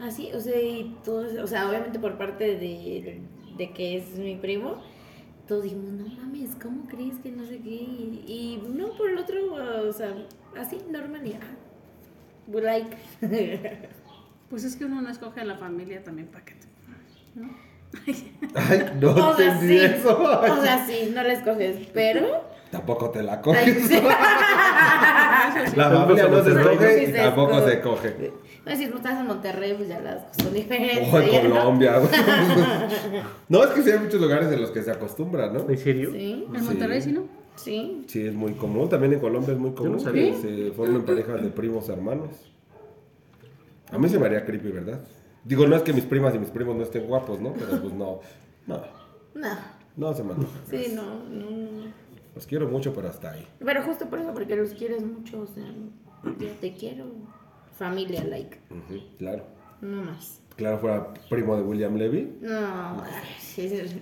así, 0.00 0.30
o 0.32 0.40
sea, 0.40 0.60
y 0.60 0.96
todos, 1.04 1.34
o 1.34 1.46
sea, 1.46 1.68
obviamente 1.68 1.98
por 1.98 2.16
parte 2.16 2.56
de, 2.56 3.20
de 3.58 3.72
que 3.72 3.98
es 3.98 4.18
mi 4.18 4.36
primo, 4.36 4.76
todos 5.46 5.64
dijimos, 5.64 5.92
no 5.92 6.06
mames, 6.06 6.56
¿cómo 6.62 6.86
crees 6.86 7.18
que 7.18 7.30
no 7.30 7.44
sé 7.44 7.58
qué? 7.58 7.70
Y, 7.70 8.24
y 8.26 8.68
no, 8.68 8.96
por 8.96 9.10
el 9.10 9.18
otro, 9.18 9.54
o 9.86 9.92
sea, 9.92 10.14
así, 10.56 10.78
normal, 10.90 11.26
y, 11.26 11.34
ah, 11.34 12.60
like. 12.60 12.96
Pues 14.50 14.64
es 14.64 14.76
que 14.76 14.84
uno 14.84 15.00
no 15.00 15.08
escoge 15.08 15.40
a 15.40 15.44
la 15.44 15.56
familia 15.56 16.02
también 16.02 16.28
para 16.28 16.44
que 16.44 16.54
te... 16.54 16.66
¿no? 17.36 17.48
Ay, 18.54 18.86
no 19.00 19.30
o 19.30 19.36
sea, 19.36 19.60
sí, 19.60 19.78
eso. 19.78 20.20
o 20.20 20.62
sea, 20.62 20.86
sí, 20.86 21.12
no 21.14 21.22
les 21.22 21.40
coges, 21.40 21.88
pero... 21.94 22.50
Tampoco 22.70 23.10
te 23.10 23.22
la 23.22 23.40
coges. 23.40 23.88
sí. 23.88 23.94
La 25.76 25.90
familia 25.90 26.28
no 26.28 26.44
se 26.44 26.50
escoge 26.50 27.04
y 27.08 27.12
tampoco 27.12 27.66
se 27.68 27.80
coge. 27.80 28.32
No, 28.64 28.76
si 28.76 28.86
no 28.86 28.96
estás 28.96 29.18
en 29.18 29.26
Monterrey, 29.26 29.74
pues 29.74 29.88
ya 29.88 29.98
las 30.00 30.22
cosas 30.22 30.42
son 30.44 30.54
diferentes. 30.54 31.08
Ojo 31.08 31.18
en. 31.18 31.30
Colombia. 31.50 32.00
No, 33.48 33.64
es 33.64 33.70
que 33.70 33.82
sí 33.82 33.90
hay 33.90 33.98
muchos 33.98 34.20
lugares 34.20 34.52
en 34.52 34.60
los 34.60 34.70
que 34.70 34.82
se 34.82 34.92
acostumbra, 34.92 35.50
¿no? 35.50 35.68
¿En 35.68 35.78
serio? 35.78 36.12
Sí, 36.12 36.46
En 36.54 36.64
Monterrey, 36.64 37.02
¿sí 37.02 37.12
no? 37.12 37.24
sí. 37.56 38.04
Sí, 38.06 38.26
es 38.26 38.34
muy 38.34 38.52
común. 38.52 38.88
También 38.88 39.14
en 39.14 39.20
Colombia 39.20 39.52
es 39.52 39.58
muy 39.58 39.72
común 39.72 39.98
no 40.04 40.12
que 40.12 40.34
se 40.34 40.70
formen 40.72 41.02
parejas 41.02 41.42
de 41.42 41.48
primos 41.48 41.88
hermanos. 41.88 42.49
A 43.92 43.98
mí 43.98 44.08
se 44.08 44.18
me 44.18 44.26
haría 44.26 44.44
creepy, 44.44 44.70
¿verdad? 44.70 45.00
Digo, 45.44 45.66
no 45.66 45.76
es 45.76 45.82
que 45.82 45.92
mis 45.92 46.04
primas 46.04 46.34
y 46.34 46.38
mis 46.38 46.50
primos 46.50 46.76
no 46.76 46.82
estén 46.82 47.06
guapos, 47.06 47.40
¿no? 47.40 47.52
Pero 47.54 47.80
pues 47.80 47.92
no. 47.94 48.20
No, 48.66 48.82
No, 49.34 49.56
no 49.96 50.14
se 50.14 50.22
me 50.22 50.32
antoja. 50.32 50.58
sí, 50.70 50.92
no, 50.94 51.24
no, 51.28 51.50
no. 51.50 51.92
Los 52.34 52.46
quiero 52.46 52.68
mucho, 52.68 52.94
pero 52.94 53.08
hasta 53.08 53.32
ahí. 53.32 53.46
Pero 53.58 53.82
justo 53.82 54.08
por 54.08 54.20
eso, 54.20 54.32
porque 54.32 54.54
los 54.54 54.70
quieres 54.74 55.02
mucho, 55.04 55.40
o 55.40 55.46
sea, 55.46 55.64
yo 56.38 56.48
te 56.60 56.74
quiero. 56.74 57.06
Familia, 57.76 58.22
like, 58.24 58.58
claro. 59.18 59.42
no 59.80 60.02
más. 60.02 60.42
Claro, 60.56 60.78
fuera 60.78 61.14
primo 61.30 61.56
de 61.56 61.62
William 61.62 61.96
Levy. 61.96 62.36
No, 62.42 63.02
sí, 63.38 63.62
es 63.64 63.94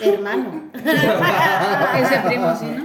hermano. 0.00 0.70
Ese 0.74 2.20
primo, 2.28 2.54
sí, 2.54 2.66
¿no? 2.66 2.84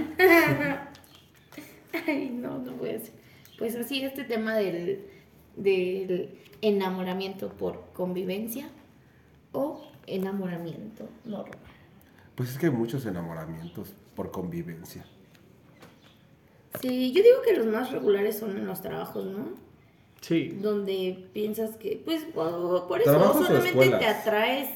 Ay, 2.06 2.30
no, 2.30 2.58
no 2.58 2.72
puede 2.72 2.98
ser. 3.00 3.12
Pues 3.58 3.76
así, 3.76 4.02
este 4.02 4.24
tema 4.24 4.56
del, 4.56 5.04
del 5.56 6.38
enamoramiento 6.62 7.48
por 7.48 7.84
convivencia 7.92 8.68
o 9.52 9.82
enamoramiento 10.06 11.08
normal. 11.24 11.58
Pues 12.34 12.50
es 12.50 12.58
que 12.58 12.66
hay 12.66 12.72
muchos 12.72 13.06
enamoramientos 13.06 13.94
por 14.14 14.30
convivencia. 14.30 15.04
Sí, 16.80 17.12
yo 17.12 17.22
digo 17.22 17.42
que 17.44 17.56
los 17.56 17.66
más 17.66 17.90
regulares 17.90 18.38
son 18.38 18.56
en 18.56 18.66
los 18.66 18.80
trabajos, 18.80 19.26
¿no? 19.26 19.70
Sí. 20.20 20.58
donde 20.60 21.28
piensas 21.32 21.76
que, 21.76 22.00
pues, 22.04 22.24
por, 22.24 22.86
por 22.86 23.00
eso 23.00 23.10
¿Trabajos 23.10 23.40
o 23.40 23.46
solamente 23.46 23.88
te 23.88 24.06
atraes 24.06 24.68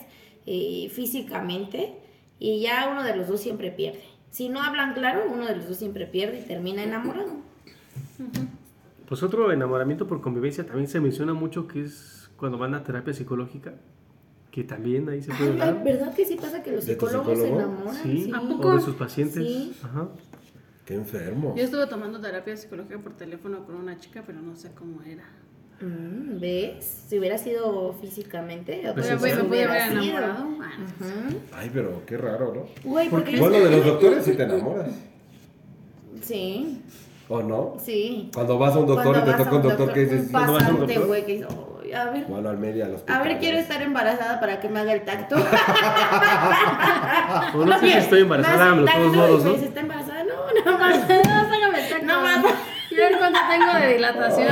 eh, 0.46 0.90
físicamente 0.90 1.94
y 2.38 2.60
ya 2.60 2.88
uno 2.90 3.02
de 3.02 3.14
los 3.14 3.28
dos 3.28 3.40
siempre 3.40 3.70
pierde. 3.70 4.02
Si 4.30 4.48
no 4.48 4.62
hablan 4.62 4.94
claro, 4.94 5.24
uno 5.30 5.46
de 5.46 5.56
los 5.56 5.68
dos 5.68 5.76
siempre 5.76 6.06
pierde 6.06 6.40
y 6.40 6.42
termina 6.42 6.82
enamorado. 6.82 7.32
Pues 9.08 9.22
otro 9.22 9.52
enamoramiento 9.52 10.06
por 10.06 10.20
convivencia 10.20 10.64
también 10.64 10.88
se 10.88 11.00
menciona 11.00 11.34
mucho 11.34 11.66
que 11.68 11.82
es 11.82 12.30
cuando 12.36 12.58
van 12.58 12.74
a 12.74 12.82
terapia 12.82 13.12
psicológica, 13.12 13.74
que 14.50 14.64
también 14.64 15.08
ahí 15.08 15.22
se 15.22 15.32
puede 15.32 15.52
Ay, 15.52 15.60
hablar. 15.60 15.84
¿Verdad 15.84 16.14
que 16.14 16.24
sí 16.24 16.36
pasa 16.36 16.62
que 16.62 16.72
los 16.72 16.86
¿De 16.86 16.96
tu 16.96 17.06
psicólogos 17.06 17.38
se 17.38 17.48
enamoran? 17.48 18.02
Sí, 18.02 18.30
¿A 18.34 18.40
o 18.40 18.48
poco? 18.48 18.74
de 18.74 18.80
sus 18.80 18.94
pacientes. 18.96 19.44
Sí. 19.44 19.74
Ajá. 19.82 20.08
Qué 20.86 20.94
enfermo. 20.94 21.54
Yo 21.56 21.64
estuve 21.64 21.86
tomando 21.86 22.20
terapia 22.20 22.56
psicológica 22.56 22.98
por 22.98 23.14
teléfono 23.16 23.64
con 23.64 23.76
una 23.76 23.98
chica, 23.98 24.22
pero 24.26 24.40
no 24.42 24.54
sé 24.56 24.70
cómo 24.74 25.02
era. 25.02 25.24
Mm, 25.80 26.40
¿Ves? 26.40 27.04
Si 27.08 27.18
hubiera 27.18 27.36
sido 27.38 27.94
físicamente, 27.94 28.82
Pues 28.94 29.10
me, 29.10 29.16
sí, 29.18 29.22
me, 29.22 29.56
sí. 29.56 29.62
haber 29.62 29.92
enamorado. 29.92 30.48
Ah, 30.62 30.72
Ujú. 31.00 31.38
Ay, 31.52 31.70
pero 31.72 32.02
qué 32.06 32.16
raro, 32.16 32.54
¿no? 32.54 32.90
Güey, 32.90 33.08
porque 33.10 33.32
yo 33.32 33.38
Bueno, 33.40 33.58
de 33.64 33.70
los 33.70 33.84
doctores 33.84 34.24
sí 34.24 34.32
te 34.34 34.42
enamoras. 34.44 34.90
Sí, 36.22 36.80
¿O 37.28 37.42
no? 37.42 37.76
sí. 37.82 38.30
Cuando 38.34 38.58
vas 38.58 38.74
a 38.74 38.78
un 38.78 38.86
doctor 38.86 39.12
Cuando 39.12 39.30
y 39.30 39.32
te 39.34 39.38
toca 39.44 39.56
un 39.56 39.62
doctor 39.62 39.92
que 39.92 40.00
dices, 40.00 40.26
un 40.26 40.32
"No 40.32 40.52
vas 40.52 40.62
a 40.64 40.68
un 40.70 40.80
doctor". 40.80 41.06
güey, 41.06 41.24
que 41.24 41.32
dice, 41.32 41.46
"Ay, 41.82 41.92
a 41.92 42.04
ver, 42.10 42.24
Bueno, 42.26 42.48
al 42.50 42.58
media, 42.58 42.86
hospital. 42.86 43.16
a 43.20 43.22
ver, 43.24 43.38
quiero 43.38 43.58
estar 43.58 43.80
embarazada 43.82 44.40
para 44.40 44.60
que 44.60 44.68
me 44.68 44.80
haga 44.80 44.92
el 44.92 45.02
tacto. 45.04 45.36
O 47.54 47.64
no 47.64 47.78
sé 47.78 47.86
si 47.86 47.92
estoy 47.98 48.20
embarazada, 48.22 48.74
de 48.76 48.84
todos 48.90 49.16
modos, 49.16 49.44
¿no? 49.44 49.52
dice, 49.52 49.64
¿está 49.66 49.80
embarazada? 49.80 50.24
No, 50.24 50.34
nada 50.64 50.78
más. 50.78 50.98
No, 51.08 51.14
sácame 51.50 51.82
el 51.82 51.88
tacto. 51.90 52.06
No 52.06 52.20
más. 52.20 52.44
Y 52.90 52.94
ver 52.96 53.18
cuánto 53.18 53.38
tengo 53.50 53.72
de 53.80 53.94
dilatación. 53.94 54.48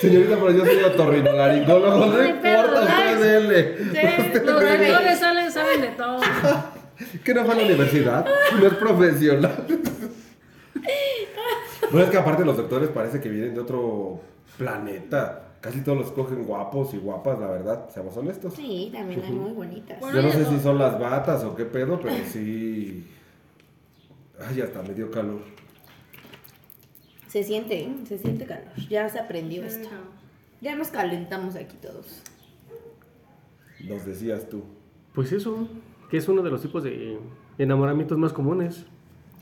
Señorita, 0.00 0.36
pero 0.36 0.50
yo 0.52 0.64
soy 0.64 0.82
otorrinolaringólogo, 0.84 2.06
no 2.06 2.24
importa, 2.24 2.80
usted 2.80 3.20
dele. 3.20 3.76
Sí, 3.78 4.42
Los 4.44 4.56
doctores 4.56 5.18
salen, 5.18 5.52
saben 5.52 5.80
de 5.82 5.88
todo. 5.88 6.20
¿Que 7.24 7.34
no 7.34 7.44
fue 7.44 7.54
a 7.54 7.56
la 7.58 7.64
universidad? 7.64 8.26
No 8.58 8.66
es 8.66 8.74
profesional. 8.74 9.66
Bueno, 11.90 12.06
es 12.06 12.10
que 12.10 12.16
aparte 12.16 12.44
los 12.44 12.56
doctores 12.56 12.88
parece 12.88 13.20
que 13.20 13.28
vienen 13.28 13.54
de 13.54 13.60
otro 13.60 14.20
planeta. 14.56 15.52
Casi 15.60 15.82
todos 15.82 15.98
los 15.98 16.10
cogen 16.10 16.44
guapos 16.44 16.94
y 16.94 16.96
guapas, 16.96 17.38
la 17.38 17.48
verdad, 17.48 17.88
seamos 17.92 18.16
honestos. 18.16 18.54
Sí, 18.54 18.90
también 18.92 19.22
hay 19.22 19.30
muy 19.30 19.52
bonitas. 19.52 20.00
Bueno, 20.00 20.16
Yo 20.16 20.22
no 20.26 20.32
sé 20.32 20.46
si 20.46 20.58
son 20.58 20.78
las 20.78 20.98
batas 20.98 21.44
o 21.44 21.54
qué 21.54 21.64
pedo, 21.66 22.00
pero 22.00 22.16
sí. 22.32 23.06
Ay, 24.40 24.60
hasta 24.60 24.82
me 24.82 24.94
dio 24.94 25.10
calor. 25.10 25.42
Se 27.28 27.44
siente, 27.44 27.82
¿eh? 27.82 27.94
se 28.08 28.18
siente 28.18 28.44
calor. 28.44 28.72
Ya 28.88 29.08
se 29.08 29.18
aprendió 29.18 29.62
esto. 29.64 29.88
Ya 30.60 30.74
nos 30.74 30.88
calentamos 30.88 31.54
aquí 31.56 31.76
todos. 31.76 32.22
Nos 33.84 34.04
decías 34.04 34.48
tú. 34.48 34.64
Pues 35.14 35.30
eso, 35.32 35.68
que 36.12 36.18
es 36.18 36.28
uno 36.28 36.42
de 36.42 36.50
los 36.50 36.60
tipos 36.60 36.84
de 36.84 37.18
enamoramientos 37.56 38.18
más 38.18 38.34
comunes. 38.34 38.84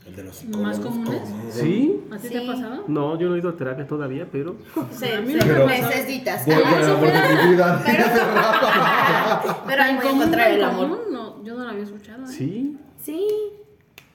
El 0.07 0.15
de 0.15 0.23
los 0.23 0.43
¿Más 0.45 0.79
comunes? 0.79 1.21
¿Sí? 1.49 1.99
¿A 2.09 2.17
ti 2.17 2.29
te 2.29 2.37
ha 2.37 2.41
Sí. 2.41 2.47
pasado? 2.47 2.85
No, 2.87 3.19
yo 3.19 3.27
no 3.29 3.35
he 3.35 3.39
ido 3.39 3.49
a 3.49 3.57
terapia 3.57 3.85
todavía, 3.85 4.25
pero 4.31 4.55
Se, 4.89 5.13
A 5.17 5.21
mí 5.21 5.33
me 5.33 5.39
pasó. 5.41 5.67
necesitas. 5.67 6.45
Voy 6.45 6.55
por 6.55 6.63
el 6.73 6.79
eso 6.81 6.93
amor 6.93 7.05
de 7.07 7.11
fuera- 7.11 7.43
mi 7.45 7.51
vida. 7.51 7.83
Pero 9.67 9.83
ahí 9.83 9.91
¿En 9.91 9.97
voy 9.97 10.07
a 10.07 10.11
encontrar 10.11 10.47
en 10.49 10.55
el 10.55 10.63
amor. 10.63 10.81
común? 10.89 10.99
No, 11.11 11.43
yo 11.43 11.55
no 11.57 11.63
lo 11.65 11.69
había 11.69 11.83
escuchado. 11.83 12.23
¿eh? 12.23 12.27
sí. 12.27 12.77
Sí. 13.01 13.27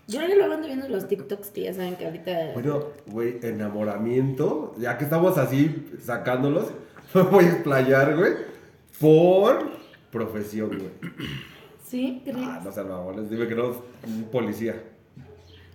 Yo 0.08 0.20
luego 0.26 0.54
ando 0.54 0.66
viendo 0.66 0.88
los 0.88 1.08
TikToks 1.08 1.50
que 1.50 1.62
ya 1.64 1.74
saben 1.74 1.96
que 1.96 2.06
ahorita. 2.06 2.52
Bueno, 2.54 2.80
güey, 3.06 3.38
enamoramiento, 3.42 4.74
ya 4.78 4.96
que 4.98 5.04
estamos 5.04 5.36
así 5.36 5.88
sacándolos, 6.00 6.68
me 7.12 7.22
voy 7.22 7.44
a 7.44 7.48
explayar, 7.48 8.16
güey, 8.16 8.32
por 9.00 9.68
profesión, 10.10 10.68
güey. 10.68 10.90
Sí, 11.86 12.20
¿crees? 12.24 12.38
Ah, 12.40 12.60
no 12.64 12.72
sean 12.72 12.88
mamones, 12.88 13.30
dime 13.30 13.46
que 13.46 13.54
no 13.54 13.70
es 13.70 13.76
un 14.06 14.24
policía. 14.24 14.74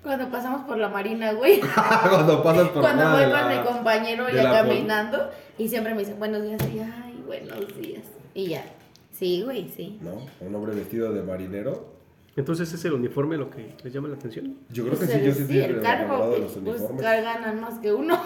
Cuando 0.03 0.29
pasamos 0.29 0.61
por 0.65 0.77
la 0.77 0.89
marina, 0.89 1.31
güey. 1.33 1.59
Cuando 2.09 2.41
pasas 2.43 2.69
por 2.69 2.81
Cuando 2.81 3.11
voy 3.11 3.21
de 3.25 3.31
con 3.31 3.47
mi 3.49 3.57
compañero 3.63 4.25
de 4.25 4.33
ya 4.33 4.43
la 4.43 4.49
pol- 4.63 4.69
caminando 4.69 5.29
y 5.57 5.69
siempre 5.69 5.93
me 5.93 5.99
dicen 5.99 6.17
buenos 6.19 6.41
días 6.43 6.61
y 6.73 6.79
ay, 6.79 7.23
buenos 7.25 7.77
días. 7.77 8.03
Y 8.33 8.47
ya. 8.47 8.63
Sí, 9.11 9.43
güey, 9.43 9.69
sí. 9.69 9.99
¿No? 10.01 10.25
Un 10.45 10.55
hombre 10.55 10.73
vestido 10.73 11.13
de 11.13 11.21
marinero. 11.21 11.91
Entonces 12.35 12.73
es 12.73 12.83
el 12.85 12.93
uniforme 12.93 13.37
lo 13.37 13.49
que 13.51 13.75
les 13.83 13.93
llama 13.93 14.07
la 14.07 14.15
atención. 14.15 14.57
Yo 14.69 14.85
creo 14.85 14.97
que 14.97 15.05
sí, 15.05 15.11
yo 15.23 15.33
sí 15.33 15.41
el- 15.41 15.41
estoy 15.43 15.57
el 15.59 15.81
cargo, 15.81 16.17
de 16.17 16.29
pues, 16.29 16.41
los 16.41 16.51
pues 16.63 16.81
uniformes. 16.81 17.23
ganan 17.23 17.61
más 17.61 17.77
que 17.79 17.93
uno. 17.93 18.15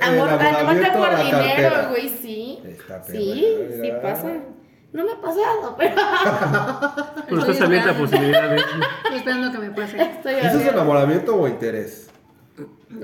Amor, 0.00 0.28
además 0.28 0.90
por 0.90 1.08
a 1.08 1.12
la 1.12 1.22
dinero, 1.22 1.42
cartera. 1.46 1.86
güey, 1.88 2.08
sí. 2.08 2.58
Está 2.64 3.02
Sí, 3.02 3.56
perra, 3.58 3.72
sí 3.74 3.80
mira. 3.80 4.02
pasa. 4.02 4.32
No 4.92 5.04
me 5.04 5.12
ha 5.12 5.20
pasado, 5.20 5.74
pero 5.76 5.94
Pero 7.28 7.40
estás 7.40 7.60
abierta 7.60 7.90
a 7.90 7.92
esperando. 7.92 8.00
posibilidades. 8.00 8.62
Estoy 9.04 9.16
esperando 9.18 9.52
que 9.52 9.58
me 9.58 9.70
pase. 9.72 10.00
estoy 10.02 10.34
¿Eso 10.34 10.58
es 10.60 10.66
enamoramiento 10.66 11.36
o 11.36 11.48
interés? 11.48 12.10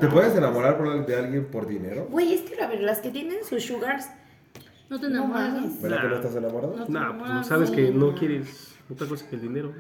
¿Te 0.00 0.06
puedes 0.08 0.34
enamorar 0.34 0.78
por- 0.78 1.04
de 1.04 1.16
alguien 1.16 1.44
por 1.46 1.66
dinero? 1.66 2.06
Güey, 2.08 2.32
es 2.34 2.42
que 2.42 2.62
a 2.62 2.66
ver, 2.68 2.80
las 2.80 3.00
que 3.00 3.10
tienen 3.10 3.44
sus 3.44 3.64
sugars, 3.64 4.08
No 4.88 4.98
te 4.98 5.08
no 5.08 5.16
enamoras. 5.24 5.52
mames. 5.54 5.82
¿Verdad 5.82 6.00
que 6.02 6.08
no 6.08 6.14
estás 6.16 6.36
enamorado? 6.36 6.76
No 6.76 6.86
No, 6.88 7.18
pues 7.18 7.30
no 7.30 7.44
sabes 7.44 7.70
que 7.70 7.90
no 7.90 8.14
quieres 8.14 8.74
otra 8.90 9.06
cosa 9.06 9.28
que 9.28 9.36
el 9.36 9.42
dinero. 9.42 9.72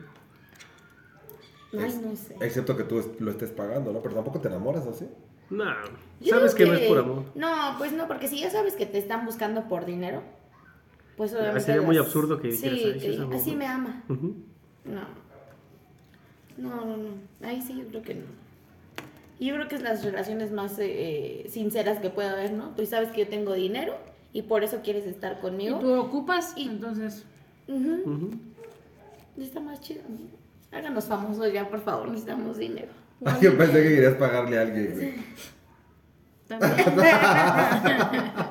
Ay, 1.72 2.00
no 2.04 2.14
sé. 2.16 2.36
Excepto 2.40 2.76
que 2.76 2.84
tú 2.84 2.98
est- 2.98 3.18
lo 3.20 3.30
estés 3.30 3.50
pagando, 3.50 3.92
¿no? 3.92 4.00
Pero 4.02 4.14
tampoco 4.16 4.40
te 4.40 4.48
enamoras, 4.48 4.84
¿o 4.86 4.92
sí? 4.92 5.08
No, 5.48 5.64
sabes 6.28 6.54
que 6.54 6.64
digo 6.64 6.74
no 6.76 6.80
es 6.82 6.88
por 6.88 6.98
amor. 6.98 7.22
No, 7.34 7.74
pues 7.78 7.92
no, 7.92 8.06
porque 8.08 8.28
si 8.28 8.40
ya 8.40 8.50
sabes 8.50 8.74
que 8.74 8.84
te 8.86 8.98
están 8.98 9.24
buscando 9.24 9.68
por 9.68 9.86
dinero, 9.86 10.22
pues 11.16 11.32
obviamente. 11.34 11.60
sería 11.60 11.82
muy 11.82 11.98
absurdo 11.98 12.40
que 12.40 12.52
Sí, 12.52 12.66
así 13.32 13.50
¿no? 13.52 13.56
me 13.58 13.66
ama. 13.66 14.02
No. 14.08 15.22
No, 16.58 16.84
no, 16.84 16.96
no. 16.96 17.08
Ahí 17.46 17.62
sí 17.62 17.76
yo 17.78 17.86
creo 17.88 18.02
que 18.02 18.14
no. 18.14 18.24
Y 19.38 19.46
yo 19.46 19.54
creo 19.54 19.68
que 19.68 19.74
es 19.76 19.82
las 19.82 20.04
relaciones 20.04 20.52
más 20.52 20.78
eh, 20.78 21.44
eh, 21.44 21.46
sinceras 21.48 21.98
que 21.98 22.10
puede 22.10 22.28
haber, 22.28 22.52
¿no? 22.52 22.70
Tú 22.76 22.84
sabes 22.86 23.10
que 23.10 23.20
yo 23.24 23.28
tengo 23.28 23.54
dinero 23.54 23.96
y 24.32 24.42
por 24.42 24.62
eso 24.62 24.80
quieres 24.82 25.04
estar 25.06 25.38
Y 25.38 25.40
conmigo. 25.40 25.78
tú 25.80 25.92
ocupas, 25.94 26.52
Y- 26.56 26.68
entonces. 26.68 27.24
Ujú. 27.68 28.30
Está 29.38 29.60
más 29.60 29.80
chido. 29.80 30.02
Háganos 30.70 31.06
famosos 31.06 31.52
ya, 31.52 31.68
por 31.68 31.80
favor, 31.80 32.08
necesitamos 32.08 32.56
dinero. 32.58 32.88
Ay, 33.24 33.34
yo 33.42 33.56
pensé 33.58 33.82
que 33.82 33.88
querías 33.94 34.14
pagarle 34.14 34.58
a 34.58 34.62
alguien, 34.62 34.92
güey. 34.94 35.14
También. 36.48 36.76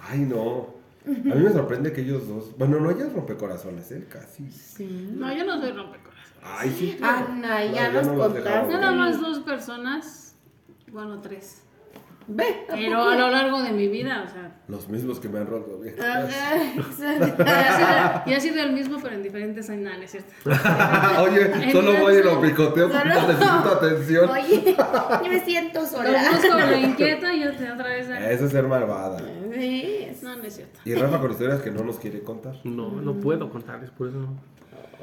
Ay, 0.00 0.18
no. 0.20 0.73
A 1.06 1.10
mí 1.34 1.42
me 1.42 1.52
sorprende 1.52 1.92
que 1.92 2.00
ellos 2.00 2.26
dos. 2.26 2.56
Bueno, 2.56 2.80
no, 2.80 2.90
ella 2.90 3.06
es 3.06 3.12
rompecorazones, 3.12 3.90
él 3.92 4.06
casi. 4.08 4.50
Sí. 4.50 5.10
No, 5.14 5.32
yo 5.36 5.44
no 5.44 5.60
soy 5.60 5.72
rompecorazón. 5.72 6.24
Ay, 6.42 6.74
sí. 6.78 6.96
tú. 6.98 7.04
Ana, 7.04 7.64
ya 7.66 7.88
No, 7.88 7.94
nos 7.94 8.06
no 8.06 8.14
lo 8.14 8.32
contaste. 8.34 8.72
Nada 8.72 8.92
más 8.92 9.20
dos 9.20 9.40
personas. 9.40 10.36
Bueno, 10.92 11.20
tres. 11.20 11.60
Ve. 12.26 12.64
¿a 12.70 12.72
Pero 12.74 13.02
a 13.02 13.16
lo 13.16 13.30
largo 13.30 13.62
de 13.62 13.72
mi 13.72 13.86
vida, 13.88 14.24
o 14.26 14.32
sea. 14.32 14.56
Los 14.68 14.88
mismos 14.88 15.20
que 15.20 15.28
me 15.28 15.40
han 15.40 15.46
roto, 15.46 15.76
güey. 15.76 15.90
Ajá, 16.00 16.26
Y 16.74 16.80
ha 16.80 16.92
sido, 17.76 18.22
y 18.26 18.32
ha 18.34 18.40
sido 18.40 18.62
el 18.62 18.72
mismo, 18.72 18.98
pero 19.02 19.14
en 19.14 19.22
diferentes 19.22 19.68
años, 19.68 19.92
no, 19.92 20.00
no 20.00 20.08
cierto. 20.08 20.32
Oye, 21.22 21.70
solo 21.72 22.00
voy 22.00 22.14
y 22.14 22.22
lo 22.22 22.40
picoteo 22.40 22.90
porque 22.90 23.12
Solo- 23.12 23.26
necesito 23.28 23.68
atención. 23.70 24.30
Oye, 24.30 24.74
yo 25.22 25.28
me 25.28 25.44
siento 25.44 25.80
Lo 25.82 25.86
sola. 25.86 26.30
busco, 26.30 26.58
lo 26.58 26.76
inquieto 26.78 27.30
y 27.30 27.44
otra 27.44 27.74
otra 27.74 27.88
vez. 27.88 28.08
Eso 28.08 28.46
es 28.46 28.52
ser 28.52 28.66
malvada. 28.68 29.18
Sí, 29.54 29.82
es- 30.00 30.22
No, 30.22 30.36
no 30.36 30.42
es 30.44 30.54
cierto. 30.56 30.80
Y 30.84 30.94
Rafa 30.94 31.20
con 31.20 31.30
historias 31.32 31.62
que 31.62 31.70
no 31.70 31.84
nos 31.84 31.98
quiere 31.98 32.22
contar. 32.22 32.56
No, 32.64 32.90
no 33.00 33.14
puedo 33.14 33.50
contarles, 33.50 33.90
por 33.90 34.08
eso 34.08 34.18
no. 34.18 34.28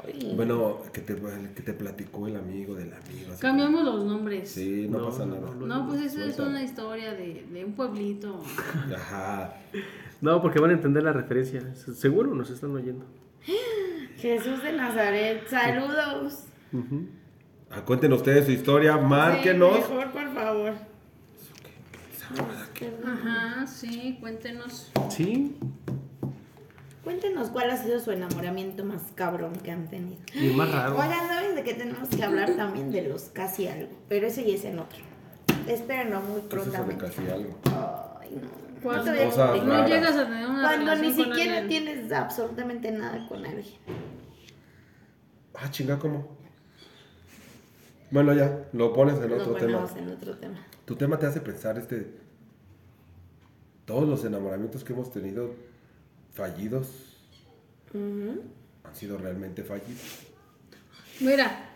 Ay. 0.04 0.32
Bueno, 0.34 0.78
que 0.92 1.00
te, 1.00 1.14
que 1.14 1.62
te 1.62 1.72
platicó 1.74 2.26
el 2.26 2.36
amigo 2.36 2.74
del 2.74 2.92
amigo. 2.92 3.32
Cambiamos 3.40 3.84
los 3.84 4.04
nombres. 4.04 4.50
Sí, 4.50 4.88
no, 4.90 4.98
No, 4.98 5.04
pasa 5.06 5.24
no, 5.26 5.34
nada. 5.36 5.54
no, 5.54 5.66
No, 5.66 5.88
pues 5.88 6.02
esa 6.02 6.24
es 6.24 6.38
una 6.40 6.62
historia 6.62 7.12
de, 7.14 7.46
de 7.52 7.64
un 7.64 7.72
pueblito. 7.74 8.42
Ajá. 8.96 9.54
No, 10.20 10.40
porque 10.42 10.58
van 10.60 10.70
a 10.70 10.74
entender 10.74 11.02
la 11.04 11.12
referencia. 11.12 11.74
Seguro 11.74 12.34
nos 12.34 12.50
están 12.50 12.72
oyendo. 12.74 13.04
Jesús 14.16 14.62
de 14.62 14.72
Nazaret, 14.72 15.46
saludos. 15.48 16.44
Ujú. 16.72 17.06
Ah, 17.70 17.82
cuenten 17.84 18.12
ustedes 18.12 18.44
su 18.46 18.52
historia, 18.52 18.96
márquenos. 18.98 19.74
Sí, 19.76 19.80
mejor, 19.92 20.10
por 20.12 20.34
favor. 20.34 20.72
Ajá, 23.06 23.66
sí, 23.66 24.16
cuéntenos. 24.20 24.90
Sí, 25.10 25.56
Cuéntenos 27.04 27.48
cuál 27.48 27.68
ha 27.70 27.76
sido 27.76 27.98
su 27.98 28.12
enamoramiento 28.12 28.84
más 28.84 29.02
cabrón 29.16 29.54
que 29.56 29.72
han 29.72 29.88
tenido. 29.88 30.20
y 30.34 30.50
más 30.54 30.70
raro. 30.70 30.92
Oigan, 30.96 31.26
¿saben 31.28 31.56
de 31.56 31.64
qué 31.64 31.74
tenemos 31.74 32.08
que 32.08 32.22
hablar 32.22 32.54
también? 32.54 32.92
De 32.92 33.02
los 33.08 33.24
casi 33.24 33.66
algo. 33.66 33.90
Pero 34.08 34.28
eso 34.28 34.40
ya 34.40 34.54
es 34.54 34.64
en 34.64 34.78
otro. 34.78 34.98
Espérenlo 35.66 36.20
muy 36.20 36.42
¿Qué 36.42 36.56
es 36.56 36.62
eso 36.62 36.70
de 36.70 36.70
prontamente. 36.70 37.04
casi 37.06 37.28
algo? 37.28 37.58
Ay, 38.20 38.30
no. 38.40 38.62
Te 38.74 38.88
Cosas 38.88 39.88
llegas 39.88 40.16
a 40.16 40.24
tener 40.28 40.46
una 40.48 40.62
Cuando 40.62 40.94
ni 40.96 41.12
con 41.12 41.24
siquiera 41.24 41.58
alguien. 41.58 41.84
tienes 41.84 42.12
absolutamente 42.12 42.90
nada 42.92 43.26
con 43.28 43.44
alguien. 43.44 43.74
Ah, 45.54 45.70
chinga, 45.70 45.98
¿cómo? 45.98 46.36
Bueno, 48.12 48.32
ya, 48.34 48.58
lo 48.72 48.92
pones 48.92 49.16
en 49.16 49.28
Lo 49.30 49.36
otro 49.36 49.54
tema. 49.54 49.78
ponemos 49.86 49.96
en 49.96 50.08
otro 50.08 50.36
tema. 50.36 50.58
Tu 50.84 50.94
tema 50.96 51.18
te 51.18 51.26
hace 51.26 51.40
pensar 51.40 51.78
este. 51.78 52.14
Todos 53.84 54.08
los 54.08 54.24
enamoramientos 54.24 54.84
que 54.84 54.92
hemos 54.92 55.12
tenido 55.12 55.54
fallidos 56.32 56.86
han 57.94 58.94
sido 58.94 59.18
realmente 59.18 59.62
fallidos. 59.62 60.26
Mira, 61.20 61.70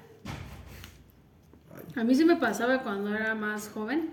a 1.95 2.05
mí 2.05 2.15
sí 2.15 2.25
me 2.25 2.37
pasaba 2.37 2.83
cuando 2.83 3.15
era 3.15 3.35
más 3.35 3.69
joven. 3.69 4.11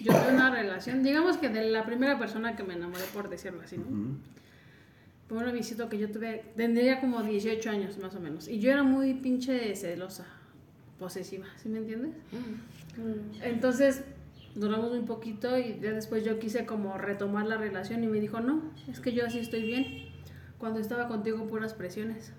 Yo 0.00 0.12
tuve 0.12 0.34
una 0.34 0.50
relación, 0.50 1.02
digamos 1.02 1.36
que 1.38 1.48
de 1.48 1.70
la 1.70 1.86
primera 1.86 2.18
persona 2.18 2.56
que 2.56 2.62
me 2.62 2.74
enamoré, 2.74 3.04
por 3.14 3.28
decirlo 3.28 3.62
así, 3.62 3.78
¿no? 3.78 4.18
Fue 5.28 5.38
un 5.38 5.52
visito 5.52 5.88
que 5.88 5.98
yo 5.98 6.10
tuve, 6.10 6.44
tendría 6.56 7.00
como 7.00 7.22
18 7.22 7.70
años 7.70 7.98
más 7.98 8.14
o 8.14 8.20
menos. 8.20 8.46
Y 8.46 8.60
yo 8.60 8.70
era 8.70 8.82
muy 8.82 9.14
pinche 9.14 9.74
celosa, 9.74 10.26
posesiva, 10.98 11.46
¿sí 11.62 11.68
me 11.68 11.78
entiendes? 11.78 12.12
Entonces 13.42 14.02
duramos 14.56 14.90
muy 14.90 15.00
poquito 15.00 15.58
y 15.58 15.78
ya 15.80 15.92
después 15.92 16.24
yo 16.24 16.38
quise 16.38 16.64
como 16.64 16.96
retomar 16.96 17.46
la 17.46 17.58
relación 17.58 18.02
y 18.02 18.06
me 18.06 18.18
dijo, 18.20 18.40
no, 18.40 18.62
es 18.88 19.00
que 19.00 19.12
yo 19.12 19.24
así 19.26 19.38
estoy 19.38 19.62
bien. 19.62 20.08
Cuando 20.58 20.80
estaba 20.80 21.06
contigo 21.08 21.46
puras 21.46 21.74
presiones, 21.74 22.32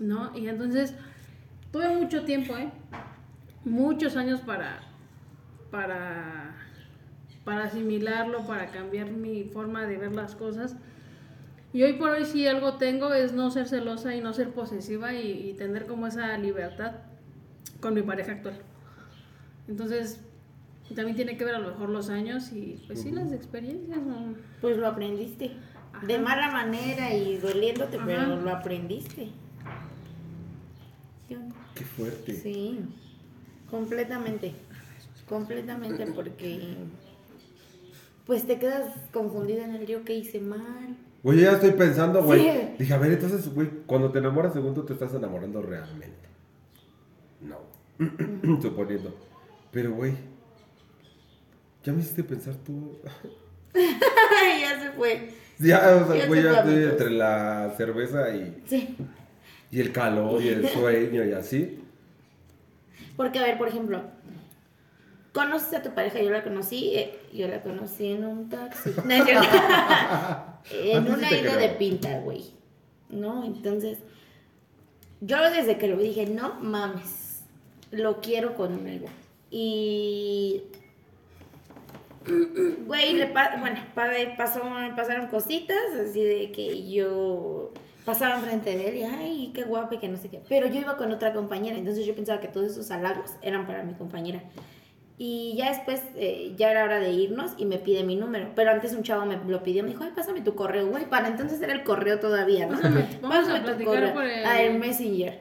¿no? 0.00 0.36
Y 0.36 0.48
entonces 0.48 0.94
tuve 1.70 1.96
mucho 1.96 2.24
tiempo, 2.24 2.56
¿eh? 2.56 2.70
Muchos 3.64 4.16
años 4.16 4.40
para, 4.40 4.80
para, 5.70 6.56
para 7.44 7.64
asimilarlo, 7.64 8.44
para 8.46 8.66
cambiar 8.66 9.12
mi 9.12 9.44
forma 9.44 9.86
de 9.86 9.98
ver 9.98 10.12
las 10.12 10.34
cosas. 10.34 10.76
Y 11.72 11.84
hoy 11.84 11.92
por 11.92 12.10
hoy 12.10 12.24
si 12.24 12.48
algo 12.48 12.74
tengo 12.74 13.12
es 13.14 13.32
no 13.32 13.52
ser 13.52 13.68
celosa 13.68 14.16
y 14.16 14.20
no 14.20 14.32
ser 14.32 14.50
posesiva 14.50 15.14
y, 15.14 15.50
y 15.50 15.54
tener 15.54 15.86
como 15.86 16.08
esa 16.08 16.36
libertad 16.38 16.92
con 17.80 17.94
mi 17.94 18.02
pareja 18.02 18.32
actual. 18.32 18.58
Entonces, 19.68 20.25
también 20.94 21.16
tiene 21.16 21.36
que 21.36 21.44
ver 21.44 21.56
a 21.56 21.58
lo 21.58 21.70
mejor 21.70 21.88
los 21.90 22.08
años 22.10 22.52
y 22.52 22.82
pues 22.86 23.02
sí 23.02 23.10
las 23.10 23.32
experiencias. 23.32 23.98
¿no? 23.98 24.34
Pues 24.60 24.76
lo 24.76 24.86
aprendiste. 24.86 25.52
De 26.06 26.18
mala 26.18 26.50
manera 26.50 27.14
y 27.14 27.38
doliéndote, 27.38 27.96
Ajá. 27.96 28.06
pero 28.06 28.36
lo 28.36 28.50
aprendiste. 28.50 29.30
Qué 31.74 31.84
fuerte. 31.84 32.34
Sí, 32.34 32.80
completamente. 33.70 34.52
Completamente 35.28 36.06
porque 36.06 36.76
pues 38.26 38.46
te 38.46 38.58
quedas 38.58 38.92
confundida 39.12 39.64
en 39.64 39.74
el 39.74 39.86
yo 39.86 40.04
que 40.04 40.14
hice 40.14 40.40
mal. 40.40 40.96
Güey, 41.22 41.40
ya 41.40 41.52
estoy 41.52 41.72
pensando, 41.72 42.22
güey. 42.22 42.40
Sí. 42.40 42.50
Dije, 42.78 42.94
a 42.94 42.98
ver, 42.98 43.12
entonces, 43.12 43.52
güey, 43.52 43.68
cuando 43.86 44.10
te 44.10 44.20
enamoras, 44.20 44.52
según 44.52 44.74
tú 44.74 44.84
te 44.84 44.92
estás 44.92 45.12
enamorando 45.14 45.60
realmente. 45.60 46.28
No. 47.40 47.58
Suponiendo. 48.62 49.14
Pero, 49.72 49.92
güey, 49.92 50.14
ya 51.86 51.92
me 51.92 52.00
hiciste 52.00 52.24
pensar 52.24 52.54
tú. 52.56 52.98
ya 53.74 54.82
se 54.82 54.90
fue. 54.96 55.30
ya, 55.58 55.96
o 56.04 56.06
sea, 56.08 56.16
Ya 56.16 56.26
güey, 56.26 56.42
te 56.42 56.48
ya 56.48 56.54
estoy 56.58 56.72
amigos. 56.74 56.90
entre 56.92 57.10
la 57.10 57.74
cerveza 57.76 58.34
y, 58.34 58.62
Sí. 58.66 58.96
y 59.70 59.80
el 59.80 59.92
calor 59.92 60.42
y 60.42 60.48
el 60.48 60.68
sueño 60.70 61.24
y 61.24 61.32
así. 61.32 61.80
Porque, 63.16 63.38
a 63.38 63.42
ver, 63.42 63.56
por 63.56 63.68
ejemplo, 63.68 64.02
conoces 65.32 65.72
a 65.74 65.82
tu 65.82 65.94
pareja, 65.94 66.20
yo 66.20 66.30
la 66.30 66.42
conocí, 66.42 66.92
eh, 66.96 67.18
yo 67.32 67.46
la 67.48 67.62
conocí 67.62 68.08
en 68.12 68.24
un 68.24 68.48
taxi. 68.48 68.90
No, 69.06 69.14
en 70.82 71.06
una 71.12 71.30
ida 71.30 71.40
creo. 71.52 71.56
de 71.58 71.68
pinta, 71.78 72.18
güey. 72.18 72.42
¿No? 73.08 73.44
Entonces, 73.44 73.98
yo 75.20 75.40
desde 75.52 75.78
que 75.78 75.86
lo 75.86 75.96
vi 75.96 76.08
dije, 76.08 76.26
no 76.26 76.54
mames, 76.60 77.44
lo 77.92 78.20
quiero 78.20 78.56
conmigo. 78.56 79.06
Y. 79.48 80.62
Güey, 82.86 83.16
bueno, 83.60 83.80
pa- 83.94 84.06
pasó, 84.36 84.60
pasaron 84.96 85.26
cositas, 85.28 85.76
así 86.08 86.22
de 86.22 86.52
que 86.52 86.90
yo 86.90 87.72
pasaba 88.04 88.36
enfrente 88.36 88.76
de 88.76 88.88
él 88.88 88.96
y, 88.96 89.02
ay, 89.02 89.52
qué 89.54 89.64
guapo 89.64 89.94
y 89.94 89.98
que 89.98 90.08
no 90.08 90.16
sé 90.16 90.28
qué. 90.28 90.40
Pero 90.48 90.66
yo 90.68 90.80
iba 90.80 90.96
con 90.96 91.10
otra 91.12 91.32
compañera, 91.32 91.76
entonces 91.76 92.06
yo 92.06 92.14
pensaba 92.14 92.40
que 92.40 92.48
todos 92.48 92.72
esos 92.72 92.90
halagos 92.90 93.32
eran 93.42 93.66
para 93.66 93.82
mi 93.82 93.94
compañera. 93.94 94.42
Y 95.18 95.54
ya 95.56 95.70
después, 95.70 96.02
eh, 96.16 96.52
ya 96.58 96.70
era 96.70 96.84
hora 96.84 97.00
de 97.00 97.10
irnos 97.10 97.52
y 97.56 97.64
me 97.64 97.78
pide 97.78 98.04
mi 98.04 98.16
número. 98.16 98.50
Pero 98.54 98.70
antes 98.70 98.92
un 98.92 99.02
chavo 99.02 99.24
me 99.24 99.38
lo 99.48 99.62
pidió, 99.62 99.82
me 99.82 99.88
dijo, 99.88 100.04
ay, 100.04 100.10
pásame 100.14 100.42
tu 100.42 100.54
correo, 100.54 100.88
güey. 100.88 101.08
Para 101.08 101.28
entonces 101.28 101.60
era 101.62 101.72
el 101.72 101.84
correo 101.84 102.20
todavía, 102.20 102.66
¿no? 102.66 102.76
Pásame, 102.76 103.06
vamos 103.22 103.48
a 103.48 103.58
tu 103.60 103.64
platicar 103.64 103.84
correo. 103.94 104.12
por 104.14 104.24
el- 104.24 104.44
Ah, 104.44 104.60
el 104.62 104.78
Messenger. 104.78 105.40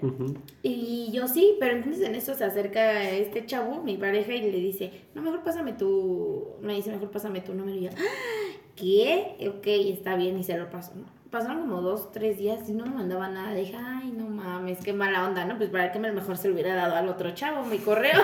Y 0.63 1.09
yo 1.11 1.28
sí, 1.28 1.57
pero 1.59 1.76
entonces 1.76 2.07
en 2.07 2.15
eso 2.15 2.34
se 2.36 2.45
acerca 2.45 3.09
este 3.09 3.45
chavo, 3.45 3.84
mi 3.84 3.97
pareja, 3.97 4.34
y 4.34 4.49
le 4.49 4.57
dice, 4.59 4.91
no, 5.13 5.21
mejor 5.21 5.43
pásame 5.43 5.73
tu, 5.73 6.55
me 6.61 6.73
dice, 6.76 6.91
mejor 6.91 7.11
pásame 7.11 7.41
tu 7.41 7.53
número. 7.53 7.78
Y 7.78 7.82
yo, 7.82 7.89
"Ah, 7.97 8.55
¿qué? 8.78 9.36
Ok, 9.49 9.67
está 9.67 10.15
bien, 10.15 10.38
y 10.39 10.43
se 10.43 10.57
lo 10.57 10.69
paso. 10.69 10.93
¿no? 10.95 11.05
Pasaron 11.36 11.63
como 11.63 11.81
dos, 11.81 12.13
tres 12.13 12.38
días 12.38 12.61
y 12.69 12.71
no 12.71 12.86
me 12.86 12.93
mandaba 12.93 13.27
nada. 13.27 13.53
Dije, 13.53 13.75
ay, 13.75 14.09
no 14.09 14.25
mames, 14.25 14.77
qué 14.79 14.93
mala 14.93 15.27
onda, 15.27 15.43
¿no? 15.43 15.57
Pues 15.57 15.69
para 15.69 15.91
que 15.91 15.99
mejor 15.99 16.38
se 16.38 16.47
lo 16.47 16.53
hubiera 16.53 16.75
dado 16.75 16.95
al 16.95 17.09
otro 17.09 17.31
chavo 17.31 17.65
mi 17.65 17.77
correo. 17.77 18.23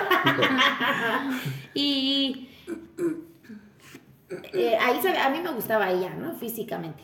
y 1.74 2.48
eh, 4.54 4.78
ahí 4.80 4.98
a 5.18 5.28
mí 5.28 5.40
me 5.40 5.52
gustaba 5.52 5.90
ella, 5.90 6.14
¿no? 6.14 6.36
Físicamente. 6.36 7.02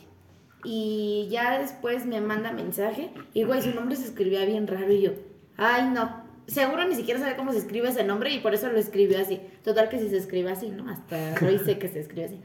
Y 0.64 1.28
ya 1.30 1.59
después 1.59 2.06
me 2.06 2.22
manda 2.22 2.52
mensaje 2.52 3.11
y, 3.34 3.44
güey, 3.44 3.61
su 3.61 3.74
nombre 3.74 3.94
se 3.94 4.06
escribía 4.06 4.46
bien 4.46 4.66
raro 4.66 4.90
y 4.90 5.02
yo, 5.02 5.11
ay, 5.59 5.90
no. 5.90 6.22
Seguro 6.46 6.88
ni 6.88 6.94
siquiera 6.94 7.20
sabe 7.20 7.36
cómo 7.36 7.52
se 7.52 7.59
escribe 7.59 7.90
ese 7.90 8.02
nombre 8.02 8.32
y 8.32 8.38
por 8.38 8.54
eso 8.54 8.72
lo 8.72 8.78
escribió 8.78 9.20
así. 9.20 9.42
Total 9.62 9.90
que 9.90 9.98
si 9.98 10.09
se 10.09 10.16
escribe 10.16 10.50
así, 10.50 10.70
¿no? 10.70 10.88
Hasta 10.88 11.34
hoy 11.44 11.59
sé 11.59 11.78
que 11.78 11.88
se 11.88 12.00
escribe 12.00 12.24
así. 12.24 12.40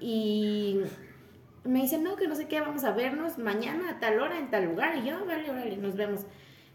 Y 0.00 0.80
me 1.68 1.80
dice, 1.82 1.98
no, 1.98 2.16
que 2.16 2.26
no 2.28 2.34
sé 2.34 2.48
qué, 2.48 2.60
vamos 2.60 2.84
a 2.84 2.92
vernos 2.92 3.38
mañana 3.38 3.90
a 3.90 4.00
tal 4.00 4.18
hora 4.20 4.38
en 4.38 4.50
tal 4.50 4.64
lugar. 4.66 4.96
Y 4.96 5.06
yo, 5.08 5.16
"Ah, 5.16 5.24
vale, 5.26 5.50
vale, 5.50 5.76
nos 5.76 5.96
vemos. 5.96 6.26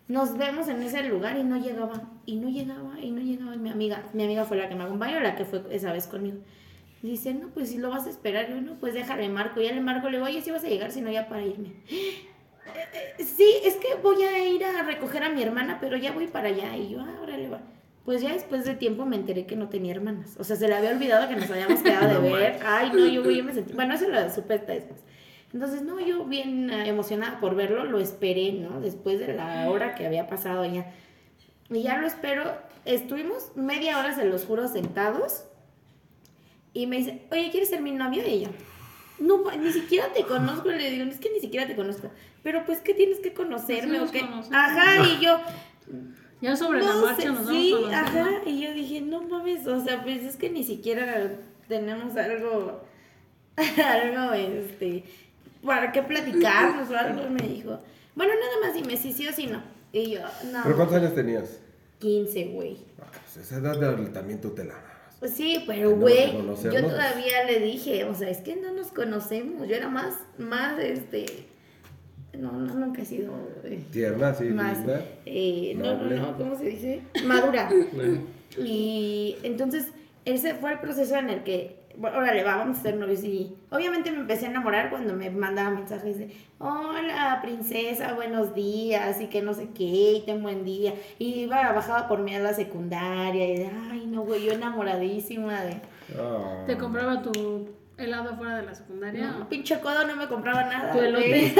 Nos 0.08 0.38
vemos 0.38 0.68
en 0.68 0.82
ese 0.84 1.02
lugar 1.04 1.38
y 1.38 1.44
no 1.44 1.58
llegaba, 1.58 2.02
y 2.26 2.36
no 2.36 2.50
llegaba, 2.50 3.00
y 3.02 3.12
no 3.12 3.22
llegaba. 3.22 3.56
Y 3.56 3.60
mi 3.60 3.70
amiga, 3.70 4.04
mi 4.14 4.24
amiga 4.24 4.44
fue 4.46 4.58
la 4.58 4.68
que 4.70 4.76
me 4.76 4.84
acompañó, 4.84 5.20
la 5.20 5.36
que 5.36 5.46
fue 5.46 5.64
esa 5.72 5.92
vez 5.94 6.08
conmigo. 6.08 6.38
Dice, 7.02 7.34
no, 7.34 7.50
pues 7.50 7.70
si 7.70 7.78
lo 7.78 7.90
vas 7.90 8.06
a 8.08 8.10
esperar, 8.10 8.50
yo 8.50 8.62
no, 8.62 8.76
pues 8.80 8.94
déjale 8.94 9.28
marco. 9.30 9.62
Ya 9.62 9.72
le 9.74 9.82
marco, 9.82 10.10
le 10.10 10.18
digo, 10.18 10.26
oye, 10.30 10.42
si 10.42 10.52
vas 10.52 10.64
a 10.64 10.68
llegar, 10.70 10.92
si 10.92 11.02
no, 11.02 11.10
ya 11.12 11.28
para 11.28 11.44
irme. 11.46 11.74
"Eh, 11.90 13.16
eh, 13.20 13.24
Sí, 13.24 13.48
es 13.64 13.76
que 13.76 13.96
voy 14.02 14.22
a 14.24 14.48
ir 14.48 14.64
a 14.64 14.84
recoger 14.84 15.24
a 15.24 15.30
mi 15.30 15.42
hermana, 15.44 15.78
pero 15.82 15.98
ya 15.98 16.12
voy 16.12 16.28
para 16.28 16.48
allá. 16.50 16.76
Y 16.78 16.90
yo, 16.92 17.02
ah, 17.02 17.20
órale, 17.22 17.50
va. 17.50 17.62
Pues 18.06 18.22
ya 18.22 18.34
después 18.34 18.66
de 18.66 18.76
tiempo 18.76 19.06
me 19.06 19.16
enteré 19.16 19.46
que 19.46 19.56
no 19.56 19.70
tenía 19.70 19.94
hermanas. 19.94 20.36
O 20.38 20.44
sea, 20.44 20.56
se 20.58 20.68
le 20.68 20.76
había 20.76 20.92
olvidado 20.92 21.30
que 21.30 21.36
nos 21.36 21.50
habíamos 21.50 21.80
quedado 21.84 22.22
de 22.22 22.32
ver. 22.32 22.60
Ay, 22.66 22.92
no, 22.94 23.06
yo, 23.08 23.30
yo 23.30 23.44
me 23.44 23.54
sentí. 23.54 23.74
Bueno, 23.74 23.94
eso 23.94 24.08
lo 24.10 24.30
supe 24.30 24.56
hasta 24.56 24.74
después. 24.74 25.00
Entonces, 25.54 25.84
no, 25.84 26.00
yo 26.00 26.26
bien 26.26 26.70
eh, 26.70 26.88
emocionada 26.90 27.40
por 27.40 27.56
verlo, 27.56 27.86
lo 27.86 28.00
esperé, 28.00 28.54
¿no? 28.54 28.82
Después 28.82 29.20
de 29.20 29.34
la 29.34 29.70
hora 29.70 29.96
que 29.96 30.06
había 30.06 30.28
pasado 30.28 30.66
ya. 30.66 30.92
Y 31.70 31.84
ya 31.84 31.98
lo 31.98 32.08
espero. 32.08 32.44
Estuvimos 32.86 33.52
media 33.56 34.00
hora, 34.00 34.14
se 34.14 34.26
los 34.26 34.46
juro, 34.46 34.68
sentados. 34.68 35.46
Y 36.74 36.88
me 36.88 36.98
dice, 36.98 37.22
oye, 37.32 37.52
¿quieres 37.52 37.70
ser 37.70 37.82
mi 37.82 37.92
novio? 37.92 38.24
Y 38.28 38.42
yo, 38.42 38.50
no, 39.20 39.50
ni 39.52 39.72
siquiera 39.72 40.08
te 40.12 40.24
conozco. 40.24 40.70
Le 40.70 40.90
digo, 40.90 41.06
es 41.06 41.20
que 41.20 41.30
ni 41.32 41.40
siquiera 41.40 41.68
te 41.68 41.76
conozco. 41.76 42.10
Pero 42.42 42.66
pues 42.66 42.82
que 42.82 42.94
tienes 42.94 43.20
que 43.20 43.34
conocerme 43.34 44.00
Sí 44.00 44.04
o 44.04 44.12
qué. 44.12 44.26
Ajá, 44.52 45.08
y 45.08 45.24
yo, 45.24 45.40
Ya 46.44 46.58
sobre 46.58 46.84
la 46.84 46.94
marcha 46.96 47.22
sé, 47.22 47.30
nos 47.30 47.48
sí, 47.48 47.72
vamos 47.74 47.94
ajá. 47.94 48.30
Y 48.46 48.60
yo 48.62 48.74
dije, 48.74 49.00
no 49.00 49.22
mames, 49.24 49.66
o 49.66 49.82
sea, 49.82 50.04
pues 50.04 50.24
es 50.24 50.36
que 50.36 50.50
ni 50.50 50.66
siquiera 50.66 51.38
tenemos 51.70 52.18
algo, 52.18 52.82
algo, 53.56 54.34
este, 54.34 55.06
para 55.66 55.94
qué 55.94 56.04
platicarnos 56.04 56.90
o 56.92 56.98
algo, 56.98 57.30
me 57.30 57.48
dijo. 57.48 57.80
Bueno, 58.14 58.34
nada 58.36 58.68
más 58.68 58.74
dime 58.74 58.98
si 58.98 59.14
sí 59.14 59.26
o 59.26 59.32
si 59.32 59.48
no. 59.48 59.64
Y 59.94 60.12
yo, 60.12 60.20
no. 60.52 60.60
¿Pero 60.64 60.76
cuántos 60.76 60.98
años 60.98 61.16
tenías? 61.16 61.62
15, 62.00 62.46
güey. 62.48 62.78
Ah, 63.02 63.06
pues 63.10 63.46
esa 63.46 63.60
edad 63.60 63.80
de- 63.80 64.10
también 64.10 64.42
tú 64.42 64.50
te 64.50 64.66
la. 64.66 64.76
Pues 65.20 65.36
sí, 65.36 65.64
pero 65.66 65.96
güey, 65.96 66.34
yo 66.34 66.82
todavía 66.82 67.46
le 67.48 67.62
dije, 67.62 68.04
o 68.04 68.14
sea, 68.14 68.30
es 68.30 68.40
que 68.40 68.58
no 68.58 68.74
nos 68.74 68.88
conocemos. 68.88 69.66
Yo 69.70 69.76
era 69.78 69.88
más, 69.88 70.16
más, 70.38 70.78
este, 70.80 71.26
no, 72.38 72.52
no, 72.52 72.74
nunca 72.74 73.02
he 73.02 73.06
sido 73.06 73.34
eh, 73.64 73.84
Tierna, 73.92 74.34
sí, 74.34 74.46
más, 74.46 74.80
linda. 74.80 75.06
eh, 75.26 75.74
no, 75.78 75.96
no, 75.96 76.10
no, 76.10 76.38
¿cómo 76.38 76.56
se 76.58 76.66
dice? 76.66 77.02
Madura. 77.26 77.70
Y 78.58 79.36
entonces, 79.42 79.88
ese 80.26 80.54
fue 80.54 80.74
el 80.74 80.80
proceso 80.80 81.16
en 81.16 81.32
el 81.32 81.44
que, 81.44 81.76
bueno, 81.98 82.20
órale, 82.20 82.44
va, 82.44 82.58
vamos 82.58 82.78
a 82.78 82.82
ser 82.84 82.98
novios. 82.98 83.24
Y 83.24 83.56
obviamente 83.72 84.12
me 84.12 84.20
empecé 84.20 84.46
a 84.46 84.50
enamorar 84.50 84.92
cuando 84.92 85.16
me 85.16 85.32
mandaba 85.32 85.72
mensajes 85.72 86.20
de, 86.20 86.32
hola, 86.60 87.40
princesa, 87.42 88.14
buenos 88.14 88.54
días, 88.54 89.20
y 89.22 89.26
que 89.26 89.42
no 89.42 89.56
sé 89.56 89.70
qué, 89.76 90.14
y 90.18 90.24
ten 90.24 90.44
buen 90.44 90.64
día. 90.64 90.94
Y 91.18 91.42
iba, 91.46 91.72
bajaba 91.72 92.08
por 92.08 92.20
mí 92.20 92.36
a 92.36 92.40
la 92.40 92.54
secundaria, 92.54 93.48
y 93.52 93.58
de, 93.58 93.72
ay, 93.90 94.06
no, 94.06 94.22
güey, 94.22 94.46
yo 94.46 94.54
enamoradísima 94.54 95.64
de... 95.64 95.82
Ah. 96.16 96.64
Te 96.68 96.78
compraba 96.78 97.24
tu 97.24 97.70
helado 97.98 98.36
fuera 98.36 98.58
de 98.58 98.64
la 98.66 98.74
secundaria. 98.76 99.28
No, 99.28 99.48
pinche 99.50 99.80
codo 99.80 100.06
no 100.08 100.16
me 100.16 100.28
compraba 100.28 100.64
nada. 100.64 100.92
Tu 100.94 101.00
elote. 101.00 101.54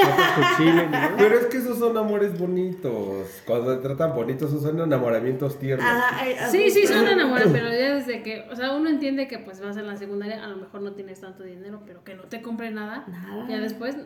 Pero 1.18 1.38
es 1.38 1.46
que 1.46 1.58
esos 1.58 1.78
son 1.78 1.96
amores 1.96 2.38
bonitos. 2.38 3.42
Cuando 3.46 3.76
te 3.76 3.82
tratan 3.82 4.14
bonitos, 4.14 4.50
esos 4.50 4.62
son 4.62 4.80
enamoramientos 4.80 5.58
tiernos. 5.58 5.86
Ajá, 5.88 6.48
Sí, 6.50 6.70
sí, 6.70 6.86
son 6.86 7.06
enamorados, 7.06 7.52
pero 7.52 7.68
ya 7.70 7.94
desde 7.94 8.22
que, 8.22 8.46
o 8.50 8.56
sea, 8.56 8.72
uno 8.72 8.88
entiende 8.88 9.28
que 9.28 9.38
pues 9.38 9.60
vas 9.60 9.76
a 9.76 9.82
la 9.82 9.96
secundaria, 9.96 10.42
a 10.42 10.48
lo 10.48 10.56
mejor 10.56 10.82
no 10.82 10.92
tienes 10.92 11.20
tanto 11.20 11.42
dinero, 11.44 11.80
pero 11.86 12.02
que 12.04 12.14
no 12.14 12.24
te 12.24 12.42
compre 12.42 12.70
nada. 12.70 13.04
Nada. 13.06 13.46
Ya 13.48 13.58
después, 13.60 13.96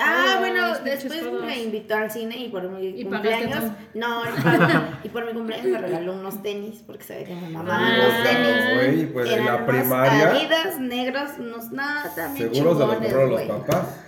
Ah, 0.00 0.24
codos, 0.24 0.38
bueno, 0.38 0.78
después 0.82 1.20
codos. 1.22 1.44
me 1.44 1.62
invitó 1.62 1.94
al 1.96 2.10
cine 2.10 2.36
y 2.38 2.48
por 2.48 2.62
mi 2.70 2.86
¿Y 2.86 3.04
pagaste 3.04 3.44
cumpleaños. 3.50 3.72
No, 3.94 4.22
y 5.04 5.08
por 5.10 5.26
mi 5.26 5.32
cumpleaños 5.34 5.66
me 5.66 5.78
regaló 5.78 6.14
unos 6.14 6.42
tenis 6.42 6.82
porque 6.86 7.04
sabía 7.04 7.24
que 7.26 7.34
me 7.34 7.50
mamaban 7.50 7.82
Ah, 7.84 7.96
los 7.98 8.22
tenis. 8.22 8.74
güey, 8.96 9.12
pues 9.12 9.30
en 9.30 9.44
la 9.44 9.66
primaria- 9.66 10.30
Adidas 10.30 10.80
negros, 10.80 11.38
unos 11.42 11.70
nada, 11.72 12.14
también 12.14 12.52
Seguro 12.52 12.74
se 12.74 12.78
los 12.80 12.90
chingones, 12.90 13.12
compraron 13.12 13.30
los 13.30 13.42
papás. 13.42 14.00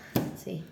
Sí. 0.43 0.65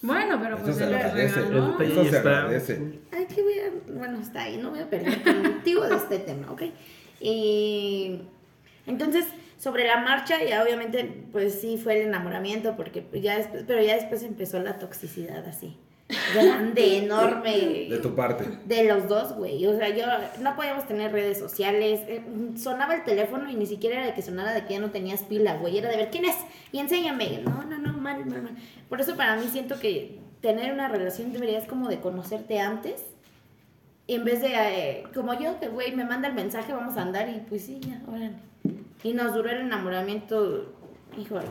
Bueno, 0.00 0.38
pero 0.40 0.58
pues 0.58 0.76
se 0.76 0.86
regaló. 0.86 1.18
Eso 1.18 1.76
Ahí 1.78 2.08
se 2.08 2.18
agradece. 2.18 3.00
Ay, 3.12 3.26
que 3.26 3.42
voy 3.42 3.54
a, 3.58 3.92
bueno, 3.98 4.20
está 4.20 4.42
ahí, 4.42 4.56
no 4.58 4.70
voy 4.70 4.80
a 4.80 4.88
pelear 4.88 5.22
contigo 5.22 5.84
de 5.84 5.96
este 5.96 6.18
tema, 6.20 6.52
¿ok? 6.52 6.62
Y 7.20 8.22
entonces, 8.86 9.26
sobre 9.58 9.86
la 9.86 9.98
marcha, 9.98 10.42
ya 10.42 10.62
obviamente, 10.62 11.26
pues 11.32 11.60
sí 11.60 11.78
fue 11.82 12.00
el 12.00 12.08
enamoramiento, 12.08 12.76
porque 12.76 13.04
ya 13.20 13.36
después, 13.36 13.64
pero 13.66 13.82
ya 13.82 13.94
después 13.94 14.22
empezó 14.22 14.60
la 14.60 14.78
toxicidad 14.78 15.44
así, 15.46 15.76
grande, 16.34 16.98
enorme. 16.98 17.86
De 17.90 17.98
tu 17.98 18.14
parte. 18.14 18.44
De 18.64 18.84
los 18.84 19.08
dos, 19.08 19.34
güey. 19.34 19.66
O 19.66 19.76
sea, 19.76 19.88
yo 19.90 20.04
no 20.40 20.56
podíamos 20.56 20.86
tener 20.86 21.12
redes 21.12 21.38
sociales. 21.38 22.00
eh, 22.06 22.22
Sonaba 22.56 22.94
el 22.94 23.04
teléfono 23.04 23.50
y 23.50 23.54
ni 23.54 23.66
siquiera 23.66 23.96
era 23.98 24.06
de 24.06 24.14
que 24.14 24.22
sonara 24.22 24.52
de 24.52 24.64
que 24.64 24.74
ya 24.74 24.80
no 24.80 24.90
tenías 24.90 25.22
pila, 25.22 25.56
güey. 25.56 25.78
Era 25.78 25.90
de 25.90 25.96
ver 25.96 26.10
quién 26.10 26.24
es 26.24 26.36
y 26.72 26.78
enséñame. 26.78 27.42
No, 27.44 27.64
no, 27.64 27.78
no, 27.78 27.92
mal, 27.92 28.24
mal, 28.26 28.42
mal. 28.42 28.56
Por 28.88 29.00
eso 29.00 29.16
para 29.16 29.36
mí 29.36 29.46
siento 29.50 29.78
que 29.78 30.18
tener 30.40 30.72
una 30.72 30.88
relación 30.88 31.32
deberías 31.32 31.66
como 31.66 31.88
de 31.88 32.00
conocerte 32.00 32.58
antes. 32.58 33.04
En 34.06 34.24
vez 34.24 34.40
de, 34.40 34.52
eh, 34.54 35.04
como 35.14 35.38
yo, 35.38 35.60
que 35.60 35.68
güey, 35.68 35.94
me 35.94 36.04
manda 36.04 36.28
el 36.28 36.34
mensaje, 36.34 36.72
vamos 36.72 36.96
a 36.96 37.02
andar 37.02 37.28
y 37.28 37.40
pues 37.46 37.66
sí, 37.66 37.80
ya, 37.80 38.00
órale. 38.08 38.32
Y 39.02 39.12
nos 39.12 39.34
duró 39.34 39.50
el 39.50 39.58
enamoramiento, 39.58 40.72
híjole, 41.16 41.44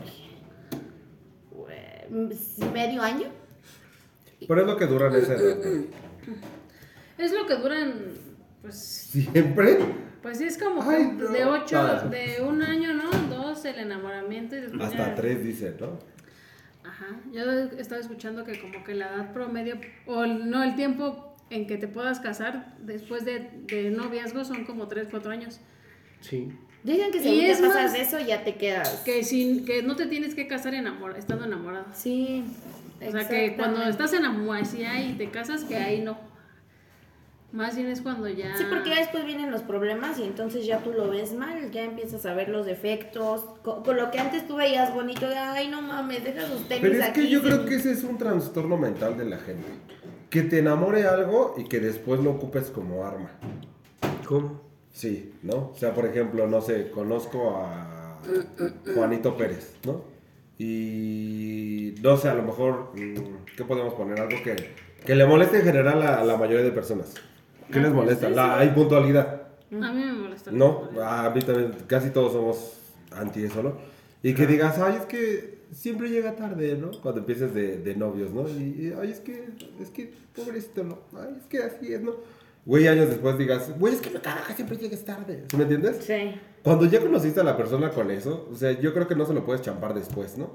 medio 2.72 3.02
año. 3.02 3.26
Pero 4.46 4.60
es 4.60 4.66
lo 4.66 4.76
que 4.76 4.86
duran 4.86 5.14
esa 5.14 5.34
edad. 5.34 5.56
Es 7.18 7.32
lo 7.32 7.46
que 7.48 7.56
duran, 7.56 7.94
pues, 8.62 8.76
Siempre. 8.76 9.78
pues 10.22 10.38
sí, 10.38 10.44
es 10.44 10.56
como 10.56 10.88
Ay, 10.88 11.14
no. 11.18 11.28
de 11.30 11.44
ocho, 11.44 11.76
Ah. 11.80 12.06
de 12.08 12.40
un 12.42 12.62
año, 12.62 12.92
¿no? 12.94 13.10
Dos, 13.28 13.64
el 13.64 13.76
enamoramiento 13.80 14.54
y 14.54 14.60
después 14.60 14.82
Hasta 14.84 14.98
ya- 15.08 15.14
tres 15.16 15.42
dicen, 15.42 15.74
¿no? 15.80 15.98
Ajá, 16.84 17.20
yo 17.32 17.40
he 17.50 17.80
estado 17.80 18.00
escuchando 18.00 18.44
que 18.44 18.60
como 18.60 18.84
que 18.84 18.94
la 18.94 19.06
edad 19.12 19.32
promedio, 19.32 19.80
o 20.06 20.22
el- 20.22 20.48
no, 20.48 20.62
el 20.62 20.76
tiempo 20.76 21.34
en 21.50 21.66
que 21.66 21.76
te 21.76 21.88
puedas 21.88 22.20
casar 22.20 22.76
después 22.82 23.24
de, 23.24 23.50
de 23.66 23.90
noviazgo 23.90 24.44
son 24.44 24.64
como 24.64 24.86
3, 24.86 25.08
4 25.10 25.32
años. 25.32 25.58
Sí. 26.20 26.52
Dicen 26.84 27.10
que 27.10 27.18
Y 27.18 27.22
si 27.22 27.44
es 27.46 27.60
te 27.60 27.66
pasas 27.66 27.82
más- 27.84 27.92
de 27.94 28.00
eso 28.02 28.20
ya 28.20 28.44
te 28.44 28.54
quedas. 28.54 29.02
Que, 29.04 29.24
sin, 29.24 29.64
que 29.64 29.82
no 29.82 29.96
te 29.96 30.06
tienes 30.06 30.36
que 30.36 30.46
casar 30.46 30.74
enamor, 30.74 31.16
estando 31.18 31.44
enamorado. 31.46 31.86
Sí. 31.92 32.44
O 33.06 33.10
sea, 33.10 33.28
que 33.28 33.54
cuando 33.56 33.82
estás 33.84 34.12
enamorado 34.12 34.64
y 34.64 35.12
te 35.14 35.30
casas, 35.30 35.64
que 35.64 35.76
ahí 35.76 36.00
no. 36.00 36.18
Más 37.50 37.76
bien 37.76 37.88
es 37.88 38.02
cuando 38.02 38.28
ya... 38.28 38.54
Sí, 38.58 38.64
porque 38.68 38.90
ya 38.90 38.96
después 38.96 39.24
vienen 39.24 39.50
los 39.50 39.62
problemas 39.62 40.18
y 40.18 40.24
entonces 40.24 40.66
ya 40.66 40.80
tú 40.80 40.92
lo 40.92 41.08
ves 41.08 41.32
mal, 41.32 41.70
ya 41.70 41.82
empiezas 41.82 42.26
a 42.26 42.34
ver 42.34 42.50
los 42.50 42.66
defectos. 42.66 43.42
co- 43.62 43.82
Con, 43.82 43.96
lo 43.96 44.10
que 44.10 44.18
antes 44.18 44.46
tú 44.46 44.56
veías 44.56 44.92
bonito, 44.94 45.26
de, 45.26 45.36
ay, 45.38 45.68
no 45.68 45.80
mames, 45.80 46.24
deja 46.24 46.42
sus 46.46 46.68
tenis 46.68 46.82
Pero 46.82 46.94
es 47.02 47.08
aquí. 47.08 47.22
que 47.22 47.28
yo 47.28 47.40
sin-". 47.40 47.48
creo 47.48 47.64
que 47.64 47.76
ese 47.76 47.92
es 47.92 48.04
un 48.04 48.18
trastorno 48.18 48.76
mental 48.76 49.16
de 49.16 49.24
la 49.24 49.38
gente. 49.38 49.66
Que 50.28 50.42
te 50.42 50.58
enamore 50.58 51.06
algo 51.06 51.54
y 51.56 51.64
que 51.64 51.80
después 51.80 52.20
lo 52.20 52.32
ocupes 52.32 52.64
como 52.68 53.06
arma. 53.06 53.30
¿Cómo? 54.26 54.60
Sí, 54.92 55.32
¿no? 55.42 55.70
O 55.72 55.76
sea, 55.78 55.94
por 55.94 56.04
ejemplo, 56.04 56.46
no 56.48 56.60
sé, 56.60 56.90
conozco 56.90 57.56
a 57.64 58.18
Juanito 58.94 59.38
Pérez, 59.38 59.74
¿no? 59.86 60.02
Y 60.58 61.94
no 62.02 62.16
sé, 62.16 62.28
a 62.28 62.34
lo 62.34 62.42
mejor, 62.42 62.90
mm, 62.94 63.54
¿qué 63.56 63.64
podemos 63.64 63.94
poner? 63.94 64.20
Algo 64.20 64.42
que, 64.42 64.56
que 65.04 65.14
le 65.14 65.26
moleste 65.26 65.58
en 65.58 65.64
general 65.64 66.02
a, 66.02 66.20
a 66.20 66.24
la 66.24 66.36
mayoría 66.36 66.64
de 66.64 66.72
personas. 66.72 67.14
¿Qué 67.70 67.78
Ah, 67.78 67.82
les 67.82 67.92
pues 67.92 67.94
molesta? 67.94 68.30
La 68.30 68.60
sí. 68.62 68.68
impuntualidad. 68.68 69.42
A 69.70 69.92
mí 69.92 70.04
me 70.04 70.12
molesta. 70.12 70.50
No, 70.50 70.88
a 71.02 71.30
mí 71.30 71.40
también, 71.42 71.72
casi 71.86 72.10
todos 72.10 72.32
somos 72.32 72.78
anti 73.12 73.44
eso, 73.44 73.62
¿no? 73.62 73.74
Y 74.22 74.34
que 74.34 74.46
digas, 74.46 74.78
ay, 74.78 74.96
es 74.98 75.04
que 75.06 75.58
siempre 75.72 76.08
llega 76.08 76.34
tarde, 76.34 76.76
¿no? 76.76 76.90
Cuando 77.02 77.20
empieces 77.20 77.54
de, 77.54 77.78
de 77.78 77.94
novios, 77.94 78.32
¿no? 78.32 78.48
Y, 78.48 78.62
y, 78.88 78.94
ay, 79.00 79.10
es 79.12 79.20
que, 79.20 79.48
es 79.80 79.90
que, 79.90 80.12
pobrecito, 80.34 80.82
¿no? 80.82 80.98
Ay, 81.16 81.36
es 81.38 81.46
que 81.46 81.58
así 81.62 81.92
es, 81.92 82.00
¿no? 82.00 82.14
Güey, 82.68 82.86
años 82.86 83.08
después 83.08 83.38
digas, 83.38 83.72
güey, 83.78 83.94
es 83.94 84.00
que 84.02 84.10
me 84.10 84.20
caga 84.20 84.42
que 84.46 84.52
siempre 84.52 84.76
llegues 84.76 85.02
tarde. 85.02 85.42
¿Sí 85.50 85.56
me 85.56 85.62
entiendes? 85.62 86.04
Sí. 86.06 86.38
Cuando 86.62 86.84
ya 86.84 87.00
conociste 87.00 87.40
a 87.40 87.44
la 87.44 87.56
persona 87.56 87.88
con 87.90 88.10
eso, 88.10 88.46
o 88.52 88.54
sea, 88.54 88.72
yo 88.72 88.92
creo 88.92 89.08
que 89.08 89.14
no 89.14 89.24
se 89.24 89.32
lo 89.32 89.42
puedes 89.46 89.62
champar 89.62 89.94
después, 89.94 90.36
¿no? 90.36 90.50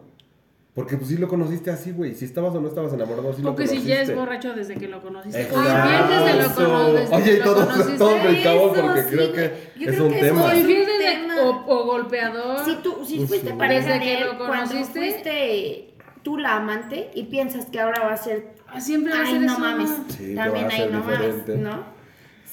Porque 0.75 0.95
pues 0.95 1.09
sí 1.09 1.17
lo 1.17 1.27
conociste 1.27 1.71
así, 1.71 1.91
güey. 1.91 2.13
Si 2.13 2.25
estabas 2.25 2.53
o 2.53 2.61
no 2.61 2.67
estabas 2.67 2.93
enamorado, 2.93 3.33
sí 3.33 3.41
lo 3.41 3.49
Porque 3.49 3.65
conociste. 3.65 3.81
si 3.81 3.87
ya 3.87 4.01
es 4.03 4.15
borracho 4.15 4.53
desde 4.53 4.75
que 4.75 4.87
lo 4.87 5.01
conociste. 5.01 5.41
Exacto. 5.41 5.59
O 5.59 5.63
infiel 5.63 6.07
desde 6.07 6.43
lo 6.47 6.55
cono- 6.55 6.93
desde 6.93 7.15
Oye, 7.15 7.33
y 7.33 7.37
lo 7.37 7.43
todos, 7.45 7.65
conociste. 7.65 7.97
todos 7.97 8.23
brincamos 8.23 8.77
porque 8.79 9.01
sí, 9.01 9.09
creo 9.09 9.33
que 9.33 9.51
Yo 9.79 9.89
es 9.89 9.95
creo 9.95 10.05
un 10.07 10.13
que 10.13 10.19
tema. 10.19 10.45
Un 10.45 10.55
infiel 10.57 10.85
desde, 10.85 11.41
o, 11.41 11.63
o 11.67 11.85
golpeador. 11.85 12.65
Si 12.65 12.75
tú 12.77 12.97
si 13.05 13.25
fuiste 13.25 13.49
Ujú. 13.49 13.57
pareja 13.57 13.93
de 13.93 13.99
que 13.99 14.17
él, 14.21 14.27
cuando 14.37 14.67
conociste. 14.69 14.99
fuiste 14.99 15.93
tú 16.23 16.37
la 16.37 16.57
amante 16.57 17.09
y 17.15 17.23
piensas 17.23 17.65
que 17.65 17.79
ahora 17.79 18.03
va 18.05 18.13
a 18.13 18.17
ser 18.17 18.53
Ah, 18.67 18.79
Siempre 18.81 19.13
va 19.13 19.19
a 19.19 19.23
Ay, 19.23 19.31
ser 19.33 19.41
no 19.41 19.51
eso. 19.51 19.59
mames. 19.61 19.89
Sí, 20.09 20.33
También 20.35 20.71
ahí 20.71 20.89
no 20.91 20.97
diferente. 21.01 21.55
mames, 21.57 21.59
¿no? 21.59 21.93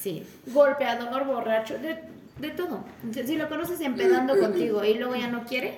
Sí. 0.01 0.25
Golpeador, 0.53 1.27
borracho, 1.27 1.79
de, 1.79 1.99
de 2.39 2.51
todo. 2.51 2.85
Si 3.13 3.37
lo 3.37 3.49
conoces 3.49 3.81
empedando 3.81 4.37
contigo 4.41 4.85
y 4.85 4.95
luego 4.95 5.15
ya 5.15 5.29
no 5.29 5.45
quiere, 5.45 5.75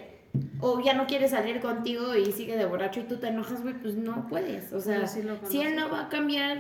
o 0.60 0.80
ya 0.80 0.94
no 0.94 1.06
quiere 1.06 1.28
salir 1.28 1.60
contigo 1.60 2.14
y 2.14 2.30
sigue 2.32 2.56
de 2.56 2.64
borracho 2.64 3.00
y 3.00 3.04
tú 3.04 3.16
te 3.16 3.28
enojas, 3.28 3.62
güey, 3.62 3.74
pues 3.74 3.94
no 3.96 4.26
puedes. 4.28 4.72
O 4.72 4.80
sea, 4.80 5.06
sí 5.06 5.22
si 5.48 5.60
él 5.60 5.76
no 5.76 5.90
va 5.90 6.02
a 6.02 6.08
cambiar, 6.08 6.58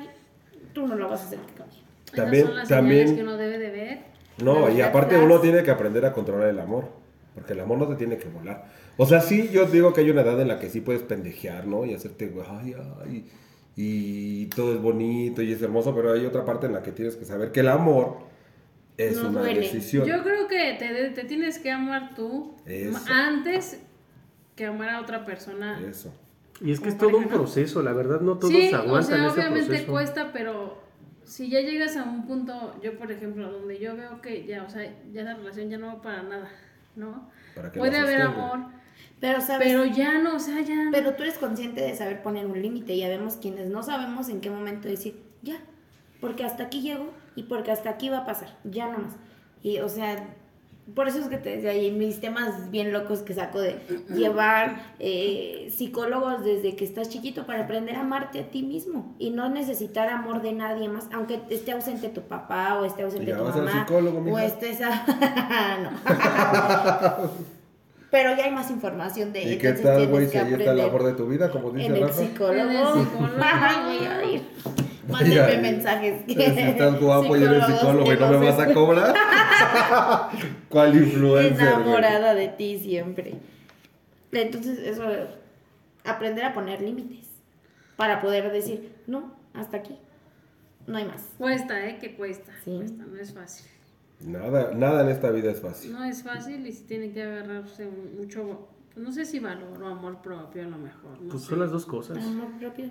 tú 0.72 0.86
no 0.86 0.96
lo 0.96 1.08
vas 1.08 1.22
a 1.22 1.26
hacer 1.26 1.38
que 1.38 1.54
cambie. 1.54 1.78
También- 2.14 2.46
son 2.46 2.56
las 2.56 2.68
también- 2.68 3.16
que 3.16 3.22
uno 3.22 3.36
debe 3.36 3.58
de 3.58 3.70
ver. 3.70 3.98
No, 4.42 4.68
y 4.70 4.80
aparte 4.80 5.16
uno 5.18 5.38
tiene 5.40 5.62
que 5.62 5.70
aprender 5.70 6.04
a 6.04 6.12
controlar 6.12 6.48
el 6.48 6.58
amor. 6.58 7.00
Porque 7.34 7.54
el 7.54 7.60
amor 7.60 7.78
no 7.78 7.88
te 7.88 7.94
tiene 7.94 8.18
que 8.18 8.28
volar. 8.28 8.66
O 8.98 9.06
sea, 9.06 9.22
sí, 9.22 9.48
yo 9.50 9.64
digo 9.64 9.94
que 9.94 10.02
hay 10.02 10.10
una 10.10 10.20
edad 10.20 10.38
en 10.42 10.48
la 10.48 10.58
que 10.58 10.68
sí 10.68 10.82
puedes 10.82 11.00
pendejear, 11.02 11.66
¿no? 11.66 11.86
Y 11.86 11.94
hacerte, 11.94 12.26
güey, 12.26 12.44
ay, 12.46 12.74
ay. 13.02 13.24
Y 13.76 14.46
todo 14.46 14.74
es 14.74 14.80
bonito 14.82 15.42
y 15.42 15.52
es 15.52 15.62
hermoso, 15.62 15.94
pero 15.94 16.12
hay 16.12 16.26
otra 16.26 16.44
parte 16.44 16.66
en 16.66 16.74
la 16.74 16.82
que 16.82 16.92
tienes 16.92 17.16
que 17.16 17.24
saber 17.24 17.52
que 17.52 17.60
el 17.60 17.68
amor 17.68 18.18
es 18.98 19.16
No 19.16 19.30
una 19.30 19.40
duele. 19.40 19.60
decisión. 19.60 20.06
Yo 20.06 20.22
creo 20.22 20.46
que 20.46 20.76
te, 20.78 21.10
te 21.10 21.24
tienes 21.24 21.58
que 21.58 21.70
amar 21.70 22.14
tú 22.14 22.54
Eso. 22.66 22.98
antes 23.10 23.80
que 24.54 24.66
amar 24.66 24.90
a 24.90 25.00
otra 25.00 25.24
persona. 25.24 25.80
Eso. 25.88 26.12
Y 26.60 26.70
es 26.70 26.80
que 26.80 26.90
es 26.90 26.98
todo 26.98 27.16
un 27.16 27.28
proceso, 27.28 27.82
la 27.82 27.92
verdad 27.92 28.20
no 28.20 28.36
todos 28.38 28.52
sí, 28.52 28.70
o 28.72 28.76
aguantan 28.76 29.04
sea, 29.04 29.26
ese 29.26 29.34
obviamente 29.40 29.66
proceso. 29.68 29.90
cuesta, 29.90 30.30
pero 30.32 30.80
si 31.24 31.48
ya 31.48 31.60
llegas 31.60 31.96
a 31.96 32.04
un 32.04 32.26
punto, 32.26 32.76
yo 32.82 32.96
por 32.98 33.10
ejemplo, 33.10 33.50
donde 33.50 33.78
yo 33.78 33.96
veo 33.96 34.20
que 34.20 34.44
ya, 34.46 34.62
o 34.62 34.70
sea, 34.70 34.84
ya 35.12 35.22
la 35.22 35.34
relación 35.34 35.70
ya 35.70 35.78
no 35.78 35.86
va 35.86 36.02
para 36.02 36.22
nada, 36.22 36.50
¿no? 36.94 37.30
Para 37.56 37.72
que 37.72 37.78
Puede 37.80 37.96
haber 37.98 38.20
amor, 38.22 38.66
Pero, 39.22 39.40
¿sabes? 39.40 39.68
pero 39.68 39.84
ya 39.84 40.18
no, 40.18 40.34
o 40.34 40.40
sea, 40.40 40.62
ya. 40.62 40.88
Pero 40.90 41.14
tú 41.14 41.22
eres 41.22 41.38
consciente 41.38 41.80
de 41.80 41.94
saber 41.94 42.24
poner 42.24 42.44
un 42.44 42.60
límite. 42.60 42.96
Ya 42.96 43.08
vemos 43.08 43.36
quienes 43.36 43.70
no 43.70 43.84
sabemos 43.84 44.28
en 44.28 44.40
qué 44.40 44.50
momento 44.50 44.88
decir, 44.88 45.22
ya, 45.42 45.58
porque 46.20 46.42
hasta 46.42 46.64
aquí 46.64 46.82
llego 46.82 47.08
y 47.36 47.44
porque 47.44 47.70
hasta 47.70 47.88
aquí 47.88 48.08
va 48.08 48.18
a 48.18 48.26
pasar, 48.26 48.58
ya 48.64 48.88
no 48.88 48.98
más. 48.98 49.12
Y, 49.62 49.78
o 49.78 49.88
sea, 49.88 50.34
por 50.96 51.06
eso 51.06 51.20
es 51.20 51.28
que 51.28 51.38
te 51.38 51.50
decía, 51.50 51.72
y 51.72 51.92
mis 51.92 52.20
temas 52.20 52.72
bien 52.72 52.92
locos 52.92 53.20
que 53.20 53.32
saco 53.32 53.60
de 53.60 53.78
llevar 54.12 54.94
eh, 54.98 55.68
psicólogos 55.70 56.42
desde 56.42 56.74
que 56.74 56.84
estás 56.84 57.08
chiquito 57.08 57.46
para 57.46 57.62
aprender 57.62 57.94
a 57.94 58.00
amarte 58.00 58.40
a 58.40 58.50
ti 58.50 58.64
mismo 58.64 59.14
y 59.20 59.30
no 59.30 59.48
necesitar 59.48 60.08
amor 60.08 60.42
de 60.42 60.52
nadie 60.52 60.88
más, 60.88 61.06
aunque 61.12 61.42
esté 61.48 61.70
ausente 61.70 62.08
tu 62.08 62.22
papá 62.22 62.76
o 62.80 62.84
esté 62.84 63.04
ausente 63.04 63.26
Ya 63.26 63.38
tu 63.38 63.44
vas 63.44 63.54
mamá 63.54 63.86
psicólogo, 63.86 64.32
o 64.32 64.38
estés 64.40 64.80
a... 64.82 65.78
no. 65.80 67.52
Pero 68.12 68.36
ya 68.36 68.44
hay 68.44 68.50
más 68.50 68.70
información 68.70 69.32
de 69.32 69.42
¿Y 69.42 69.56
qué 69.56 69.72
tal, 69.72 70.06
güey? 70.08 70.26
que 70.26 70.32
Si 70.32 70.36
ahí 70.36 70.52
está 70.52 70.72
el 70.72 70.80
aprender 70.80 70.86
amor 70.86 71.04
de 71.04 71.12
tu 71.14 71.26
vida, 71.26 71.50
como 71.50 71.70
dice 71.70 71.86
en 71.86 71.96
el 71.96 72.02
Rafa. 72.02 72.14
psicólogo. 72.14 72.60
En 72.60 72.70
el 72.70 72.86
psicólogo. 72.86 73.36
Voy 73.38 74.06
a 74.06 74.24
ir. 74.24 74.42
Mándenme 75.08 75.58
mensajes. 75.62 76.14
Si 76.26 76.42
estás 76.42 77.00
guapo 77.00 77.36
y 77.38 77.42
eres 77.42 77.64
psicólogo 77.64 78.12
y 78.12 78.16
que 78.18 78.20
no 78.20 78.38
me 78.38 78.50
vas 78.50 78.60
a 78.60 78.74
cobrar. 78.74 79.14
¿Cuál 80.68 80.94
influencer? 80.94 81.56
güey? 81.56 81.84
Enamorada 81.84 82.34
de 82.34 82.48
ti 82.48 82.78
siempre. 82.78 83.36
Entonces, 84.30 84.78
eso, 84.80 85.04
aprender 86.04 86.44
a 86.44 86.52
poner 86.52 86.82
límites 86.82 87.26
para 87.96 88.20
poder 88.20 88.52
decir, 88.52 88.94
no, 89.06 89.32
hasta 89.54 89.78
aquí. 89.78 89.98
No 90.86 90.98
hay 90.98 91.06
más. 91.06 91.30
Cuesta, 91.38 91.86
¿eh? 91.86 91.96
Que 91.98 92.14
cuesta. 92.14 92.52
Sí. 92.62 92.76
Cuesta, 92.76 93.04
no 93.06 93.18
es 93.18 93.32
fácil. 93.32 93.71
Nada, 94.26 94.72
nada 94.74 95.02
en 95.02 95.08
esta 95.08 95.30
vida 95.30 95.50
es 95.50 95.60
fácil. 95.60 95.92
No 95.92 96.04
es 96.04 96.22
fácil 96.22 96.66
y 96.66 96.72
tiene 96.72 97.12
que 97.12 97.22
agarrarse 97.22 97.88
mucho, 98.18 98.68
no 98.96 99.12
sé 99.12 99.24
si 99.24 99.38
valor 99.40 99.82
o 99.82 99.86
amor 99.86 100.20
propio 100.22 100.62
a 100.62 100.66
lo 100.66 100.78
mejor. 100.78 101.20
No 101.20 101.30
Pues 101.30 101.42
sé. 101.42 101.50
son 101.50 101.60
las 101.60 101.70
dos 101.70 101.86
cosas. 101.86 102.18
Amor 102.18 102.58
propio. 102.58 102.86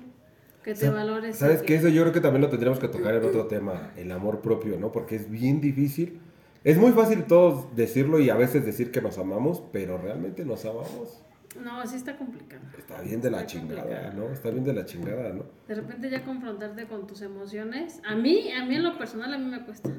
Que 0.64 0.76
te 0.76 0.90
valores. 0.90 1.36
y 1.38 1.40
¿Sabes 1.40 1.62
que- 1.62 1.66
qué? 1.68 1.76
Eso 1.76 1.88
yo 1.90 2.02
creo 2.04 2.14
que 2.14 2.22
también 2.22 2.42
lo 2.44 2.50
tendríamos 2.50 2.80
que 2.80 2.88
tocar 2.88 3.16
en 3.16 3.24
otro 3.26 3.48
tema, 3.48 3.92
el 3.98 4.12
amor 4.12 4.42
propio, 4.42 4.78
¿no? 4.80 4.92
Porque 4.92 5.16
es 5.16 5.30
bien 5.30 5.60
difícil. 5.60 6.20
Es 6.64 6.78
muy 6.78 6.92
fácil 6.92 7.24
todos 7.24 7.76
decirlo 7.76 8.20
y 8.20 8.30
a 8.30 8.36
veces 8.36 8.64
decir 8.64 8.92
que 8.92 9.02
nos 9.02 9.18
amamos, 9.18 9.64
pero 9.72 9.98
realmente 9.98 10.46
nos 10.46 10.64
amamos. 10.66 11.24
No, 11.60 11.86
sí 11.88 11.96
está 11.96 12.16
complicado. 12.16 12.62
Está 12.78 13.02
bien 13.02 13.20
de 13.22 13.32
la 13.32 13.38
Está 13.42 13.48
chingada, 13.54 13.82
complicado. 13.82 14.14
¿no? 14.28 14.32
Está 14.34 14.50
bien 14.52 14.64
de 14.64 14.74
la 14.74 14.86
chingada, 14.86 15.34
¿no? 15.34 15.44
De 15.68 15.74
repente 15.76 16.10
ya 16.12 16.24
confrontarte 16.24 16.86
con 16.86 17.08
tus 17.08 17.22
emociones. 17.24 18.00
A 18.08 18.16
mí, 18.16 18.52
a 18.52 18.64
mí 18.66 18.76
en 18.76 18.84
lo 18.84 18.98
personal, 18.98 19.34
a 19.34 19.38
mí 19.40 19.46
me 19.46 19.66
cuesta. 19.66 19.90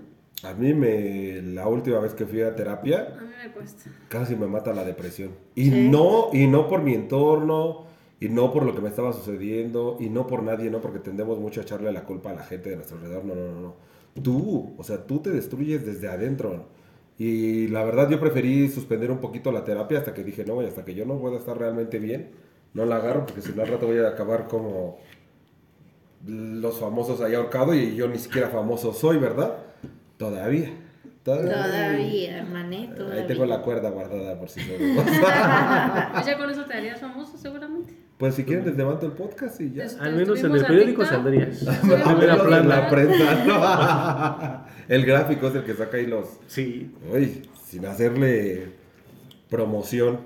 A 0.45 0.55
mí 0.55 0.75
me, 0.75 1.41
la 1.43 1.69
última 1.69 1.99
vez 2.01 2.15
que 2.15 2.27
fui 2.27 2.43
a 2.43 2.55
terapia, 2.55 3.15
A 3.17 3.23
mí 3.23 3.31
me 3.45 3.53
cuesta. 3.53 3.91
casi 4.09 4.35
me 4.37 4.47
mata 4.47 4.73
la 4.73 4.85
depresión. 4.85 5.31
Y 5.55 5.71
Sí. 5.71 5.89
no, 5.89 6.31
y 6.33 6.47
no 6.47 6.69
por 6.69 6.83
mi 6.83 6.95
entorno, 6.95 7.85
y 8.21 8.29
no 8.29 8.53
por 8.53 8.65
lo 8.65 8.75
que 8.75 8.81
me 8.81 8.89
estaba 8.89 9.13
sucediendo, 9.13 9.97
y 10.01 10.09
no 10.11 10.27
por 10.27 10.43
nadie, 10.43 10.71
no 10.71 10.81
porque 10.81 10.99
tendemos 10.99 11.39
mucho 11.39 11.61
a 11.61 11.63
echarle 11.65 11.93
la 11.93 12.05
culpa 12.05 12.31
a 12.31 12.35
la 12.35 12.43
gente 12.43 12.71
de 12.71 12.77
nuestro 12.77 12.97
alrededor, 12.97 13.25
no, 13.25 13.35
no, 13.35 13.53
no, 13.53 13.61
no. 13.61 13.75
Tú, 14.23 14.75
o 14.77 14.85
sea, 14.85 15.07
tú 15.07 15.21
te 15.21 15.31
destruyes 15.31 15.87
desde 15.87 16.09
adentro. 16.09 16.67
Y 17.19 17.69
la 17.69 17.85
verdad 17.85 18.11
yo 18.11 18.19
preferí 18.19 18.69
suspender 18.69 19.11
un 19.11 19.19
poquito 19.19 19.53
la 19.53 19.65
terapia 19.65 19.99
hasta 19.99 20.13
que 20.15 20.25
dije, 20.25 20.45
no, 20.45 20.59
hasta 20.61 20.85
que 20.85 20.95
yo 20.95 21.05
no 21.07 21.19
pueda 21.19 21.37
estar 21.37 21.57
realmente 21.57 21.99
bien, 21.99 22.31
no 22.75 22.85
la 22.85 22.97
agarro 22.97 23.27
porque 23.27 23.43
si 23.43 23.53
no 23.53 23.63
al 23.63 23.69
rato 23.69 23.87
voy 23.87 23.99
a 23.99 24.09
acabar 24.09 24.49
como 24.49 24.99
los 26.27 26.79
famosos 26.79 27.21
ahí 27.21 27.35
ahorcado 27.35 27.75
y 27.75 27.95
yo 27.97 28.09
ni 28.09 28.19
siquiera 28.19 28.49
famoso 28.49 28.93
soy, 28.93 29.19
¿verdad? 29.19 29.57
Todavía. 30.23 30.71
Todavía, 31.25 32.39
hermané, 32.39 32.77
Ahí 32.91 32.95
todavía. 32.97 33.27
tengo 33.27 33.45
la 33.47 33.61
cuerda 33.63 33.91
guardada 33.91 34.39
por 34.39 34.49
si 34.49 34.61
no. 34.61 35.03
Pues 36.15 36.27
ya 36.27 36.37
con 36.39 36.49
eso 36.51 36.65
te 36.65 36.75
harías 36.75 37.01
famoso, 37.01 37.37
seguramente. 37.37 37.93
Pues 38.19 38.35
si 38.37 38.45
quieren 38.45 38.65
les 38.67 38.77
levanto 38.77 39.07
el 39.07 39.13
podcast 39.13 39.61
y 39.61 39.73
ya. 39.73 39.87
Te- 39.89 39.99
Al 39.99 40.15
menos 40.15 40.43
en 40.45 40.53
el 40.53 40.65
periódico 40.65 41.05
saldrías. 41.05 41.67
A 41.67 42.59
en 42.61 42.69
la 42.69 42.89
prensa, 42.89 43.45
¿no? 43.45 44.73
El 44.95 45.05
gráfico 45.07 45.47
es 45.49 45.55
el 45.57 45.65
que 45.65 45.75
saca 45.75 45.97
ahí 45.97 46.07
los. 46.07 46.29
Sí, 46.47 46.93
Uy, 47.13 47.49
sin 47.65 47.85
hacerle 47.87 48.73
promoción. 49.49 50.21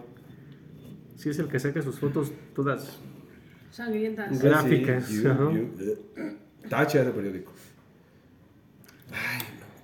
sí 1.16 1.30
es 1.30 1.38
el 1.38 1.48
que 1.48 1.58
saca 1.58 1.80
sus 1.82 1.98
fotos 1.98 2.32
todas. 2.54 2.98
Sangrientas. 3.70 4.42
Gráficas, 4.42 5.04
Sí, 5.06 5.22
you- 5.22 5.74
you- 5.78 5.98
tache 6.68 7.00
ese 7.00 7.10
periódico. 7.10 7.52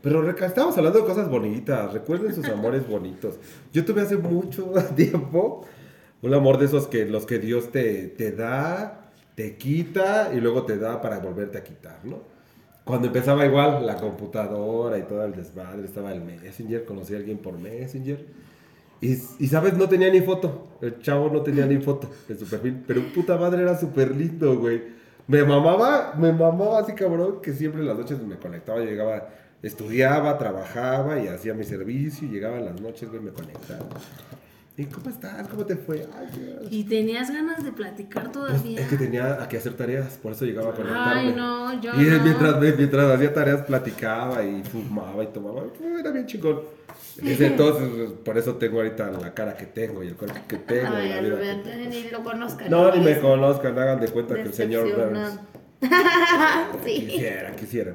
Pero 0.03 0.29
estábamos 0.29 0.77
hablando 0.77 0.99
de 0.99 1.05
cosas 1.07 1.31
bonitas, 1.31 1.93
recuerden 1.93 2.35
sus 2.35 2.49
amores 2.49 2.87
bonitos. 2.89 3.39
Yo 3.73 3.85
tuve 3.85 4.03
hace 4.03 4.17
mucho 4.17 4.73
tiempo 4.97 5.65
un 6.23 6.35
amor 6.35 6.59
de 6.59 6.67
esos 6.67 6.87
que 6.87 7.07
los 7.07 7.25
que 7.25 7.39
Dios 7.39 7.71
te, 7.71 8.09
te 8.09 8.33
da, 8.33 9.11
te 9.35 9.57
quita 9.57 10.33
y 10.35 10.41
luego 10.41 10.65
te 10.65 10.77
da 10.77 11.01
para 11.01 11.19
volverte 11.19 11.59
a 11.59 11.65
quitar, 11.65 12.05
¿no? 12.05 12.33
Cuando 12.85 13.07
empezaba 13.07 13.47
igual 13.47 13.87
la 13.87 13.97
computadora 13.97 14.99
y 14.99 15.03
todo 15.03 15.25
el 15.25 15.35
desmadre, 15.35 15.85
estaba 15.85 16.13
el 16.13 16.21
Messenger, 16.21 16.85
conocí 16.85 17.15
a 17.15 17.19
alguien 17.19 17.39
por 17.39 17.57
Messenger. 17.57 18.27
Y, 19.01 19.13
y, 19.13 19.47
sabes, 19.49 19.75
no 19.75 19.89
tenía 19.89 20.11
ni 20.11 20.21
foto. 20.21 20.69
El 20.81 21.01
chavo 21.01 21.29
no 21.29 21.43
tenía 21.43 21.67
ni 21.67 21.79
foto 21.79 22.11
en 22.29 22.39
su 22.39 22.47
perfil. 22.47 22.83
Pero 22.87 23.03
puta 23.15 23.37
madre 23.37 23.63
era 23.63 23.79
súper 23.79 24.15
lindo, 24.15 24.59
güey. 24.59 24.83
Me 25.29 25.45
mamaba, 25.45 26.15
me 26.17 26.33
mamaba 26.33 26.81
así 26.81 26.93
cabrón 26.93 27.41
que 27.41 27.53
siempre 27.53 27.81
en 27.81 27.87
las 27.87 27.97
noches 27.97 28.21
me 28.21 28.37
conectaba. 28.37 28.81
Yo 28.81 28.87
llegaba, 28.87 29.29
estudiaba, 29.63 30.39
trabajaba 30.39 31.19
y 31.21 31.29
hacía 31.29 31.55
mi 31.55 31.65
servicio. 31.65 32.27
Y 32.29 32.31
llegaba 32.33 32.59
en 32.59 32.67
las 32.67 32.81
noches, 32.81 33.09
güey, 33.09 33.21
me 33.23 33.31
conectaba. 33.31 33.87
¿Y 34.75 34.87
cómo 34.87 35.11
estás? 35.11 35.47
¿Cómo 35.49 35.67
te 35.67 35.77
fue? 35.77 36.07
Ay, 36.19 36.27
Dios. 36.35 36.63
Y 36.71 36.85
tenías 36.85 37.31
ganas 37.31 37.63
de 37.63 37.73
platicar 37.73 38.33
Pues, 38.33 38.33
todavía. 38.33 38.81
es 38.81 38.89
que 38.89 38.97
tenía 38.97 39.47
que 39.47 39.59
hacer 39.59 39.75
tareas, 39.75 40.19
por 40.23 40.33
eso 40.33 40.47
llegaba 40.47 40.71
a 40.71 40.73
conectarme. 40.73 41.21
Ay, 41.21 41.35
no, 41.37 41.79
yo 41.81 41.91
Y 41.93 42.05
no. 42.07 42.23
mientras, 42.25 42.59
mientras 42.79 43.11
hacía 43.15 43.35
tareas 43.35 43.61
platicaba 43.67 44.43
y 44.43 44.63
fumaba 44.65 45.23
y 45.23 45.27
tomaba. 45.27 45.65
Era 46.01 46.11
bien 46.11 46.27
chingón. 46.27 46.61
Desde 47.21 47.49
entonces, 47.49 48.13
por 48.25 48.39
eso 48.39 48.55
tengo 48.55 48.79
ahorita 48.79 49.11
la 49.11 49.35
cara 49.35 49.55
que 49.55 49.67
tengo 49.67 50.03
y 50.03 50.09
el 50.09 50.15
cuerpo 50.17 50.41
que 50.49 50.57
tengo. 50.57 50.95
y 50.95 50.97
Ay, 50.97 51.09
la 51.11 51.17
a 51.17 51.21
vida 51.21 51.35
Rubén, 51.37 51.63
que 51.63 51.87
ni 51.89 52.11
lo 52.11 52.25
conozcan. 52.25 52.71
No, 52.71 52.91
ni 52.97 53.05
me 53.05 53.21
conozcan, 53.21 53.79
hagan 53.79 54.01
de 54.01 54.09
cuenta 54.09 54.35
que 54.37 54.43
el 54.43 54.55
señor. 54.55 54.87
sí. 56.85 57.07
Quisiera, 57.07 57.53
quisiera. 57.57 57.93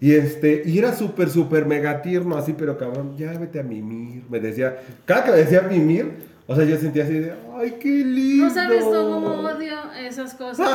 Y 0.00 0.14
este, 0.14 0.62
y 0.66 0.78
era 0.78 0.94
súper, 0.94 1.30
súper 1.30 1.64
mega 1.66 2.02
tierno, 2.02 2.36
así, 2.36 2.52
pero 2.52 2.76
cabrón, 2.76 3.16
ya 3.16 3.32
vete 3.38 3.60
a 3.60 3.62
mimir. 3.62 4.24
Me 4.28 4.40
decía, 4.40 4.76
cada 5.06 5.24
que 5.24 5.30
me 5.30 5.36
decía 5.38 5.62
mimir, 5.62 6.28
o 6.46 6.54
sea, 6.54 6.64
yo 6.64 6.76
sentía 6.76 7.04
así 7.04 7.14
de, 7.14 7.32
ay, 7.56 7.76
qué 7.80 7.88
lindo. 7.88 8.44
No 8.46 8.50
sabes 8.54 8.84
cómo 8.84 9.26
odio 9.40 9.74
esas 9.98 10.34
cosas 10.34 10.68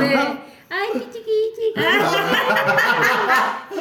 de, 0.00 0.06
de, 0.06 0.16
ay, 0.16 0.88
qué 0.94 1.00
chiqui, 1.00 1.30
chiqui. 1.56 1.80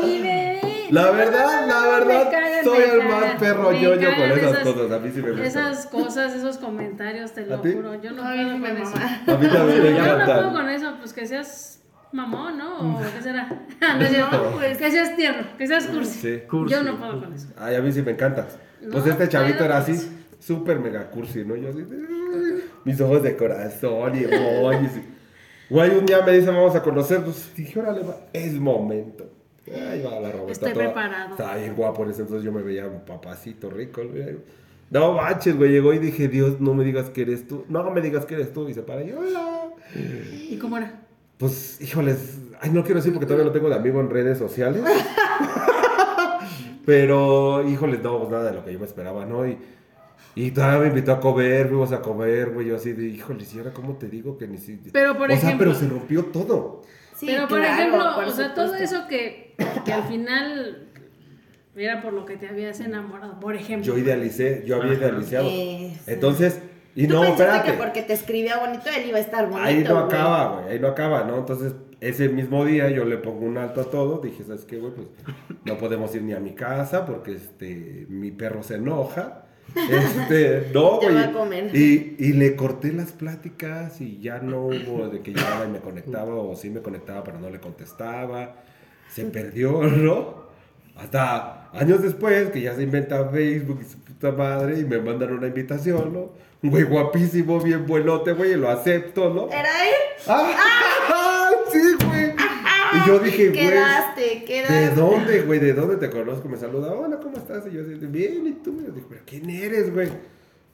Mi 0.05 0.19
bebé. 0.21 0.59
La 0.91 1.09
verdad, 1.11 1.67
la 1.67 1.81
Me 1.81 1.87
verdad, 2.05 2.31
cagan, 2.31 2.63
soy 2.65 2.83
el 2.83 3.07
más 3.07 3.35
perro 3.39 3.71
me 3.71 3.81
ñoño 3.81 3.95
con 4.09 4.15
cagan 4.29 4.37
esas 4.39 4.59
cosas, 4.59 4.91
a 4.91 4.99
mí 4.99 5.11
sí 5.13 5.21
me 5.21 5.29
gusta. 5.31 5.45
Esas 5.47 5.85
cosas, 5.87 6.33
esos 6.35 6.57
comentarios, 6.57 7.31
te 7.31 7.45
lo 7.45 7.57
juro. 7.59 8.01
Yo 8.01 8.11
no 8.11 8.21
puedo 8.23 8.59
con 8.59 8.77
eso. 8.77 8.93
A 8.97 9.37
mí 9.37 9.47
también 9.47 9.83
me 9.83 9.91
Yo 9.91 9.97
no 9.99 10.03
puedo 10.03 10.21
encanta. 10.21 10.51
con 10.51 10.69
eso, 10.69 10.95
pues 10.99 11.13
que 11.13 11.25
seas 11.25 11.70
mamón, 12.11 12.57
¿no? 12.57 12.97
¿O 12.97 13.01
qué 13.01 13.21
será? 13.21 13.47
No, 13.81 14.05
cierto. 14.05 14.43
No, 14.43 14.51
pues. 14.57 14.77
Que 14.77 14.91
seas 14.91 15.15
tierno, 15.15 15.43
que 15.57 15.67
seas 15.67 15.87
cursi. 15.87 16.19
Sí. 16.19 16.43
Cursi. 16.49 16.73
Yo 16.73 16.83
no 16.83 16.97
puedo 16.99 17.19
con 17.19 17.33
eso. 17.33 17.47
Ay, 17.57 17.75
a 17.75 17.81
mí 17.81 17.91
sí 17.91 18.01
me 18.01 18.11
encanta. 18.11 18.47
Pues 18.91 19.05
No, 19.05 19.11
este 19.11 19.29
chavito 19.29 19.63
era 19.65 19.77
así, 19.77 19.95
súper 20.39 20.79
mega 20.79 21.09
cursi, 21.09 21.43
¿no? 21.45 21.55
Yo 21.55 21.69
así, 21.69 21.85
mis 22.83 22.99
ojos 23.01 23.23
de 23.23 23.35
corazón 23.35 24.13
y 24.15 24.23
emojis. 24.23 24.91
Güey, 25.69 25.97
un 25.97 26.05
día 26.05 26.21
me 26.25 26.33
dice, 26.33 26.47
vamos 26.47 26.75
a 26.75 26.81
conocernos. 26.83 27.53
Dije, 27.55 27.79
órale, 27.79 28.01
va, 28.03 28.17
es 28.33 28.53
momento. 28.53 29.29
Ahí 29.67 30.01
va 30.03 30.19
la 30.19 30.31
Roberta. 30.31 30.51
Estoy 30.51 30.73
toda- 30.73 30.85
preparado. 30.85 31.31
Estaba 31.31 31.55
bien 31.55 31.75
guapo 31.75 32.03
en 32.03 32.09
ese 32.09 32.21
entonces, 32.23 32.43
yo 32.43 32.51
me 32.51 32.61
veía 32.61 32.87
un 32.87 33.05
papacito 33.05 33.69
rico. 33.69 34.01
güey. 34.05 34.37
No 34.89 35.13
manches, 35.13 35.55
güey, 35.55 35.71
llegó 35.71 35.93
y 35.93 35.99
dije, 35.99 36.27
Dios, 36.27 36.59
no 36.59 36.73
me 36.73 36.83
digas 36.83 37.09
que 37.11 37.21
eres 37.21 37.47
tú. 37.47 37.63
No 37.69 37.89
me 37.91 38.01
digas 38.01 38.25
que 38.25 38.33
eres 38.35 38.51
tú. 38.51 38.67
Y 38.67 38.73
se 38.73 38.81
para 38.81 39.01
y, 39.03 39.11
hola. 39.13 39.69
¿Y 40.49 40.57
cómo 40.57 40.77
era? 40.77 40.99
Pues, 41.41 41.81
híjoles, 41.81 42.37
ay, 42.61 42.69
no 42.69 42.83
quiero 42.83 42.99
decir 42.99 43.11
porque 43.11 43.25
todavía 43.25 43.47
no 43.47 43.51
tengo 43.51 43.67
de 43.67 43.73
amigo 43.73 43.99
en 43.99 44.11
redes 44.11 44.37
sociales. 44.37 44.83
Pero, 46.85 47.67
híjoles, 47.67 48.03
no, 48.03 48.19
pues 48.19 48.29
nada 48.29 48.51
de 48.51 48.57
lo 48.57 48.63
que 48.63 48.71
yo 48.73 48.79
me 48.79 48.85
esperaba, 48.85 49.25
¿no? 49.25 49.47
Y, 49.47 49.57
y 50.35 50.51
todavía 50.51 50.81
me 50.81 50.87
invitó 50.89 51.13
a 51.13 51.19
comer, 51.19 51.67
fuimos 51.67 51.91
a 51.93 52.01
comer, 52.01 52.51
güey, 52.51 52.67
yo 52.67 52.75
así 52.75 52.93
de, 52.93 53.07
híjoles, 53.07 53.51
¿y 53.55 53.57
ahora 53.57 53.73
cómo 53.73 53.97
te 53.97 54.07
digo 54.07 54.37
que 54.37 54.47
ni 54.47 54.59
si... 54.59 54.79
Pero, 54.93 55.17
por 55.17 55.31
o 55.31 55.35
sea, 55.35 55.57
pero 55.57 55.73
se 55.73 55.87
rompió 55.87 56.25
todo. 56.25 56.83
Sí, 57.15 57.25
Pero 57.25 57.47
por 57.47 57.59
claro, 57.59 57.73
ejemplo, 57.73 58.05
por 58.15 58.25
o 58.25 58.31
sea, 58.31 58.53
todo 58.53 58.75
eso 58.75 59.07
que, 59.07 59.55
que 59.83 59.93
al 59.93 60.03
final 60.03 60.89
era 61.75 62.03
por 62.03 62.13
lo 62.13 62.23
que 62.25 62.37
te 62.37 62.49
habías 62.49 62.79
enamorado, 62.81 63.39
por 63.39 63.55
ejemplo. 63.55 63.95
Yo 63.95 63.99
idealicé, 63.99 64.63
yo 64.67 64.75
había 64.75 64.91
Ajá. 64.93 65.01
idealizado. 65.01 65.49
Eso. 65.49 66.03
Entonces, 66.05 66.59
y 66.95 67.07
Tú 67.07 67.13
no, 67.13 67.23
espérate. 67.23 67.71
que 67.71 67.77
porque 67.77 68.01
te 68.01 68.13
escribía 68.13 68.57
bonito 68.59 68.89
él 68.95 69.07
iba 69.07 69.17
a 69.17 69.21
estar 69.21 69.45
bonito. 69.49 69.67
Ahí 69.67 69.83
no 69.83 69.93
güey. 69.93 70.05
acaba, 70.05 70.55
güey, 70.61 70.73
ahí 70.73 70.79
no 70.79 70.87
acaba, 70.89 71.23
¿no? 71.23 71.37
Entonces, 71.37 71.73
ese 72.01 72.29
mismo 72.29 72.65
día 72.65 72.89
yo 72.89 73.05
le 73.05 73.17
pongo 73.17 73.45
un 73.45 73.57
alto 73.57 73.81
a 73.81 73.85
todo, 73.85 74.19
dije, 74.19 74.43
¿sabes 74.43 74.65
qué, 74.65 74.77
güey? 74.77 74.93
Pues 74.93 75.07
no 75.65 75.77
podemos 75.77 76.13
ir 76.15 76.23
ni 76.23 76.33
a 76.33 76.39
mi 76.39 76.51
casa 76.53 77.05
porque, 77.05 77.33
este, 77.33 78.05
mi 78.09 78.31
perro 78.31 78.63
se 78.63 78.75
enoja. 78.75 79.45
Este, 79.89 80.69
no, 80.73 80.99
güey. 80.99 81.15
Y, 81.73 82.15
y 82.19 82.33
le 82.33 82.57
corté 82.57 82.91
las 82.91 83.13
pláticas 83.13 84.01
y 84.01 84.19
ya 84.19 84.39
no 84.39 84.65
hubo 84.65 85.07
de 85.07 85.21
que 85.21 85.31
llegaba 85.31 85.63
y 85.65 85.69
me 85.69 85.79
conectaba 85.79 86.35
o 86.35 86.55
sí 86.57 86.69
me 86.69 86.81
conectaba 86.81 87.23
pero 87.23 87.39
no 87.39 87.49
le 87.49 87.59
contestaba. 87.61 88.55
Se 89.09 89.23
perdió, 89.25 89.81
¿no? 89.83 90.41
Hasta 90.97 91.69
años 91.71 92.01
después 92.01 92.49
que 92.49 92.61
ya 92.61 92.75
se 92.75 92.83
inventa 92.83 93.29
Facebook 93.29 93.79
y 93.81 93.85
su 93.85 93.99
puta 93.99 94.31
madre 94.33 94.79
y 94.79 94.83
me 94.83 94.99
mandan 94.99 95.31
una 95.31 95.47
invitación, 95.47 96.11
¿no? 96.13 96.31
Güey 96.63 96.83
guapísimo, 96.83 97.59
bien 97.59 97.85
buenote, 97.87 98.33
güey, 98.33 98.51
y 98.51 98.55
lo 98.55 98.69
acepto, 98.69 99.33
¿no? 99.33 99.47
¿Era 99.49 99.69
él? 99.87 99.95
¡Ah! 100.27 101.49
Sí, 101.71 101.79
güey. 102.05 102.31
Y 102.93 103.07
yo 103.07 103.19
dije, 103.19 103.47
güey. 103.49 103.59
Quedaste, 103.61 104.43
quedaste. 104.43 104.73
¿De 104.73 104.89
dónde, 104.89 105.41
güey? 105.43 105.59
¿De 105.59 105.73
dónde 105.73 105.95
te 105.95 106.09
conozco? 106.09 106.49
Me 106.49 106.57
saluda, 106.57 106.93
hola, 106.93 107.17
¿cómo 107.17 107.37
estás? 107.37 107.63
Y 107.67 107.71
yo 107.75 107.81
así, 107.81 107.93
bien, 108.07 108.45
¿y 108.45 108.51
tú? 108.61 108.77
Y 108.81 108.85
yo 108.87 108.91
dije, 108.91 109.05
¿pero 109.09 109.21
quién 109.25 109.49
eres, 109.49 109.93
güey? 109.93 110.09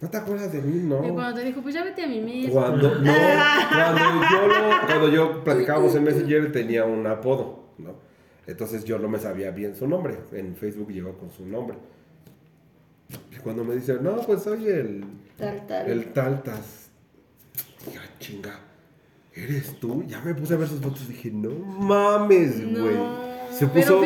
¿No 0.02 0.10
te 0.10 0.18
acuerdas 0.18 0.52
de 0.52 0.62
mí? 0.62 0.82
No. 0.84 1.06
Y 1.08 1.12
cuando 1.12 1.40
te 1.40 1.46
dijo, 1.46 1.62
pues 1.62 1.76
ya 1.76 1.84
vete 1.84 2.04
a 2.04 2.08
mi 2.08 2.20
mes. 2.22 2.50
Cuando, 2.50 2.96
no, 2.96 3.14
cuando 3.70 4.02
yo, 4.32 4.48
lo- 4.48 4.88
cuando 4.88 5.10
yo 5.10 5.44
platicábamos 5.44 5.94
en 5.96 6.04
Messenger 6.04 6.52
tenía 6.52 6.84
un 6.86 7.06
apodo, 7.06 7.66
¿no? 7.78 7.94
Entonces 8.48 8.84
yo 8.84 8.98
no 8.98 9.08
me 9.08 9.20
sabía 9.20 9.52
bien 9.52 9.76
su 9.76 9.88
nombre. 9.88 10.16
En 10.32 10.56
Facebook 10.56 10.92
llegó 10.92 11.14
con 11.18 11.30
su 11.32 11.46
nombre. 11.46 11.78
Y 13.32 13.36
cuando 13.38 13.64
me 13.64 13.76
dice, 13.76 13.98
no, 14.02 14.16
pues 14.18 14.42
soy 14.42 14.68
el, 14.68 15.04
Tal, 15.38 15.66
tal. 15.68 15.90
el 15.90 16.06
Taltas. 16.14 16.90
Ya, 17.94 18.02
chinga. 18.20 18.60
¿Eres 19.34 19.80
tú? 19.80 20.04
Ya 20.08 20.20
me 20.22 20.34
puse 20.34 20.56
a 20.56 20.58
ver 20.58 20.68
sus 20.68 20.82
fotos 20.82 21.04
y 21.10 21.14
dije, 21.14 21.30
no 21.32 21.52
mames, 21.52 22.58
No. 22.58 22.82
güey. 22.84 23.28
Se 23.52 23.66
puso 23.68 24.02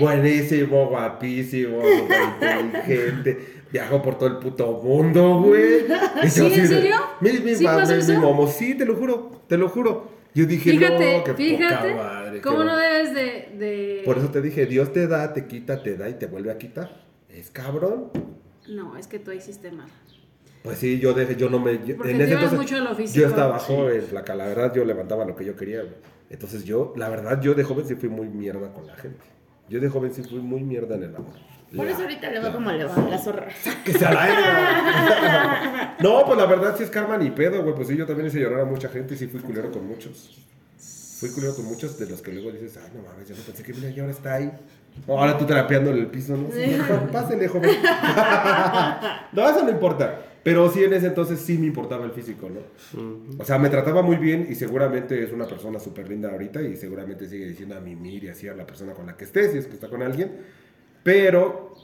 buenísimo, 0.00 0.86
guapísimo, 0.88 1.78
inteligente. 2.60 3.62
Viajó 3.72 4.00
por 4.02 4.16
todo 4.18 4.28
el 4.28 4.36
puto 4.38 4.80
mundo, 4.82 5.40
güey. 5.42 5.80
¿Sí, 6.28 6.40
en 6.54 6.68
serio? 6.68 6.96
Mi, 7.20 7.32
mi, 7.40 7.54
¿Sí 7.56 7.64
ma- 7.64 7.76
pasó 7.78 7.94
mi- 8.12 8.18
momo, 8.18 8.46
sí, 8.46 8.74
te 8.74 8.84
lo 8.84 8.94
juro, 8.94 9.42
te 9.48 9.58
lo 9.58 9.68
juro. 9.68 10.12
Yo 10.34 10.46
dije, 10.46 10.70
Fíjate, 10.72 11.18
no, 11.18 11.24
qué 11.24 11.34
fíjate, 11.34 11.90
poca 11.92 12.02
madre. 12.02 12.40
cómo 12.40 12.58
qué 12.58 12.64
no 12.64 12.72
bueno". 12.72 12.76
debes 12.76 13.14
de, 13.14 13.56
de... 13.66 14.02
Por 14.04 14.18
eso 14.18 14.28
te 14.30 14.40
dije, 14.42 14.66
Dios 14.66 14.92
te 14.92 15.06
da, 15.06 15.32
te 15.32 15.46
quita, 15.46 15.82
te 15.82 15.96
da 15.96 16.08
y 16.08 16.14
te 16.14 16.26
vuelve 16.26 16.50
a 16.52 16.58
quitar. 16.58 17.04
Es 17.28 17.50
cabrón. 17.50 18.10
No, 18.68 18.96
es 18.96 19.06
que 19.06 19.18
tú 19.18 19.32
hiciste 19.32 19.70
mal. 19.72 19.88
Pues 20.64 20.78
sí, 20.78 20.98
yo 20.98 21.12
dejé, 21.12 21.36
yo 21.36 21.50
no 21.50 21.58
me. 21.60 21.74
yo- 21.84 21.94
Porque 21.96 22.12
en 22.12 22.22
ese 22.22 22.32
entonces, 22.32 22.58
mucho 22.58 22.76
a 22.76 22.80
lo 22.80 22.94
físico. 22.94 23.20
Yo 23.20 23.28
estaba 23.28 23.58
joven, 23.58 24.00
flaca. 24.02 24.34
La 24.34 24.46
verdad, 24.46 24.72
yo 24.74 24.82
levantaba 24.86 25.26
lo 25.26 25.36
que 25.36 25.44
yo 25.44 25.54
quería, 25.54 25.80
güey. 25.82 25.92
Entonces 26.30 26.64
yo, 26.64 26.94
la 26.96 27.10
verdad, 27.10 27.38
yo 27.42 27.52
de 27.54 27.62
joven 27.64 27.86
sí 27.86 27.96
fui 27.96 28.08
muy 28.08 28.28
mierda 28.28 28.72
con 28.72 28.86
la 28.86 28.94
gente. 28.96 29.22
Yo 29.68 29.78
de 29.78 29.90
joven 29.90 30.14
sí 30.14 30.22
fui 30.22 30.38
muy 30.40 30.62
mierda 30.62 30.94
en 30.94 31.02
el 31.02 31.14
amor. 31.16 31.34
Por 31.76 31.84
La- 31.84 31.92
eso 31.92 32.00
ahorita 32.02 32.30
le 32.30 32.38
va 32.38 32.46
la- 32.48 32.52
como 32.54 32.72
le 32.72 32.84
va 32.84 32.96
la 33.10 33.18
zorra. 33.18 33.48
Que 33.84 33.92
se 33.92 34.06
aire. 34.06 34.42
no, 36.00 36.24
pues 36.24 36.38
la 36.38 36.46
verdad 36.46 36.74
sí 36.78 36.84
es 36.84 36.90
karma 36.90 37.18
ni 37.18 37.30
pedo, 37.30 37.62
güey. 37.62 37.74
Pues 37.74 37.88
sí, 37.88 37.96
yo 37.98 38.06
también 38.06 38.28
hice 38.28 38.40
llorar 38.40 38.60
a 38.60 38.64
mucha 38.64 38.88
gente 38.88 39.12
y 39.14 39.16
sí 39.18 39.26
fui 39.26 39.40
culero 39.40 39.70
con 39.70 39.86
muchos. 39.86 40.42
Fui 41.20 41.28
culero 41.30 41.54
con 41.54 41.66
muchos 41.66 41.98
de 41.98 42.06
los 42.08 42.22
que 42.22 42.32
luego 42.32 42.50
dices, 42.52 42.78
ay, 42.82 42.90
no 42.96 43.02
mames, 43.06 43.28
yo 43.28 43.36
no 43.36 43.42
pensé 43.42 43.62
que 43.62 43.74
mira, 43.74 43.90
y 43.90 44.00
ahora 44.00 44.12
está 44.12 44.34
ahí. 44.34 44.50
No, 45.06 45.18
ahora 45.18 45.36
tú 45.36 45.44
terapeando 45.44 45.90
en 45.90 45.98
el 45.98 46.06
piso, 46.06 46.36
¿no? 46.36 46.48
Sí, 46.50 46.78
pásele, 47.12 47.48
joven. 47.48 47.70
no, 49.32 49.48
eso 49.50 49.62
no 49.62 49.70
importa. 49.70 50.20
Pero 50.44 50.70
sí, 50.70 50.84
en 50.84 50.92
ese 50.92 51.06
entonces 51.06 51.40
sí 51.40 51.56
me 51.56 51.66
importaba 51.66 52.04
el 52.04 52.12
físico, 52.12 52.50
¿no? 52.50 52.60
O 53.38 53.44
sea, 53.44 53.58
me 53.58 53.70
trataba 53.70 54.02
muy 54.02 54.16
bien 54.16 54.46
y 54.48 54.54
seguramente 54.54 55.24
es 55.24 55.32
una 55.32 55.46
persona 55.46 55.80
súper 55.80 56.06
linda 56.08 56.30
ahorita 56.30 56.60
y 56.60 56.76
seguramente 56.76 57.26
sigue 57.26 57.46
diciendo 57.46 57.74
a 57.76 57.80
mimir 57.80 58.24
y 58.24 58.28
así 58.28 58.46
a 58.46 58.54
la 58.54 58.66
persona 58.66 58.92
con 58.92 59.06
la 59.06 59.16
que 59.16 59.24
esté, 59.24 59.50
si 59.50 59.56
es 59.58 59.66
que 59.66 59.72
está 59.74 59.88
con 59.88 60.02
alguien. 60.02 60.32
Pero 61.02 61.74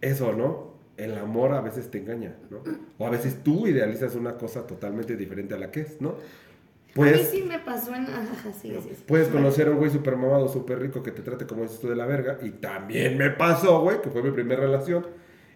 eso, 0.00 0.32
¿no? 0.32 0.74
El 0.96 1.16
amor 1.16 1.52
a 1.52 1.60
veces 1.60 1.88
te 1.88 1.98
engaña, 1.98 2.34
¿no? 2.50 2.62
O 2.98 3.06
a 3.06 3.10
veces 3.10 3.44
tú 3.44 3.68
idealizas 3.68 4.16
una 4.16 4.36
cosa 4.36 4.66
totalmente 4.66 5.16
diferente 5.16 5.54
a 5.54 5.58
la 5.58 5.70
que 5.70 5.82
es, 5.82 6.00
¿no? 6.00 6.10
a 6.10 6.12
mí 6.12 7.10
Pues 7.10 7.28
sí 7.28 7.42
me 7.42 7.58
pasó 7.60 7.94
en... 7.94 8.04
Ajá, 8.04 8.52
sí, 8.52 8.74
sí, 8.82 8.90
sí. 8.96 9.04
puedes 9.06 9.28
conocer 9.28 9.68
a 9.68 9.70
un 9.70 9.76
güey 9.76 9.90
súper 9.90 10.16
mamado, 10.16 10.48
súper 10.48 10.80
rico 10.80 11.02
que 11.02 11.12
te 11.12 11.22
trate 11.22 11.46
como 11.46 11.62
dices 11.62 11.78
tú 11.78 11.88
de 11.88 11.94
la 11.94 12.06
verga. 12.06 12.38
Y 12.42 12.50
también 12.50 13.16
me 13.16 13.30
pasó, 13.30 13.82
güey, 13.82 14.00
que 14.00 14.10
fue 14.10 14.22
mi 14.22 14.32
primera 14.32 14.62
relación. 14.62 15.06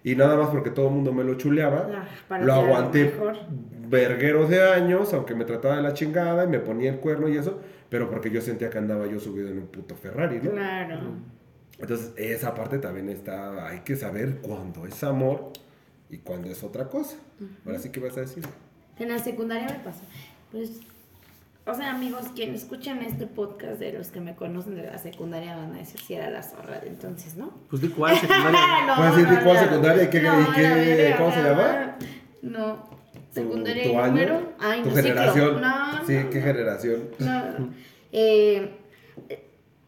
Y 0.02 0.14
nada 0.16 0.36
más 0.36 0.48
porque 0.48 0.70
todo 0.70 0.88
el 0.88 0.94
mundo 0.94 1.12
me 1.12 1.24
lo 1.24 1.34
chuleaba. 1.34 2.06
Ah, 2.30 2.38
lo 2.38 2.54
aguanté 2.54 3.12
vergueros 3.88 4.48
de 4.48 4.62
años, 4.62 5.12
aunque 5.12 5.34
me 5.34 5.44
trataba 5.44 5.76
de 5.76 5.82
la 5.82 5.92
chingada 5.92 6.44
y 6.44 6.48
me 6.48 6.60
ponía 6.60 6.90
el 6.90 7.00
cuerno 7.00 7.28
y 7.28 7.36
eso. 7.36 7.60
Pero 7.88 8.08
porque 8.08 8.30
yo 8.30 8.40
sentía 8.40 8.70
que 8.70 8.78
andaba 8.78 9.06
yo 9.06 9.18
subido 9.18 9.48
en 9.48 9.58
un 9.58 9.66
puto 9.66 9.96
Ferrari, 9.96 10.40
¿no? 10.42 10.52
Claro. 10.52 11.00
Entonces, 11.78 12.12
esa 12.16 12.54
parte 12.54 12.78
también 12.78 13.08
está, 13.08 13.68
hay 13.68 13.80
que 13.80 13.96
saber 13.96 14.36
cuándo 14.42 14.86
es 14.86 15.02
amor 15.02 15.52
y 16.08 16.18
cuándo 16.18 16.48
es 16.48 16.62
otra 16.62 16.88
cosa. 16.88 17.16
Ahora 17.66 17.78
sí, 17.78 17.90
¿qué 17.90 18.00
vas 18.00 18.16
a 18.16 18.20
decir? 18.20 18.44
En 18.98 19.08
la 19.08 19.18
secundaria 19.18 19.66
me 19.66 19.84
pasó. 19.84 20.02
Pues, 20.52 20.80
o 21.66 21.74
sea, 21.74 21.90
amigos, 21.94 22.26
quienes 22.34 22.62
escuchan 22.62 23.02
este 23.02 23.26
podcast 23.26 23.78
de 23.78 23.92
los 23.92 24.08
que 24.08 24.20
me 24.20 24.34
conocen 24.34 24.74
de 24.76 24.82
la 24.84 24.98
secundaria 24.98 25.56
van 25.56 25.74
a 25.74 25.78
decir 25.78 26.00
si 26.00 26.14
era 26.14 26.28
la 26.30 26.42
zorra 26.42 26.78
de 26.80 26.88
entonces, 26.88 27.36
¿no? 27.36 27.50
Pues 27.68 27.82
de 27.82 27.90
cuál 27.90 28.16
secundaria. 28.16 28.50
no, 28.86 28.96
¿Puedes 28.96 29.16
decir 29.16 29.28
de 29.30 29.36
no, 29.36 29.42
cuál 29.44 29.54
no. 29.56 29.62
secundaria 29.62 30.02
y 30.04 30.10
qué- 30.10 30.20
No, 30.20 30.40
y 30.40 30.44
qué- 30.54 30.62
la 30.62 30.74
verga, 30.74 31.16
cómo 31.18 31.32
se 31.32 31.42
llama? 31.42 31.96
No. 32.42 32.90
¿Tu- 33.32 33.34
Secundaria 33.40 33.82
tu 33.84 33.90
y 33.90 33.94
año? 33.94 34.06
número. 34.08 34.52
Ay, 34.58 34.82
¿Tu 34.82 34.88
no, 34.90 34.94
generación? 34.96 35.60
No, 35.60 36.04
sí, 36.06 36.14
no, 36.14 36.30
¿qué 36.30 36.38
no. 36.38 36.44
generación? 36.44 37.02
No, 37.20 37.42
eh, 38.10 38.76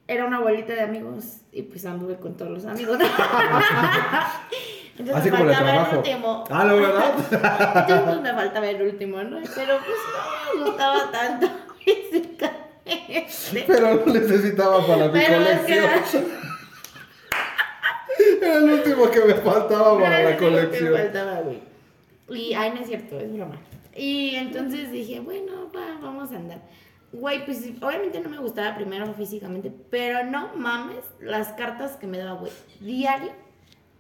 era 0.06 0.24
una 0.26 0.36
abuelita 0.36 0.74
de 0.74 0.82
amigos 0.82 1.38
y 1.50 1.62
pues 1.62 1.84
anduve 1.86 2.16
con 2.18 2.36
todos 2.36 2.52
los 2.52 2.66
amigos. 2.66 2.98
Entonces 4.98 5.16
Así 5.16 5.30
me 5.30 5.38
como 5.38 5.48
el 5.50 5.56
faltaba 5.56 5.72
trabajo. 5.72 5.96
último. 5.98 6.44
Ah, 6.50 6.64
¿no, 6.64 6.76
verdad? 6.76 7.14
Entonces 7.16 8.00
pues, 8.04 8.20
me 8.20 8.32
faltaba 8.34 8.68
el 8.70 8.82
último, 8.82 9.22
¿no? 9.24 9.38
Pero 9.54 9.78
pues 9.78 9.98
no 10.54 10.60
me 10.64 10.70
gustaba 10.70 11.10
tanto. 11.10 11.46
Pero 13.66 13.94
lo 13.94 14.06
necesitaba 14.12 14.86
para 14.86 15.06
mi 15.08 15.12
Pero 15.12 15.38
que- 15.66 15.80
colección. 15.80 16.24
Era 18.40 18.54
el 18.58 18.64
último 18.70 19.10
que 19.10 19.20
me 19.20 19.34
faltaba 19.34 19.98
para 19.98 20.20
Era 20.20 20.30
la 20.30 20.36
que 20.36 20.44
colección. 20.44 20.92
faltaba. 20.94 21.42
Y, 22.30 22.54
ay, 22.54 22.70
no 22.74 22.80
es 22.80 22.86
cierto, 22.86 23.18
es 23.20 23.32
broma. 23.32 23.56
Y 23.94 24.34
entonces 24.36 24.90
dije, 24.90 25.20
bueno, 25.20 25.70
va, 25.74 25.98
vamos 26.00 26.32
a 26.32 26.36
andar. 26.36 26.60
Güey, 27.12 27.44
pues 27.44 27.58
obviamente 27.82 28.20
no 28.20 28.30
me 28.30 28.38
gustaba 28.38 28.74
primero 28.74 29.12
físicamente, 29.14 29.70
pero 29.90 30.24
no 30.24 30.50
mames 30.56 31.04
las 31.20 31.48
cartas 31.52 31.92
que 31.96 32.06
me 32.06 32.18
daba, 32.18 32.40
güey. 32.40 32.52
Diario, 32.80 33.32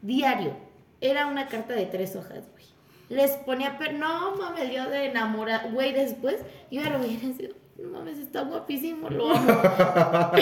diario. 0.00 0.56
Era 1.00 1.26
una 1.26 1.46
carta 1.48 1.74
de 1.74 1.84
tres 1.86 2.16
hojas, 2.16 2.44
güey. 2.52 2.64
Les 3.10 3.32
ponía, 3.32 3.76
pero 3.78 3.92
no 3.98 4.36
mames, 4.36 4.72
yo 4.72 4.88
de 4.88 5.06
enamorada. 5.06 5.68
Güey, 5.70 5.92
después 5.92 6.36
yo 6.70 6.80
ya 6.82 6.88
lo 6.96 7.04
y 7.04 7.16
decía, 7.16 7.48
no 7.82 7.88
mames, 7.90 8.18
está 8.18 8.42
guapísimo, 8.42 9.10
lo 9.10 9.34
amo. 9.34 9.60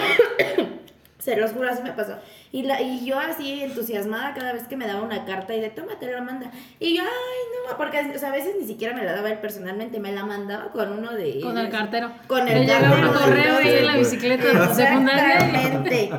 Se 1.19 1.37
los 1.37 1.53
juro, 1.53 1.69
así 1.69 1.83
me 1.83 1.93
pasó. 1.93 2.17
Y, 2.51 2.63
la, 2.63 2.81
y 2.81 3.05
yo 3.05 3.19
así 3.19 3.63
entusiasmada 3.63 4.33
cada 4.33 4.55
vez 4.55 4.67
que 4.67 4.77
me 4.77 4.87
daba 4.87 5.03
una 5.03 5.27
carta 5.27 5.55
y 5.55 5.61
de 5.61 5.69
tómate 5.69 6.11
la 6.11 6.23
manda. 6.23 6.51
Y 6.79 6.97
yo, 6.97 7.03
ay, 7.03 7.69
no, 7.69 7.77
porque 7.77 8.13
o 8.15 8.19
sea, 8.19 8.31
a 8.31 8.33
veces 8.33 8.55
ni 8.59 8.67
siquiera 8.67 8.95
me 8.95 9.05
la 9.05 9.13
daba 9.13 9.31
él 9.31 9.39
personalmente, 9.39 10.01
me 10.01 10.13
la 10.13 10.25
mandaba 10.25 10.73
con 10.73 10.93
uno 10.93 11.13
de 11.13 11.41
Con 11.43 11.59
el 11.59 11.69
cartero. 11.69 12.11
Con 12.27 12.49
el 12.49 12.67
llegaba 12.67 12.95
un 12.95 13.13
cartero, 13.13 13.21
correo 13.21 13.59
ahí 13.59 13.79
en 13.79 13.87
la 13.87 13.97
bicicleta 13.97 14.45
de 14.45 14.75
secundaria. 14.75 15.35
Exactamente. 15.35 16.11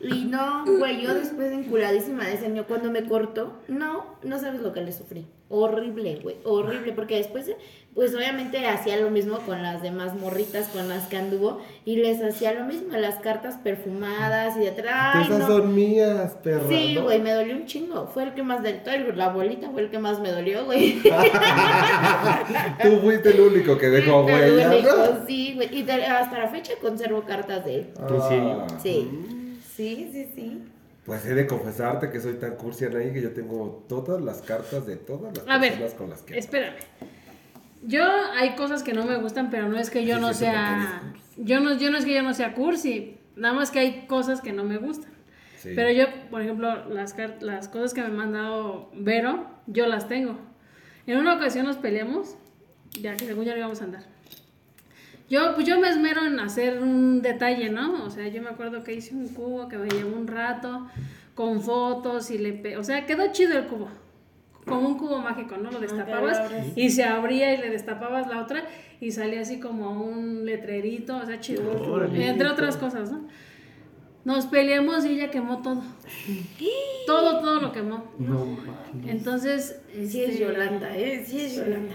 Y 0.00 0.24
no, 0.24 0.64
güey, 0.66 1.00
yo 1.00 1.14
después 1.20 1.52
enculadísima 1.52 2.24
de 2.24 2.34
ese 2.34 2.46
año, 2.46 2.64
cuando 2.66 2.90
me 2.90 3.04
cortó, 3.04 3.60
no, 3.68 4.16
no 4.22 4.38
sabes 4.38 4.60
lo 4.60 4.72
que 4.72 4.80
le 4.80 4.92
sufrí. 4.92 5.26
Horrible, 5.52 6.20
güey, 6.22 6.36
horrible, 6.44 6.92
porque 6.92 7.16
después, 7.16 7.50
pues 7.92 8.14
obviamente 8.14 8.64
hacía 8.68 8.96
lo 8.98 9.10
mismo 9.10 9.38
con 9.40 9.64
las 9.64 9.82
demás 9.82 10.14
morritas 10.14 10.68
con 10.68 10.88
las 10.88 11.08
que 11.08 11.16
anduvo 11.16 11.60
y 11.84 11.96
les 11.96 12.22
hacía 12.22 12.54
lo 12.54 12.64
mismo, 12.66 12.96
las 12.96 13.16
cartas 13.16 13.56
perfumadas 13.56 14.56
y 14.56 14.60
de 14.60 14.68
atrás. 14.68 15.26
Esas 15.26 15.40
no. 15.40 15.48
son 15.48 15.74
mías, 15.74 16.36
perra. 16.40 16.68
Sí, 16.68 16.94
¿no? 16.94 17.02
güey, 17.02 17.20
me 17.20 17.32
dolió 17.32 17.56
un 17.56 17.66
chingo. 17.66 18.06
Fue 18.06 18.22
el 18.22 18.34
que 18.34 18.44
más 18.44 18.62
del 18.62 18.84
todo, 18.84 18.94
la 19.16 19.24
abuelita 19.24 19.70
fue 19.70 19.82
el 19.82 19.90
que 19.90 19.98
más 19.98 20.20
me 20.20 20.30
dolió, 20.30 20.66
güey. 20.66 21.02
Tú 22.82 23.00
fuiste 23.02 23.30
el 23.30 23.40
único 23.40 23.76
que 23.76 23.88
dejó 23.88 24.20
único, 24.20 24.36
¿no? 24.36 25.26
Sí, 25.26 25.54
güey. 25.56 25.80
Y 25.80 25.90
hasta 25.90 26.38
la 26.38 26.46
fecha 26.46 26.74
conservo 26.80 27.22
cartas 27.22 27.64
de 27.64 27.74
él. 27.74 27.90
¿En 27.98 28.22
serio? 28.22 28.66
Ah. 28.70 28.78
Sí. 28.80 29.10
Sí, 29.74 30.10
sí, 30.12 30.30
sí. 30.32 30.62
Pues 31.10 31.26
he 31.26 31.34
de 31.34 31.44
confesarte 31.44 32.08
que 32.08 32.20
soy 32.20 32.34
tan 32.34 32.54
cursi 32.54 32.84
ahí 32.84 33.12
que 33.12 33.20
yo 33.20 33.32
tengo 33.32 33.84
todas 33.88 34.22
las 34.22 34.42
cartas 34.42 34.86
de 34.86 34.94
todas 34.94 35.36
las 35.36 35.48
A 35.48 35.58
ver, 35.58 35.70
personas 35.72 35.94
con 35.94 36.10
las 36.10 36.22
que. 36.22 36.38
espérame. 36.38 36.76
Yo 37.82 38.04
hay 38.36 38.54
cosas 38.54 38.84
que 38.84 38.92
no 38.92 39.04
me 39.04 39.16
gustan, 39.16 39.50
pero 39.50 39.68
no 39.68 39.76
es 39.76 39.90
que 39.90 40.06
yo 40.06 40.14
Sí, 40.14 40.20
no 40.20 40.32
sí, 40.32 40.38
sea. 40.38 41.02
Yo 41.36 41.58
no, 41.58 41.76
yo 41.76 41.90
no 41.90 41.98
es 41.98 42.04
que 42.04 42.14
yo 42.14 42.22
no 42.22 42.32
sea 42.32 42.54
cursi. 42.54 43.18
Nada 43.34 43.52
más 43.54 43.72
que 43.72 43.80
hay 43.80 44.06
cosas 44.06 44.40
que 44.40 44.52
no 44.52 44.62
me 44.62 44.78
gustan. 44.78 45.10
Sí. 45.58 45.70
Pero 45.74 45.90
yo, 45.90 46.06
por 46.30 46.42
ejemplo, 46.42 46.88
las, 46.88 47.16
las 47.40 47.66
cosas 47.66 47.92
que 47.92 48.02
me 48.02 48.06
ha 48.06 48.10
mandado 48.10 48.88
Vero, 48.94 49.48
yo 49.66 49.88
las 49.88 50.06
tengo. 50.06 50.38
En 51.08 51.18
una 51.18 51.34
ocasión 51.34 51.66
nos 51.66 51.76
peleamos, 51.76 52.36
ya 53.00 53.16
que 53.16 53.26
según 53.26 53.46
ya 53.46 53.54
no 53.54 53.58
íbamos 53.58 53.80
a 53.80 53.84
andar. 53.84 54.04
Yo, 55.30 55.54
pues 55.54 55.66
yo 55.66 55.78
me 55.80 55.88
esmero 55.88 56.24
en 56.26 56.38
hacer 56.40 56.80
un 56.82 57.22
detalle, 57.22 57.70
¿no? 57.70 58.04
O 58.04 58.10
sea, 58.10 58.26
yo 58.28 58.42
me 58.42 58.48
acuerdo 58.50 58.82
que 58.82 58.92
hice 58.94 59.14
un 59.14 59.28
cubo 59.28 59.68
que 59.68 59.78
me 59.78 59.88
llevó 59.88 60.16
un 60.16 60.26
rato, 60.26 60.88
con 61.34 61.62
fotos 61.62 62.30
y 62.32 62.38
le... 62.38 62.52
pe- 62.52 62.76
O 62.76 62.84
sea, 62.84 63.06
quedó 63.06 63.30
chido 63.32 63.56
el 63.56 63.66
cubo. 63.66 63.88
Como 64.66 64.88
un 64.88 64.98
cubo 64.98 65.18
mágico, 65.18 65.56
¿no? 65.56 65.70
Lo 65.70 65.78
destapabas 65.80 66.38
lo 66.38 66.44
abres. 66.44 66.72
y 66.76 66.90
se 66.90 67.04
abría 67.04 67.54
y 67.54 67.58
le 67.58 67.70
destapabas 67.70 68.26
la 68.26 68.40
otra 68.42 68.64
y 69.00 69.12
salía 69.12 69.40
así 69.40 69.58
como 69.60 70.02
un 70.04 70.44
letrerito, 70.44 71.16
o 71.16 71.24
sea, 71.24 71.40
chido. 71.40 71.62
Entre 72.28 72.46
otras 72.48 72.76
cosas, 72.76 73.10
¿no? 73.10 73.26
Nos 74.22 74.44
peleamos 74.46 75.04
y 75.06 75.12
ella 75.14 75.30
quemó 75.30 75.62
todo. 75.62 75.82
Todo, 77.06 77.40
todo 77.40 77.60
lo 77.60 77.72
quemó. 77.72 78.04
No. 78.18 78.58
Entonces, 79.06 79.80
Sí 79.92 80.22
es 80.22 80.30
este, 80.30 80.44
Yolanda, 80.44 80.94
¿eh? 80.96 81.24
Sí 81.26 81.40
es 81.40 81.56
Yolanda. 81.56 81.94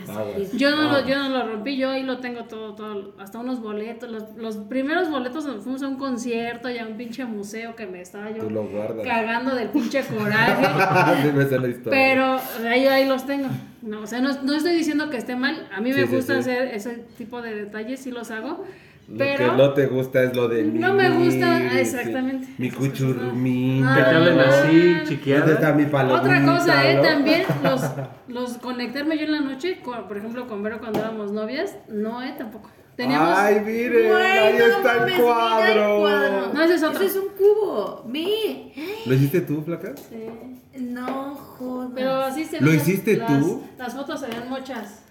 Sí. 0.49 0.57
Yo 0.57 0.71
no, 0.75 0.89
Ah. 0.89 1.01
lo, 1.01 1.07
yo 1.07 1.17
no 1.19 1.29
lo 1.29 1.47
rompí, 1.47 1.77
yo 1.77 1.91
ahí 1.91 2.03
lo 2.03 2.17
tengo 2.19 2.45
todo, 2.45 2.73
todo, 2.73 3.13
hasta 3.19 3.37
unos 3.39 3.61
boletos. 3.61 4.09
Los, 4.09 4.35
los 4.35 4.57
primeros 4.57 5.09
boletos 5.09 5.45
donde 5.45 5.61
fuimos 5.61 5.83
a 5.83 5.87
un 5.87 5.97
concierto 5.97 6.69
y 6.69 6.79
a 6.79 6.85
un 6.87 6.97
pinche 6.97 7.23
museo 7.25 7.75
que 7.75 7.85
me 7.85 8.01
estaba 8.01 8.31
yo 8.31 8.49
lo 8.49 8.65
guardas. 8.67 9.05
cagando 9.05 9.53
del 9.55 9.69
pinche 9.69 10.03
coraje. 10.03 10.67
Pero 11.89 12.39
ahí, 12.67 12.85
ahí 12.87 13.07
los 13.07 13.25
tengo. 13.25 13.47
No, 13.81 14.01
o 14.01 14.07
sea, 14.07 14.19
no, 14.19 14.41
no 14.41 14.55
estoy 14.55 14.75
diciendo 14.75 15.09
que 15.09 15.17
esté 15.17 15.35
mal. 15.35 15.69
A 15.71 15.79
mí 15.79 15.91
me 15.93 16.07
sí, 16.07 16.15
gusta 16.15 16.33
sí. 16.33 16.39
hacer 16.39 16.69
ese 16.73 17.05
tipo 17.17 17.41
de 17.41 17.53
detalles, 17.55 17.99
sí 17.99 18.11
los 18.11 18.31
hago. 18.31 18.65
Lo 19.07 19.17
Pero 19.19 19.37
que 19.51 19.57
no 19.57 19.73
te 19.73 19.85
gusta 19.85 20.23
es 20.23 20.35
lo 20.35 20.47
de 20.47 20.63
No 20.63 20.93
me 20.95 21.09
gusta, 21.11 21.59
mimir, 21.59 21.77
exactamente. 21.77 22.47
Mi 22.57 22.69
cosas, 22.71 22.89
cuchurrumita. 22.89 23.95
Que 23.95 24.01
te 24.01 24.09
hablen 24.09 24.39
Ah. 24.39 24.43
así, 24.49 24.87
¿Dónde 24.93 25.03
chiqueada. 25.07 25.53
está 25.53 25.73
mi 25.73 25.85
palomita? 25.85 26.21
Otra 26.21 26.43
cosa, 26.45 26.89
¿eh? 26.91 26.95
no? 26.95 27.01
También 27.03 27.43
los, 27.63 27.81
los 28.27 28.57
conectarme 28.57 29.17
yo 29.17 29.25
en 29.25 29.31
la 29.33 29.41
noche, 29.41 29.79
con- 29.83 30.07
por 30.07 30.17
ejemplo, 30.17 30.47
con 30.47 30.63
Vero 30.63 30.79
cuando 30.79 30.99
éramos 30.99 31.31
novias, 31.31 31.75
no, 31.87 32.23
¿eh? 32.23 32.33
Tampoco. 32.37 32.71
Teníamos... 32.95 33.37
Ay, 33.37 33.59
miren, 33.59 34.07
Güey, 34.09 34.23
ahí 34.39 34.55
está 34.57 35.05
el 35.05 35.21
cuadro. 35.21 36.51
No, 36.53 36.61
ese 36.63 36.75
es 36.75 36.83
otro. 36.83 36.97
Ese 37.01 37.05
es 37.07 37.15
un 37.17 37.27
cubo. 37.37 38.03
Vi. 38.07 38.71
¿Lo 39.05 39.13
hiciste 39.13 39.41
tú, 39.41 39.61
flaca? 39.63 39.93
Sí. 39.97 40.79
No 40.79 41.35
jodas. 41.35 41.91
Pero 41.93 42.11
así 42.21 42.45
se 42.45 42.59
¿Lo 42.61 42.73
hiciste 42.73 43.17
las- 43.17 43.27
tú? 43.39 43.63
Las 43.77 43.93
fotos 43.93 44.19
se 44.21 44.27
ven 44.27 44.49
muchas. 44.49 45.03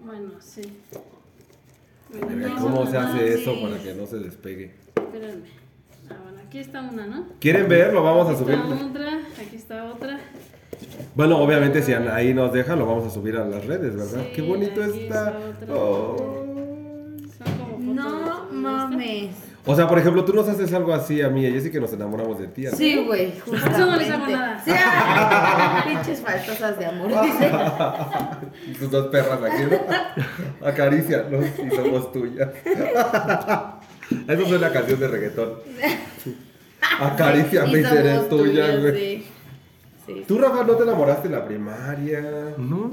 Bueno, 0.00 0.30
sí. 0.40 0.62
¿Cómo 2.60 2.86
se 2.86 2.96
hace 2.96 3.34
eso 3.34 3.60
para 3.60 3.78
que 3.82 3.94
no 3.94 4.06
se 4.06 4.18
despegue? 4.18 4.74
Espérenme. 4.96 5.48
Ah, 6.08 6.14
bueno, 6.22 6.38
aquí 6.46 6.58
está 6.58 6.82
una, 6.82 7.06
¿no? 7.06 7.26
¿Quieren 7.40 7.68
ver? 7.68 7.92
Lo 7.92 8.02
vamos 8.02 8.28
a 8.28 8.30
Aquí 8.30 8.38
subir. 8.42 8.54
está 8.54 8.86
otra, 8.86 9.20
aquí 9.40 9.56
está 9.56 9.84
otra. 9.92 10.20
Bueno, 11.14 11.38
obviamente 11.38 11.82
si 11.82 11.92
ahí 11.92 12.32
nos 12.34 12.52
dejan, 12.52 12.78
lo 12.78 12.86
vamos 12.86 13.06
a 13.06 13.10
subir 13.10 13.36
a 13.36 13.44
las 13.46 13.64
redes, 13.66 13.96
¿verdad? 13.96 14.22
Sí, 14.26 14.32
Qué 14.34 14.42
bonito 14.42 14.82
aquí 14.82 15.00
está. 15.00 15.30
está 15.30 15.38
otra. 15.64 15.74
Oh. 15.74 16.16
Son 17.38 17.58
como 17.58 17.72
fotos 17.78 17.94
No 17.94 18.46
mames. 18.52 19.30
O 19.68 19.74
sea, 19.74 19.88
por 19.88 19.98
ejemplo, 19.98 20.24
tú 20.24 20.32
nos 20.32 20.48
haces 20.48 20.72
algo 20.72 20.94
así 20.94 21.20
a 21.20 21.28
mí 21.28 21.42
y 21.42 21.46
a 21.46 21.50
Jessy 21.50 21.70
que 21.72 21.80
nos 21.80 21.92
enamoramos 21.92 22.38
de 22.38 22.46
ti. 22.46 22.62
¿no? 22.62 22.70
Sí, 22.70 23.04
güey. 23.04 23.32
Eso 23.32 23.86
no 23.86 23.96
les 23.96 24.10
hago 24.10 24.26
nada. 24.28 24.62
Sí, 24.64 24.70
pinches 25.88 26.20
faltosas 26.20 26.78
de 26.78 26.86
amor. 26.86 27.08
dice. 27.24 27.50
Tus 28.78 28.90
dos 28.90 29.08
perras 29.08 29.40
aquí, 29.42 29.62
¿no? 29.68 30.66
Acarícianos 30.66 31.44
y 31.58 31.70
somos 31.74 32.12
tuyas. 32.12 32.48
Eso 34.28 34.42
es 34.42 34.52
una 34.52 34.70
canción 34.70 35.00
de 35.00 35.08
reggaetón. 35.08 35.52
Acaríciame 37.00 37.80
y 37.80 37.84
seré 37.84 38.18
tuya, 38.20 38.28
tuyas, 38.28 38.80
güey. 38.80 38.96
sí. 38.96 39.26
Sí. 40.06 40.24
Tú, 40.28 40.38
Rafa, 40.38 40.62
no 40.62 40.74
te 40.74 40.84
enamoraste 40.84 41.26
en 41.26 41.32
la 41.32 41.44
primaria. 41.44 42.54
No, 42.58 42.92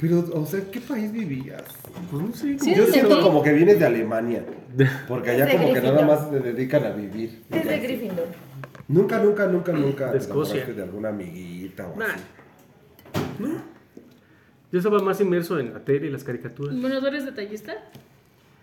Pero, 0.00 0.24
o 0.32 0.46
sea, 0.46 0.60
¿qué 0.70 0.80
país 0.80 1.12
vivías? 1.12 1.62
pues 2.10 2.22
no 2.22 2.32
sé. 2.32 2.58
Sí, 2.58 2.74
Yo 2.74 2.86
siento 2.86 3.20
como 3.22 3.42
que 3.42 3.52
vienes 3.52 3.78
de 3.78 3.86
Alemania. 3.86 4.44
Porque 5.08 5.30
allá 5.30 5.50
como 5.50 5.72
que 5.74 5.80
nada 5.80 6.06
más 6.06 6.30
se 6.30 6.40
dedican 6.40 6.84
a 6.84 6.90
vivir. 6.90 7.42
Es 7.50 7.64
de 7.66 7.78
Gryffindor. 7.80 8.26
Nunca, 8.88 9.18
nunca, 9.22 9.46
nunca, 9.46 9.72
nunca 9.72 10.10
De 10.10 10.18
Escocia. 10.18 10.64
de 10.64 10.82
alguna 10.82 11.10
amiguita 11.10 11.86
o 11.88 11.96
Nah. 11.98 12.06
así. 12.06 12.22
Yo 14.72 14.78
estaba 14.78 15.00
más 15.00 15.20
inmerso 15.20 15.58
en 15.58 15.72
la 15.74 15.80
tele 15.80 16.06
y 16.06 16.10
las 16.10 16.22
caricaturas. 16.24 16.80
Bueno, 16.80 17.00
¿tú 17.00 17.06
eres 17.06 17.24
detallista? 17.24 17.74